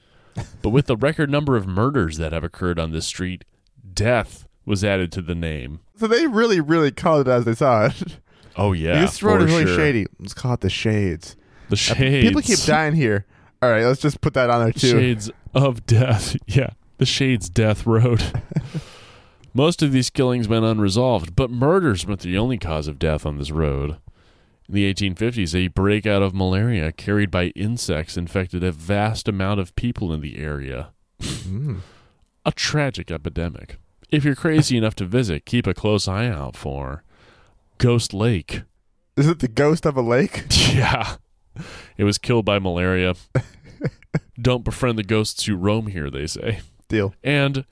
but 0.63 0.71
with 0.71 0.87
the 0.87 0.97
record 0.97 1.29
number 1.31 1.55
of 1.57 1.67
murders 1.67 2.17
that 2.17 2.33
have 2.33 2.43
occurred 2.43 2.79
on 2.79 2.93
this 2.93 3.07
street, 3.07 3.45
death 3.93 4.49
was 4.65 4.83
added 4.83 5.13
to 5.13 5.23
the 5.23 5.35
name. 5.35 5.81
So 5.97 6.07
they 6.07 6.27
really, 6.27 6.61
really 6.61 6.91
called 6.91 7.29
it 7.29 7.31
as 7.31 7.45
they 7.45 7.55
saw 7.55 7.87
it. 7.87 8.19
Oh 8.57 8.73
yeah, 8.73 9.01
this 9.01 9.23
road 9.23 9.41
is 9.43 9.51
really 9.51 9.67
sure. 9.67 9.77
shady. 9.77 10.07
Let's 10.19 10.35
call 10.35 10.55
it 10.55 10.61
the 10.61 10.69
Shades. 10.71 11.37
The 11.69 11.75
Uh, 11.75 11.77
Shades. 11.77 12.27
People 12.29 12.43
keep 12.43 12.59
dying 12.61 12.95
here. 12.95 13.25
All 13.63 13.71
right, 13.71 13.85
let's 13.85 14.01
just 14.01 14.21
put 14.21 14.35
that 14.35 14.51
on 14.51 14.63
there 14.65 14.73
too. 14.73 14.91
Shades 14.91 15.31
of 15.55 15.87
Death. 15.87 16.37
Yeah, 16.47 16.71
the 16.99 17.07
Shades 17.07 17.49
Death 17.49 17.87
Road. 17.87 18.23
Most 19.55 19.83
of 19.83 19.93
these 19.93 20.09
killings 20.11 20.49
went 20.49 20.65
unresolved, 20.65 21.37
but 21.37 21.51
murders 21.51 22.07
weren't 22.07 22.21
the 22.21 22.39
only 22.39 22.57
cause 22.57 22.89
of 22.89 22.99
death 22.99 23.27
on 23.27 23.37
this 23.37 23.51
road. 23.51 23.99
In 24.67 24.75
the 24.75 24.95
1850s, 24.95 25.55
a 25.55 25.69
breakout 25.69 26.23
of 26.23 26.35
malaria 26.35 26.91
carried 26.91 27.31
by 27.31 27.47
insects 27.49 28.17
infected 28.17 28.65
a 28.65 28.73
vast 28.73 29.29
amount 29.29 29.61
of 29.61 29.77
people 29.77 30.11
in 30.13 30.23
the 30.23 30.39
area. 30.39 30.91
Mm. 31.21 31.81
A 32.47 32.53
tragic 32.53 33.11
epidemic. 33.11 33.77
If 34.11 34.25
you're 34.25 34.35
crazy 34.35 34.79
enough 34.79 34.95
to 34.97 35.05
visit, 35.05 35.45
keep 35.45 35.67
a 35.67 35.75
close 35.75 36.09
eye 36.09 36.29
out 36.29 36.57
for 36.57 37.03
Ghost 37.77 38.15
Lake. 38.15 38.63
Is 39.17 39.27
it 39.29 39.41
the 39.41 39.49
ghost 39.49 39.85
of 39.85 39.97
a 39.97 40.03
lake? 40.03 40.45
Yeah. 40.73 41.17
It 41.99 42.05
was 42.05 42.17
killed 42.17 42.47
by 42.47 42.59
malaria. 42.59 43.15
Don't 44.41 44.65
befriend 44.65 44.99
the 44.99 45.05
ghosts 45.05 45.45
who 45.45 45.57
roam 45.57 45.87
here, 45.89 46.11
they 46.11 46.27
say. 46.27 46.61
Deal. 46.89 47.15
And 47.23 47.65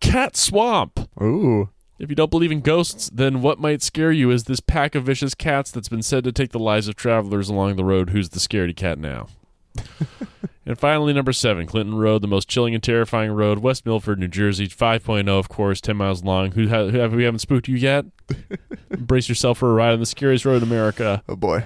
Cat 0.00 0.36
Swamp. 0.36 1.08
Ooh. 1.22 1.70
If 1.98 2.10
you 2.10 2.16
don't 2.16 2.30
believe 2.30 2.52
in 2.52 2.60
ghosts, 2.60 3.08
then 3.12 3.40
what 3.40 3.58
might 3.58 3.80
scare 3.80 4.12
you 4.12 4.30
is 4.30 4.44
this 4.44 4.60
pack 4.60 4.94
of 4.94 5.04
vicious 5.04 5.34
cats 5.34 5.70
that's 5.70 5.88
been 5.88 6.02
said 6.02 6.24
to 6.24 6.32
take 6.32 6.52
the 6.52 6.58
lives 6.58 6.88
of 6.88 6.94
travelers 6.94 7.48
along 7.48 7.76
the 7.76 7.84
road. 7.84 8.10
Who's 8.10 8.28
the 8.28 8.38
scaredy 8.38 8.76
cat 8.76 8.98
now? 8.98 9.28
and 10.66 10.78
finally, 10.78 11.14
number 11.14 11.32
seven, 11.32 11.66
Clinton 11.66 11.94
Road, 11.94 12.20
the 12.20 12.28
most 12.28 12.48
chilling 12.48 12.74
and 12.74 12.82
terrifying 12.82 13.32
road, 13.32 13.60
West 13.60 13.86
Milford, 13.86 14.18
New 14.18 14.28
Jersey, 14.28 14.68
5.0, 14.68 15.26
of 15.28 15.48
course, 15.48 15.80
10 15.80 15.96
miles 15.96 16.22
long. 16.22 16.52
Who, 16.52 16.68
ha- 16.68 16.88
who 16.88 16.98
have 16.98 17.14
we 17.14 17.24
haven't 17.24 17.38
spooked 17.38 17.68
you 17.68 17.76
yet? 17.76 18.04
Brace 18.90 19.28
yourself 19.28 19.58
for 19.58 19.70
a 19.70 19.74
ride 19.74 19.92
on 19.92 20.00
the 20.00 20.06
scariest 20.06 20.44
road 20.44 20.58
in 20.58 20.62
America. 20.64 21.22
Oh 21.28 21.36
boy. 21.36 21.64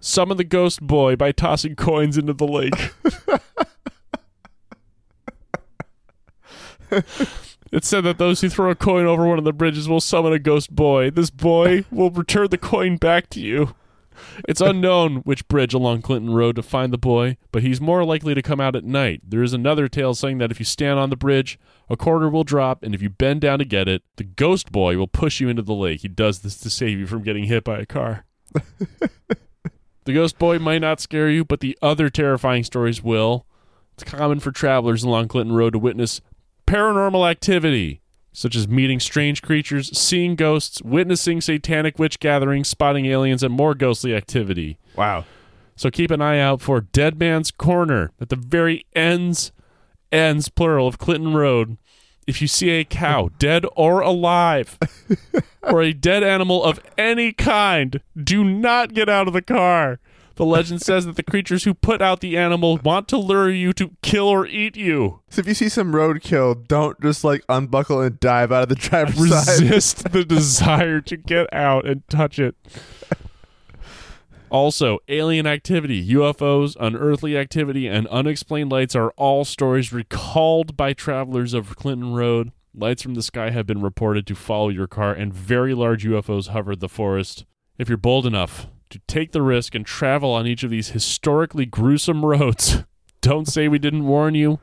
Summon 0.00 0.36
the 0.36 0.44
ghost 0.44 0.80
boy 0.80 1.16
by 1.16 1.32
tossing 1.32 1.74
coins 1.74 2.16
into 2.16 2.32
the 2.32 2.46
lake. 2.46 2.92
it 7.72 7.84
said 7.84 8.02
that 8.02 8.18
those 8.18 8.40
who 8.40 8.48
throw 8.48 8.70
a 8.70 8.74
coin 8.74 9.06
over 9.06 9.26
one 9.26 9.38
of 9.38 9.44
the 9.44 9.52
bridges 9.52 9.88
will 9.88 10.00
summon 10.00 10.32
a 10.32 10.38
ghost 10.38 10.74
boy. 10.74 11.10
This 11.10 11.30
boy 11.30 11.84
will 11.90 12.10
return 12.10 12.48
the 12.50 12.58
coin 12.58 12.96
back 12.96 13.28
to 13.30 13.40
you. 13.40 13.74
It's 14.48 14.60
unknown 14.60 15.16
which 15.18 15.46
bridge 15.48 15.74
along 15.74 16.02
Clinton 16.02 16.32
Road 16.32 16.56
to 16.56 16.62
find 16.62 16.92
the 16.92 16.98
boy, 16.98 17.36
but 17.52 17.62
he's 17.62 17.80
more 17.80 18.04
likely 18.04 18.34
to 18.34 18.42
come 18.42 18.60
out 18.60 18.74
at 18.74 18.84
night. 18.84 19.20
There 19.24 19.42
is 19.42 19.52
another 19.52 19.88
tale 19.88 20.14
saying 20.14 20.38
that 20.38 20.50
if 20.50 20.58
you 20.58 20.64
stand 20.64 20.98
on 20.98 21.10
the 21.10 21.16
bridge, 21.16 21.58
a 21.88 21.96
quarter 21.96 22.28
will 22.28 22.44
drop, 22.44 22.82
and 22.82 22.94
if 22.94 23.02
you 23.02 23.10
bend 23.10 23.40
down 23.42 23.60
to 23.60 23.64
get 23.64 23.88
it, 23.88 24.02
the 24.16 24.24
ghost 24.24 24.72
boy 24.72 24.96
will 24.96 25.06
push 25.06 25.40
you 25.40 25.48
into 25.48 25.62
the 25.62 25.74
lake. 25.74 26.00
He 26.00 26.08
does 26.08 26.40
this 26.40 26.56
to 26.58 26.70
save 26.70 26.98
you 26.98 27.06
from 27.06 27.22
getting 27.22 27.44
hit 27.44 27.64
by 27.64 27.78
a 27.78 27.86
car. 27.86 28.24
the 30.08 30.14
ghost 30.14 30.38
boy 30.38 30.58
might 30.58 30.78
not 30.78 31.00
scare 31.00 31.28
you, 31.28 31.44
but 31.44 31.60
the 31.60 31.76
other 31.82 32.08
terrifying 32.08 32.64
stories 32.64 33.02
will. 33.02 33.44
It's 33.92 34.04
common 34.04 34.40
for 34.40 34.50
travelers 34.50 35.04
along 35.04 35.28
Clinton 35.28 35.54
Road 35.54 35.74
to 35.74 35.78
witness 35.78 36.22
paranormal 36.66 37.30
activity, 37.30 38.00
such 38.32 38.56
as 38.56 38.66
meeting 38.66 39.00
strange 39.00 39.42
creatures, 39.42 39.94
seeing 39.98 40.34
ghosts, 40.34 40.80
witnessing 40.80 41.42
satanic 41.42 41.98
witch 41.98 42.20
gatherings, 42.20 42.68
spotting 42.68 43.04
aliens, 43.04 43.42
and 43.42 43.52
more 43.52 43.74
ghostly 43.74 44.14
activity. 44.14 44.78
Wow. 44.96 45.26
So 45.76 45.90
keep 45.90 46.10
an 46.10 46.22
eye 46.22 46.40
out 46.40 46.62
for 46.62 46.80
Dead 46.80 47.18
Man's 47.18 47.50
Corner 47.50 48.10
at 48.18 48.30
the 48.30 48.36
very 48.36 48.86
ends, 48.96 49.52
ends 50.10 50.48
plural 50.48 50.88
of 50.88 50.96
Clinton 50.96 51.34
Road. 51.34 51.76
If 52.28 52.42
you 52.42 52.46
see 52.46 52.70
a 52.70 52.84
cow, 52.84 53.30
dead 53.38 53.64
or 53.74 54.00
alive, 54.00 54.78
or 55.62 55.82
a 55.82 55.94
dead 55.94 56.22
animal 56.22 56.62
of 56.62 56.78
any 56.98 57.32
kind, 57.32 58.00
do 58.22 58.44
not 58.44 58.92
get 58.92 59.08
out 59.08 59.26
of 59.26 59.32
the 59.32 59.42
car. 59.42 59.98
The 60.34 60.44
legend 60.44 60.82
says 60.82 61.06
that 61.06 61.16
the 61.16 61.24
creatures 61.24 61.64
who 61.64 61.74
put 61.74 62.00
out 62.00 62.20
the 62.20 62.36
animal 62.36 62.78
want 62.84 63.08
to 63.08 63.16
lure 63.16 63.50
you 63.50 63.72
to 63.72 63.90
kill 64.02 64.28
or 64.28 64.46
eat 64.46 64.76
you. 64.76 65.20
So 65.30 65.40
if 65.40 65.48
you 65.48 65.54
see 65.54 65.68
some 65.68 65.92
roadkill, 65.92 66.68
don't 66.68 67.00
just 67.00 67.24
like 67.24 67.42
unbuckle 67.48 68.02
and 68.02 68.20
dive 68.20 68.52
out 68.52 68.62
of 68.62 68.68
the 68.68 68.76
driver's 68.76 69.30
side. 69.30 69.60
Resist 69.62 70.12
the 70.12 70.24
desire 70.24 71.00
to 71.00 71.16
get 71.16 71.52
out 71.52 71.88
and 71.88 72.06
touch 72.08 72.38
it. 72.38 72.54
Also, 74.50 74.98
alien 75.08 75.46
activity, 75.46 76.06
UFOs, 76.14 76.76
unearthly 76.80 77.36
activity, 77.36 77.86
and 77.86 78.06
unexplained 78.08 78.70
lights 78.72 78.96
are 78.96 79.10
all 79.16 79.44
stories 79.44 79.92
recalled 79.92 80.76
by 80.76 80.92
travelers 80.92 81.52
of 81.54 81.76
Clinton 81.76 82.14
Road. 82.14 82.52
Lights 82.74 83.02
from 83.02 83.14
the 83.14 83.22
sky 83.22 83.50
have 83.50 83.66
been 83.66 83.82
reported 83.82 84.26
to 84.26 84.34
follow 84.34 84.68
your 84.68 84.86
car, 84.86 85.12
and 85.12 85.34
very 85.34 85.74
large 85.74 86.04
UFOs 86.04 86.48
hovered 86.48 86.80
the 86.80 86.88
forest. 86.88 87.44
If 87.76 87.88
you're 87.88 87.98
bold 87.98 88.26
enough 88.26 88.66
to 88.90 89.00
take 89.06 89.32
the 89.32 89.42
risk 89.42 89.74
and 89.74 89.84
travel 89.84 90.32
on 90.32 90.46
each 90.46 90.62
of 90.62 90.70
these 90.70 90.90
historically 90.90 91.66
gruesome 91.66 92.24
roads, 92.24 92.84
don't 93.20 93.48
say 93.48 93.68
we 93.68 93.78
didn't 93.78 94.06
warn 94.06 94.34
you. 94.34 94.60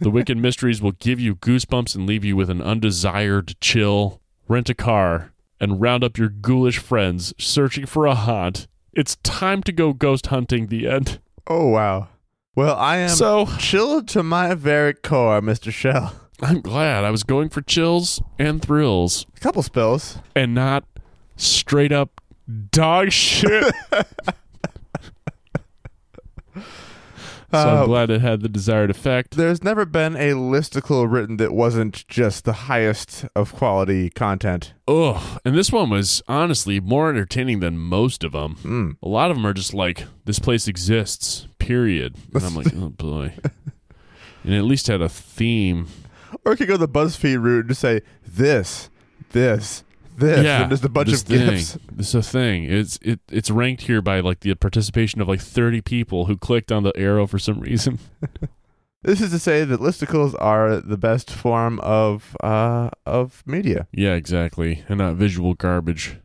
The 0.00 0.10
Wicked 0.10 0.36
Mysteries 0.36 0.82
will 0.82 0.92
give 0.92 1.18
you 1.18 1.34
goosebumps 1.34 1.94
and 1.96 2.06
leave 2.06 2.24
you 2.24 2.36
with 2.36 2.50
an 2.50 2.60
undesired 2.60 3.58
chill. 3.60 4.20
Rent 4.46 4.68
a 4.68 4.74
car 4.74 5.32
and 5.58 5.80
round 5.80 6.04
up 6.04 6.18
your 6.18 6.28
ghoulish 6.28 6.78
friends 6.78 7.32
searching 7.38 7.86
for 7.86 8.06
a 8.06 8.14
haunt. 8.14 8.66
It's 8.94 9.16
time 9.22 9.62
to 9.64 9.72
go 9.72 9.92
ghost 9.92 10.26
hunting. 10.26 10.66
The 10.68 10.86
end. 10.88 11.20
Oh 11.46 11.68
wow. 11.68 12.08
Well, 12.54 12.76
I 12.76 12.96
am 12.98 13.08
So 13.08 13.46
chilled 13.58 14.08
to 14.08 14.22
my 14.22 14.54
very 14.54 14.92
core, 14.94 15.40
Mr. 15.40 15.72
Shell. 15.72 16.14
I'm 16.42 16.60
glad 16.60 17.02
I 17.04 17.10
was 17.10 17.22
going 17.22 17.48
for 17.48 17.62
chills 17.62 18.20
and 18.38 18.60
thrills 18.60 19.24
A 19.36 19.40
couple 19.40 19.62
spills. 19.62 20.18
and 20.36 20.54
not 20.54 20.84
straight 21.36 21.92
up 21.92 22.20
dog 22.70 23.10
shit. 23.12 23.72
so 27.52 27.58
Uh, 27.58 27.80
I'm 27.82 27.86
glad 27.86 28.10
it 28.10 28.20
had 28.20 28.40
the 28.40 28.48
desired 28.48 28.90
effect. 28.90 29.36
There's 29.36 29.62
never 29.62 29.84
been 29.84 30.16
a 30.16 30.30
listicle 30.32 31.10
written 31.10 31.36
that 31.36 31.52
wasn't 31.52 32.06
just 32.08 32.44
the 32.44 32.52
highest 32.52 33.24
of 33.36 33.52
quality 33.54 34.10
content. 34.10 34.74
Ugh. 34.88 35.40
And 35.44 35.56
this 35.56 35.70
one 35.70 35.90
was 35.90 36.22
honestly 36.26 36.80
more 36.80 37.10
entertaining 37.10 37.60
than 37.60 37.78
most 37.78 38.24
of 38.24 38.32
them. 38.32 38.56
Mm. 38.62 38.96
A 39.02 39.08
lot 39.08 39.30
of 39.30 39.36
them 39.36 39.46
are 39.46 39.52
just 39.54 39.74
like, 39.74 40.04
this 40.24 40.38
place 40.38 40.66
exists, 40.66 41.46
period. 41.58 42.16
And 42.34 42.42
I'm 42.42 42.54
like, 42.56 42.74
oh 42.76 42.88
boy. 42.90 43.34
And 44.44 44.54
it 44.54 44.58
at 44.58 44.64
least 44.64 44.88
had 44.88 45.00
a 45.02 45.08
theme. 45.08 45.86
Or 46.44 46.52
it 46.52 46.56
could 46.56 46.68
go 46.68 46.76
the 46.76 46.88
BuzzFeed 46.88 47.40
route 47.42 47.60
and 47.60 47.68
just 47.68 47.80
say 47.82 48.00
this, 48.26 48.90
this, 49.30 49.84
this, 50.16 50.44
yeah, 50.44 50.62
and 50.62 50.70
just 50.70 50.84
a 50.84 50.88
bunch 50.88 51.10
this 51.10 51.22
of 51.22 51.28
thing. 51.28 51.50
gifs. 51.50 51.78
This 51.90 52.08
is 52.08 52.14
a 52.14 52.22
thing. 52.22 52.64
It's 52.64 52.98
it 53.02 53.20
it's 53.30 53.50
ranked 53.50 53.82
here 53.82 54.02
by 54.02 54.20
like 54.20 54.40
the 54.40 54.54
participation 54.54 55.20
of 55.20 55.28
like 55.28 55.40
30 55.40 55.80
people 55.80 56.26
who 56.26 56.36
clicked 56.36 56.70
on 56.70 56.82
the 56.82 56.92
arrow 56.96 57.26
for 57.26 57.38
some 57.38 57.60
reason. 57.60 57.98
This 59.04 59.20
is 59.20 59.30
to 59.32 59.40
say 59.40 59.64
that 59.64 59.80
listicles 59.80 60.36
are 60.40 60.76
the 60.80 60.96
best 60.96 61.28
form 61.28 61.80
of 61.80 62.36
uh 62.40 62.88
of 63.04 63.42
media. 63.44 63.88
yeah, 63.90 64.14
exactly, 64.14 64.84
and 64.88 64.98
not 64.98 65.16
visual 65.16 65.54
garbage. 65.54 66.18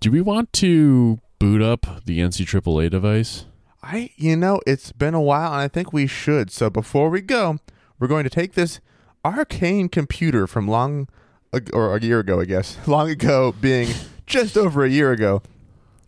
Do 0.00 0.12
we 0.12 0.20
want 0.20 0.52
to 0.54 1.18
boot 1.40 1.60
up 1.60 2.04
the 2.04 2.20
NC 2.20 2.46
AAA 2.46 2.90
device? 2.90 3.46
I 3.82 4.10
you 4.16 4.36
know, 4.36 4.60
it's 4.64 4.92
been 4.92 5.14
a 5.14 5.20
while 5.20 5.52
and 5.52 5.60
I 5.60 5.66
think 5.66 5.92
we 5.92 6.06
should. 6.06 6.52
So 6.52 6.70
before 6.70 7.10
we 7.10 7.20
go, 7.20 7.58
we're 7.98 8.06
going 8.06 8.22
to 8.24 8.30
take 8.30 8.52
this 8.52 8.78
arcane 9.24 9.88
computer 9.88 10.46
from 10.46 10.68
long 10.68 10.92
ag- 11.02 11.08
or 11.72 11.96
a 11.96 12.00
year 12.00 12.20
ago, 12.20 12.40
I 12.40 12.44
guess. 12.44 12.76
Long 12.86 13.10
ago 13.10 13.54
being 13.60 13.88
just 14.26 14.56
over 14.56 14.84
a 14.84 14.90
year 14.90 15.12
ago, 15.12 15.42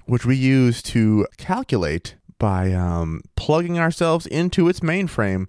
which 0.07 0.25
we 0.25 0.37
use 0.37 0.83
to 0.83 1.27
calculate 1.37 2.17
by 2.39 2.73
um, 2.73 3.23
plugging 3.37 3.79
ourselves 3.79 4.27
into 4.27 4.69
its 4.69 4.81
mainframe 4.81 5.47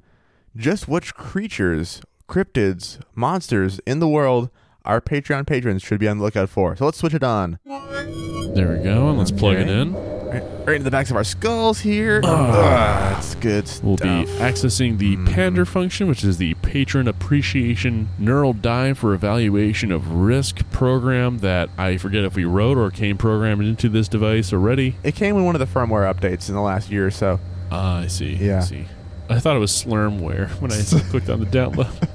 just 0.55 0.87
which 0.87 1.15
creatures, 1.15 2.01
cryptids, 2.29 2.99
monsters 3.15 3.79
in 3.87 3.99
the 3.99 4.07
world 4.07 4.49
our 4.85 4.99
Patreon 4.99 5.47
patrons 5.47 5.81
should 5.81 5.99
be 5.99 6.07
on 6.07 6.17
the 6.17 6.23
lookout 6.23 6.49
for. 6.49 6.75
So 6.75 6.85
let's 6.85 6.97
switch 6.97 7.13
it 7.13 7.23
on. 7.23 7.59
There 7.65 8.77
we 8.77 8.83
go. 8.83 9.09
And 9.09 9.17
let's 9.17 9.31
plug 9.31 9.55
it 9.55 9.69
in. 9.69 10.12
Right, 10.33 10.43
right 10.65 10.75
into 10.77 10.83
the 10.85 10.91
backs 10.91 11.11
of 11.11 11.15
our 11.15 11.23
skulls 11.23 11.79
here. 11.79 12.21
Ugh, 12.23 12.53
that's 12.53 13.35
good 13.35 13.67
stuff. 13.67 13.83
We'll 13.83 13.97
be 13.97 14.25
accessing 14.39 14.97
the 14.97 15.15
Mm. 15.17 15.31
Pander 15.31 15.63
function, 15.65 16.07
which 16.07 16.23
is 16.23 16.37
the 16.37 16.55
patron 16.55 17.07
appreciation 17.07 18.09
neural 18.17 18.53
dive 18.53 18.97
for 18.97 19.13
evaluation 19.13 19.91
of 19.91 20.09
risk 20.11 20.67
program 20.71 21.37
that 21.39 21.69
I 21.77 21.97
forget 21.97 22.23
if 22.23 22.35
we 22.35 22.45
wrote 22.45 22.77
or 22.79 22.89
came 22.89 23.15
programmed 23.17 23.63
into 23.63 23.89
this 23.89 24.07
device 24.07 24.51
already. 24.51 24.95
It 25.03 25.13
came 25.13 25.37
in 25.37 25.45
one 25.45 25.55
of 25.55 25.59
the 25.59 25.67
firmware 25.67 26.11
updates 26.11 26.49
in 26.49 26.55
the 26.55 26.61
last 26.61 26.89
year 26.89 27.05
or 27.05 27.11
so. 27.11 27.39
Ah, 27.71 27.99
I 27.99 28.07
see. 28.07 28.35
I 28.35 28.39
Yeah. 28.43 28.59
see. 28.61 28.85
I 29.29 29.39
thought 29.39 29.55
it 29.55 29.59
was 29.59 29.71
Slurmware 29.71 30.49
when 30.61 30.71
I 30.71 30.81
clicked 31.11 31.29
on 31.29 31.39
the 31.41 31.45
download. 31.45 31.87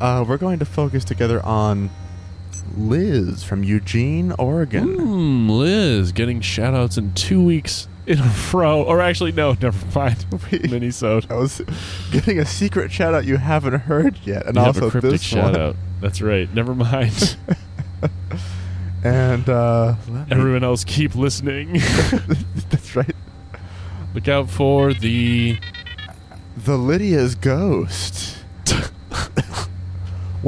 Uh, 0.00 0.24
we're 0.28 0.36
going 0.36 0.60
to 0.60 0.64
focus 0.64 1.04
together 1.04 1.44
on 1.44 1.90
Liz 2.76 3.42
from 3.44 3.62
Eugene, 3.64 4.32
Oregon. 4.38 4.94
Hmm, 4.96 5.48
Liz 5.50 6.12
getting 6.12 6.40
shout 6.40 6.74
outs 6.74 6.96
in 6.98 7.12
two 7.14 7.42
weeks 7.42 7.88
in 8.06 8.18
a 8.18 8.34
row. 8.52 8.82
Or 8.82 9.00
actually, 9.00 9.32
no, 9.32 9.56
never 9.60 9.86
mind. 9.98 10.16
Minisode. 10.30 11.30
I 11.30 11.34
was 11.36 11.60
getting 12.10 12.38
a 12.38 12.46
secret 12.46 12.90
shout 12.92 13.14
out 13.14 13.24
you 13.24 13.36
haven't 13.36 13.80
heard 13.80 14.18
yet, 14.24 14.46
and 14.46 14.56
You 14.56 14.62
have 14.62 14.76
also 14.76 14.88
a 14.88 14.90
cryptic 14.90 15.10
this 15.12 15.22
shout 15.22 15.52
one. 15.52 15.60
out. 15.60 15.76
That's 16.00 16.20
right. 16.22 16.52
Never 16.54 16.74
mind. 16.74 17.36
And 19.04 19.48
uh, 19.48 19.94
Everyone 20.28 20.64
else 20.64 20.82
keep 20.82 21.14
listening. 21.14 21.74
that's 22.68 22.96
right. 22.96 23.14
Look 24.12 24.26
out 24.26 24.50
for 24.50 24.92
the 24.92 25.56
The 26.56 26.76
Lydia's 26.76 27.36
Ghost. 27.36 28.37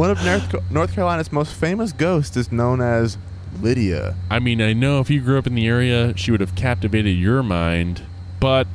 One 0.00 0.10
of 0.10 0.24
North, 0.24 0.70
North 0.70 0.94
Carolina's 0.94 1.30
most 1.30 1.52
famous 1.52 1.92
ghosts 1.92 2.34
is 2.34 2.50
known 2.50 2.80
as 2.80 3.18
Lydia. 3.60 4.16
I 4.30 4.38
mean, 4.38 4.62
I 4.62 4.72
know 4.72 5.00
if 5.00 5.10
you 5.10 5.20
grew 5.20 5.36
up 5.36 5.46
in 5.46 5.54
the 5.54 5.66
area, 5.66 6.16
she 6.16 6.30
would 6.30 6.40
have 6.40 6.54
captivated 6.54 7.18
your 7.18 7.42
mind, 7.42 8.04
but 8.40 8.66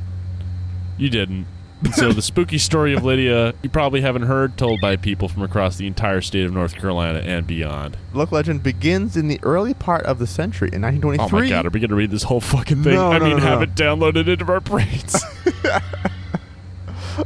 you 0.99 1.09
didn't. 1.09 1.47
So 1.93 2.11
the 2.13 2.21
spooky 2.21 2.59
story 2.59 2.93
of 2.93 3.03
Lydia, 3.03 3.55
you 3.63 3.71
probably 3.71 4.01
haven't 4.01 4.23
heard 4.23 4.55
told 4.55 4.79
by 4.81 4.97
people 4.97 5.27
from 5.27 5.41
across 5.41 5.77
the 5.77 5.87
entire 5.87 6.21
state 6.21 6.45
of 6.45 6.53
North 6.53 6.75
Carolina 6.75 7.19
and 7.19 7.47
beyond. 7.47 7.97
Local 8.13 8.35
legend 8.35 8.61
begins 8.61 9.17
in 9.17 9.27
the 9.27 9.39
early 9.41 9.73
part 9.73 10.05
of 10.05 10.19
the 10.19 10.27
century 10.27 10.69
in 10.73 10.83
1923. 10.83 11.39
Oh 11.39 11.41
my 11.41 11.49
god, 11.49 11.65
are 11.65 11.71
we 11.71 11.79
going 11.79 11.89
to 11.89 11.95
read 11.95 12.11
this 12.11 12.23
whole 12.23 12.39
fucking 12.39 12.83
thing? 12.83 12.93
No, 12.93 13.11
I 13.11 13.17
no, 13.17 13.25
mean, 13.25 13.37
no, 13.37 13.43
have 13.43 13.63
it 13.63 13.73
downloaded 13.73 14.27
into 14.27 14.45
our 14.51 14.61
brains. 14.61 15.23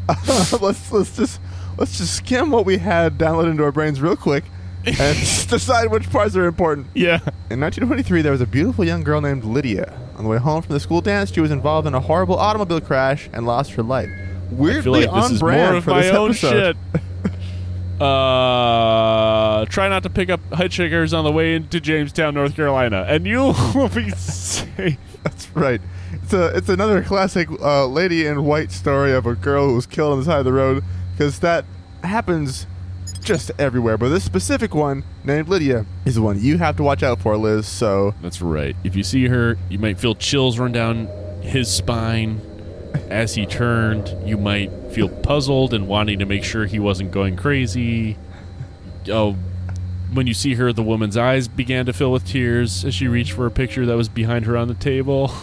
Uh, 0.08 0.58
let's 0.62 0.92
let's 0.92 1.18
just 1.18 1.42
let's 1.80 1.98
just 1.98 2.14
skim 2.16 2.52
what 2.52 2.66
we 2.66 2.78
had 2.78 3.18
downloaded 3.18 3.52
into 3.52 3.64
our 3.64 3.72
brains 3.72 4.02
real 4.02 4.16
quick 4.18 4.44
and 4.86 5.18
decide 5.48 5.90
which 5.90 6.10
parts 6.10 6.36
are 6.36 6.46
important. 6.46 6.88
yeah. 6.94 7.16
In 7.50 7.60
1923, 7.60 8.22
there 8.22 8.32
was 8.32 8.42
a 8.42 8.46
beautiful 8.46 8.86
young 8.86 9.04
girl 9.04 9.22
named 9.22 9.44
Lydia. 9.44 9.98
On 10.16 10.24
the 10.24 10.30
way 10.30 10.38
home 10.38 10.62
from 10.62 10.74
the 10.74 10.80
school 10.80 11.00
dance, 11.02 11.32
she 11.32 11.40
was 11.40 11.52
involved 11.52 11.88
in 11.88 11.94
a 11.96 12.00
horrible 12.02 12.38
automobile 12.38 12.82
crash 12.82 13.30
and 13.32 13.46
lost 13.46 13.72
her 13.72 13.84
life. 13.84 14.10
Weirdly 14.52 15.06
like 15.08 15.16
this 15.16 15.32
on 15.32 15.38
brand 15.38 15.70
more 15.70 15.78
of 15.78 15.84
for 15.86 15.90
my 15.92 16.02
this 16.02 16.14
own 16.14 16.30
episode. 16.32 16.76
shit. 16.94 17.02
Uh, 18.00 19.66
try 19.66 19.90
not 19.90 20.04
to 20.04 20.10
pick 20.10 20.30
up 20.30 20.40
hitchhikers 20.52 21.18
on 21.18 21.26
the 21.26 21.32
way 21.34 21.54
into 21.56 21.82
Jamestown, 21.82 22.34
North 22.34 22.56
Carolina, 22.56 23.06
and 23.10 23.28
you 23.28 23.54
will 23.76 23.90
be 23.90 24.10
safe. 24.12 24.98
That's 25.22 25.54
right. 25.54 25.82
It's 26.14 26.32
a 26.32 26.56
it's 26.56 26.70
another 26.70 27.04
classic 27.04 27.50
uh, 27.60 27.86
lady 27.88 28.26
in 28.26 28.46
white 28.46 28.72
story 28.72 29.12
of 29.12 29.26
a 29.26 29.36
girl 29.36 29.68
who 29.68 29.76
was 29.76 29.86
killed 29.86 30.14
on 30.14 30.20
the 30.20 30.24
side 30.24 30.40
of 30.40 30.46
the 30.46 30.54
road 30.54 30.82
because 31.20 31.40
that 31.40 31.66
happens 32.02 32.66
just 33.22 33.52
everywhere. 33.60 33.98
But 33.98 34.08
this 34.08 34.24
specific 34.24 34.74
one, 34.74 35.04
named 35.26 35.50
Lydia, 35.50 35.86
is 36.06 36.16
the 36.16 36.22
one 36.22 36.40
you 36.40 36.58
have 36.60 36.78
to 36.78 36.84
watch 36.84 37.04
out 37.04 37.20
for, 37.20 37.36
Liz. 37.36 37.68
So 37.68 38.16
That's 38.22 38.42
right. 38.42 38.74
If 38.86 38.96
you 38.96 39.04
see 39.04 39.28
her, 39.28 39.58
you 39.68 39.80
might 39.80 40.00
feel 40.00 40.16
chills 40.16 40.58
run 40.58 40.72
down 40.72 41.08
his 41.42 41.70
spine 41.70 42.40
as 43.10 43.36
he 43.36 43.46
turned. 43.46 44.16
You 44.26 44.38
might 44.38 44.72
feel 44.94 45.10
puzzled 45.10 45.74
and 45.74 45.90
wanting 45.90 46.20
to 46.20 46.26
make 46.26 46.46
sure 46.46 46.66
he 46.66 46.80
wasn't 46.80 47.12
going 47.12 47.36
crazy. 47.36 48.18
Oh, 49.12 49.34
when 50.14 50.26
you 50.26 50.34
see 50.34 50.54
her, 50.54 50.72
the 50.72 50.84
woman's 50.84 51.18
eyes 51.18 51.50
began 51.50 51.86
to 51.88 51.92
fill 51.92 52.14
with 52.14 52.26
tears 52.26 52.86
as 52.86 52.96
she 52.96 53.10
reached 53.10 53.34
for 53.34 53.46
a 53.46 53.52
picture 53.52 53.86
that 53.86 53.98
was 53.98 54.08
behind 54.08 54.46
her 54.46 54.56
on 54.56 54.70
the 54.70 54.74
table. 54.74 55.34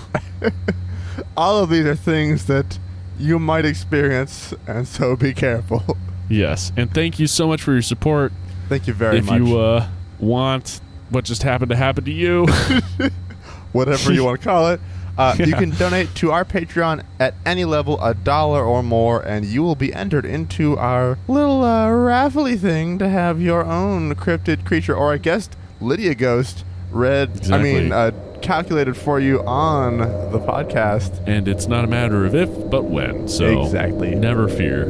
all 1.37 1.63
of 1.63 1.69
these 1.69 1.85
are 1.85 1.95
things 1.95 2.47
that 2.47 2.79
you 3.19 3.39
might 3.39 3.65
experience, 3.65 4.53
and 4.67 4.87
so 4.87 5.17
be 5.17 5.33
careful. 5.35 5.97
yes, 6.29 6.73
and 6.77 6.93
thank 6.93 7.19
you 7.19 7.27
so 7.27 7.47
much 7.47 7.63
for 7.63 7.73
your 7.73 7.83
support. 7.83 8.33
Thank 8.69 8.87
you 8.87 8.93
very 8.95 9.19
if 9.19 9.27
much. 9.27 9.41
If 9.41 9.47
you 9.49 9.59
uh, 9.59 9.89
want 10.19 10.81
what 11.11 11.25
just 11.25 11.43
happened 11.43 11.71
to 11.71 11.77
happen 11.77 12.05
to 12.05 12.13
you, 12.13 12.47
Whatever 13.73 14.13
you 14.13 14.25
want 14.25 14.41
to 14.41 14.45
call 14.49 14.69
it. 14.69 14.81
Uh, 15.19 15.35
You 15.39 15.55
can 15.55 15.71
donate 15.71 16.15
to 16.17 16.31
our 16.31 16.45
Patreon 16.45 17.03
at 17.19 17.35
any 17.45 17.65
level, 17.65 18.03
a 18.03 18.15
dollar 18.15 18.65
or 18.65 18.83
more, 18.83 19.21
and 19.23 19.45
you 19.45 19.63
will 19.63 19.75
be 19.75 19.93
entered 19.95 20.25
into 20.27 20.77
our 20.79 21.19
little 21.29 21.63
uh, 21.65 21.87
raffly 21.89 22.59
thing 22.59 22.99
to 22.99 23.09
have 23.09 23.41
your 23.41 23.65
own 23.65 24.15
cryptid 24.15 24.65
creature 24.67 24.95
or 24.95 25.13
a 25.15 25.19
guest 25.19 25.57
Lydia 25.81 26.15
ghost 26.15 26.65
read. 26.91 27.51
I 27.51 27.63
mean, 27.63 27.93
uh, 27.93 28.11
calculated 28.47 28.97
for 28.97 29.19
you 29.21 29.43
on 29.45 29.99
the 29.99 30.39
podcast. 30.39 31.23
and 31.27 31.49
it's 31.49 31.67
not 31.67 31.85
a 31.85 31.89
matter 31.89 32.25
of 32.25 32.35
if, 32.35 32.49
but 32.71 32.85
when. 32.85 33.27
So 33.29 33.63
Exactly. 33.65 34.15
never 34.15 34.49
fear. 34.49 34.85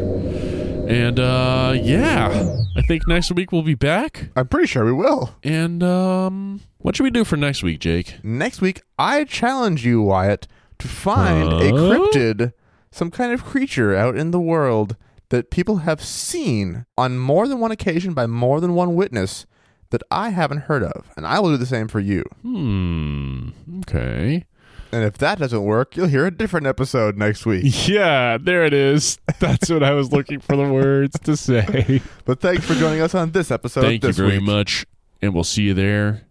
And 0.88 1.18
uh, 1.18 1.72
yeah, 1.74 2.56
I 2.76 2.82
think 2.82 3.08
next 3.08 3.32
week 3.32 3.50
we'll 3.50 3.62
be 3.62 3.74
back. 3.74 4.28
I'm 4.36 4.46
pretty 4.46 4.66
sure 4.68 4.84
we 4.84 4.92
will. 4.92 5.34
And 5.42 5.82
um, 5.82 6.60
what 6.78 6.94
should 6.94 7.02
we 7.04 7.10
do 7.10 7.24
for 7.24 7.36
next 7.36 7.62
week, 7.62 7.80
Jake? 7.80 8.22
Next 8.22 8.60
week, 8.60 8.82
I 8.98 9.24
challenge 9.24 9.84
you, 9.84 10.02
Wyatt, 10.02 10.46
to 10.78 10.86
find 10.86 11.52
a 11.54 11.72
cryptid, 11.72 12.52
some 12.92 13.10
kind 13.10 13.32
of 13.32 13.42
creature 13.44 13.96
out 13.96 14.16
in 14.16 14.30
the 14.30 14.38
world 14.40 14.94
that 15.30 15.50
people 15.50 15.78
have 15.78 16.00
seen 16.04 16.86
on 16.96 17.18
more 17.18 17.48
than 17.48 17.58
one 17.58 17.72
occasion 17.72 18.14
by 18.14 18.26
more 18.26 18.60
than 18.60 18.74
one 18.74 18.94
witness 18.94 19.44
that 19.90 20.02
I 20.10 20.30
haven't 20.30 20.62
heard 20.62 20.82
of. 20.82 21.10
And 21.16 21.26
I 21.26 21.38
will 21.40 21.50
do 21.50 21.56
the 21.56 21.66
same 21.66 21.88
for 21.88 22.00
you. 22.00 22.24
Hmm. 22.42 23.50
Okay. 23.80 24.44
And 24.92 25.04
if 25.04 25.18
that 25.18 25.38
doesn't 25.38 25.64
work, 25.64 25.96
you'll 25.96 26.06
hear 26.06 26.26
a 26.26 26.30
different 26.30 26.66
episode 26.66 27.16
next 27.16 27.44
week. 27.44 27.64
Yeah, 27.88 28.38
there 28.40 28.64
it 28.64 28.72
is. 28.72 29.18
That's 29.40 29.68
what 29.68 29.82
I 29.82 29.92
was 29.92 30.12
looking 30.12 30.40
for 30.40 30.56
the 30.56 30.72
words 30.72 31.18
to 31.20 31.36
say. 31.36 32.00
But 32.24 32.40
thanks 32.40 32.64
for 32.64 32.74
joining 32.74 33.00
us 33.00 33.14
on 33.14 33.32
this 33.32 33.50
episode. 33.50 33.82
Thank 33.82 34.02
you 34.04 34.12
very 34.12 34.38
week. 34.38 34.46
much, 34.46 34.86
and 35.22 35.34
we'll 35.34 35.44
see 35.44 35.62
you 35.62 35.74
there. 35.74 36.22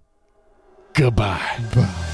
Goodbye. 0.93 1.59
Bye. 1.73 2.11